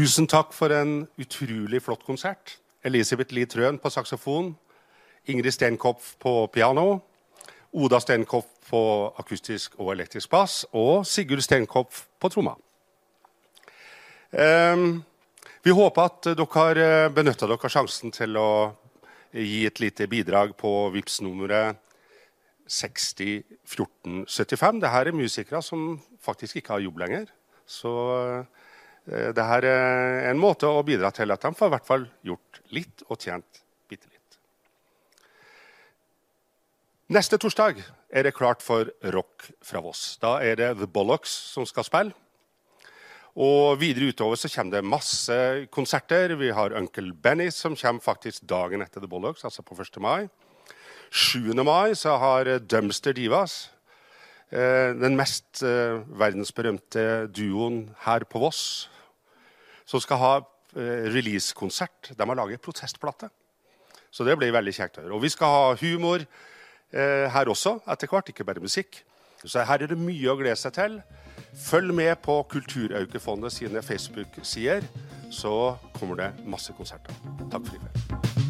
Tusen 0.00 0.24
takk 0.30 0.54
for 0.56 0.72
en 0.72 1.02
utrolig 1.20 1.82
flott 1.84 2.06
konsert. 2.06 2.54
Elisabeth 2.88 3.34
Lie 3.36 3.44
Trøen 3.44 3.76
på 3.76 3.90
saksofon. 3.92 4.56
Ingrid 5.28 5.52
Stenkopf 5.52 6.16
på 6.22 6.46
piano. 6.54 7.04
Oda 7.76 8.00
Stenkopf 8.00 8.48
på 8.70 8.80
akustisk 9.20 9.76
og 9.76 9.92
elektrisk 9.92 10.30
bass. 10.32 10.64
Og 10.72 11.04
Sigurd 11.04 11.44
Stenkopf 11.44 12.08
på 12.16 12.32
tromma. 12.32 12.56
Um, 14.32 15.04
vi 15.66 15.70
håper 15.76 16.00
at 16.06 16.32
dere 16.32 16.48
har 16.54 16.80
eh, 16.80 17.12
benytta 17.12 17.44
dere 17.50 17.60
av 17.60 17.68
sjansen 17.74 18.08
til 18.16 18.32
å 18.40 18.72
gi 19.36 19.68
et 19.68 19.80
lite 19.84 20.08
bidrag 20.08 20.56
på 20.56 20.88
VIPS 20.94 21.20
nummeret 21.26 21.76
601475. 22.72 24.80
Dette 24.80 24.96
er 24.96 25.12
musikere 25.12 25.60
som 25.60 26.00
faktisk 26.24 26.56
ikke 26.62 26.78
har 26.78 26.88
jobb 26.88 27.04
lenger. 27.04 27.28
Så 27.68 27.92
Eh, 29.08 29.30
Dette 29.32 29.60
er 29.70 30.30
en 30.30 30.40
måte 30.40 30.68
å 30.68 30.82
bidra 30.86 31.12
til 31.14 31.32
at 31.32 31.42
de 31.42 31.54
får 31.56 31.70
i 31.70 31.74
hvert 31.76 31.88
fall 31.88 32.06
gjort 32.26 32.60
litt 32.76 33.04
og 33.08 33.20
tjent 33.20 33.62
bitte 33.90 34.10
litt. 34.10 34.38
Neste 37.10 37.40
torsdag 37.42 37.80
er 38.10 38.26
det 38.26 38.36
klart 38.36 38.62
for 38.62 38.90
rock 39.14 39.48
fra 39.62 39.82
Voss. 39.82 40.18
Da 40.22 40.38
er 40.44 40.58
det 40.60 40.74
The 40.78 40.86
Bollocks 40.90 41.32
som 41.54 41.66
skal 41.66 41.86
spille. 41.86 42.14
Og 43.40 43.78
videre 43.78 44.10
utover 44.10 44.38
så 44.38 44.50
kommer 44.50 44.76
det 44.76 44.90
masse 44.90 45.36
konserter. 45.70 46.34
Vi 46.38 46.50
har 46.54 46.74
Uncle 46.76 47.12
Benny, 47.14 47.50
som 47.54 47.76
kommer 47.78 48.02
faktisk 48.02 48.42
dagen 48.42 48.82
etter 48.82 49.00
The 49.00 49.10
Bollocks, 49.10 49.44
altså 49.46 49.62
på 49.62 49.78
1. 49.78 50.00
mai. 50.02 50.28
7. 51.10 51.54
mai 51.66 51.94
så 51.98 52.16
har 52.22 52.46
Dumpster 52.70 53.14
Divas, 53.14 53.70
den 54.50 55.14
mest 55.18 55.62
eh, 55.62 56.00
verdensberømte 56.18 57.28
duoen 57.30 57.84
her 58.02 58.24
på 58.26 58.42
Voss, 58.42 58.90
som 59.86 60.02
skal 60.02 60.18
ha 60.18 60.32
eh, 60.40 61.06
releasekonsert. 61.14 62.12
De 62.18 62.26
har 62.26 62.38
laget 62.38 62.62
protestplate. 62.62 63.30
Så 64.10 64.26
det 64.26 64.36
blir 64.38 64.52
veldig 64.54 64.74
kjekt. 64.74 64.98
Og 65.06 65.22
vi 65.22 65.30
skal 65.30 65.54
ha 65.54 65.78
humor 65.78 66.24
eh, 66.24 67.26
her 67.30 67.50
også 67.50 67.78
etter 67.90 68.10
hvert, 68.10 68.28
ikke 68.32 68.46
bare 68.46 68.62
musikk. 68.62 69.04
Så 69.44 69.62
her 69.64 69.86
er 69.86 69.92
det 69.92 69.98
mye 69.98 70.32
å 70.32 70.36
glede 70.36 70.58
seg 70.60 70.74
til. 70.76 71.00
Følg 71.56 71.94
med 71.94 72.14
på 72.22 72.42
Kulturaukefondet 72.50 73.54
sine 73.54 73.82
Facebook-sider, 73.82 74.86
så 75.30 75.76
kommer 75.96 76.20
det 76.20 76.32
masse 76.44 76.74
konserter. 76.76 77.14
Takk 77.50 77.66
for 77.66 77.78
i 77.78 77.84
kveld. 77.86 78.49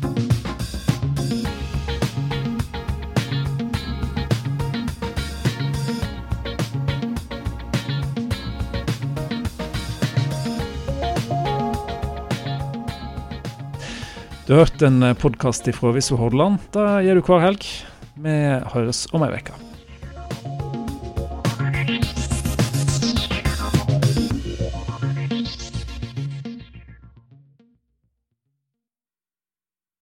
Du 14.50 14.56
har 14.56 14.64
hørt 14.64 14.82
en 14.82 15.04
podkast 15.14 15.68
fra 15.76 15.92
Visso 15.94 16.16
Hordaland. 16.18 16.56
Da 16.74 16.96
gjør 17.06 17.20
du 17.20 17.28
hver 17.28 17.44
helg. 17.44 17.68
Vi 18.18 18.32
høres 18.74 19.06
om 19.14 19.22
ei 19.22 19.36
uke. 19.38 19.69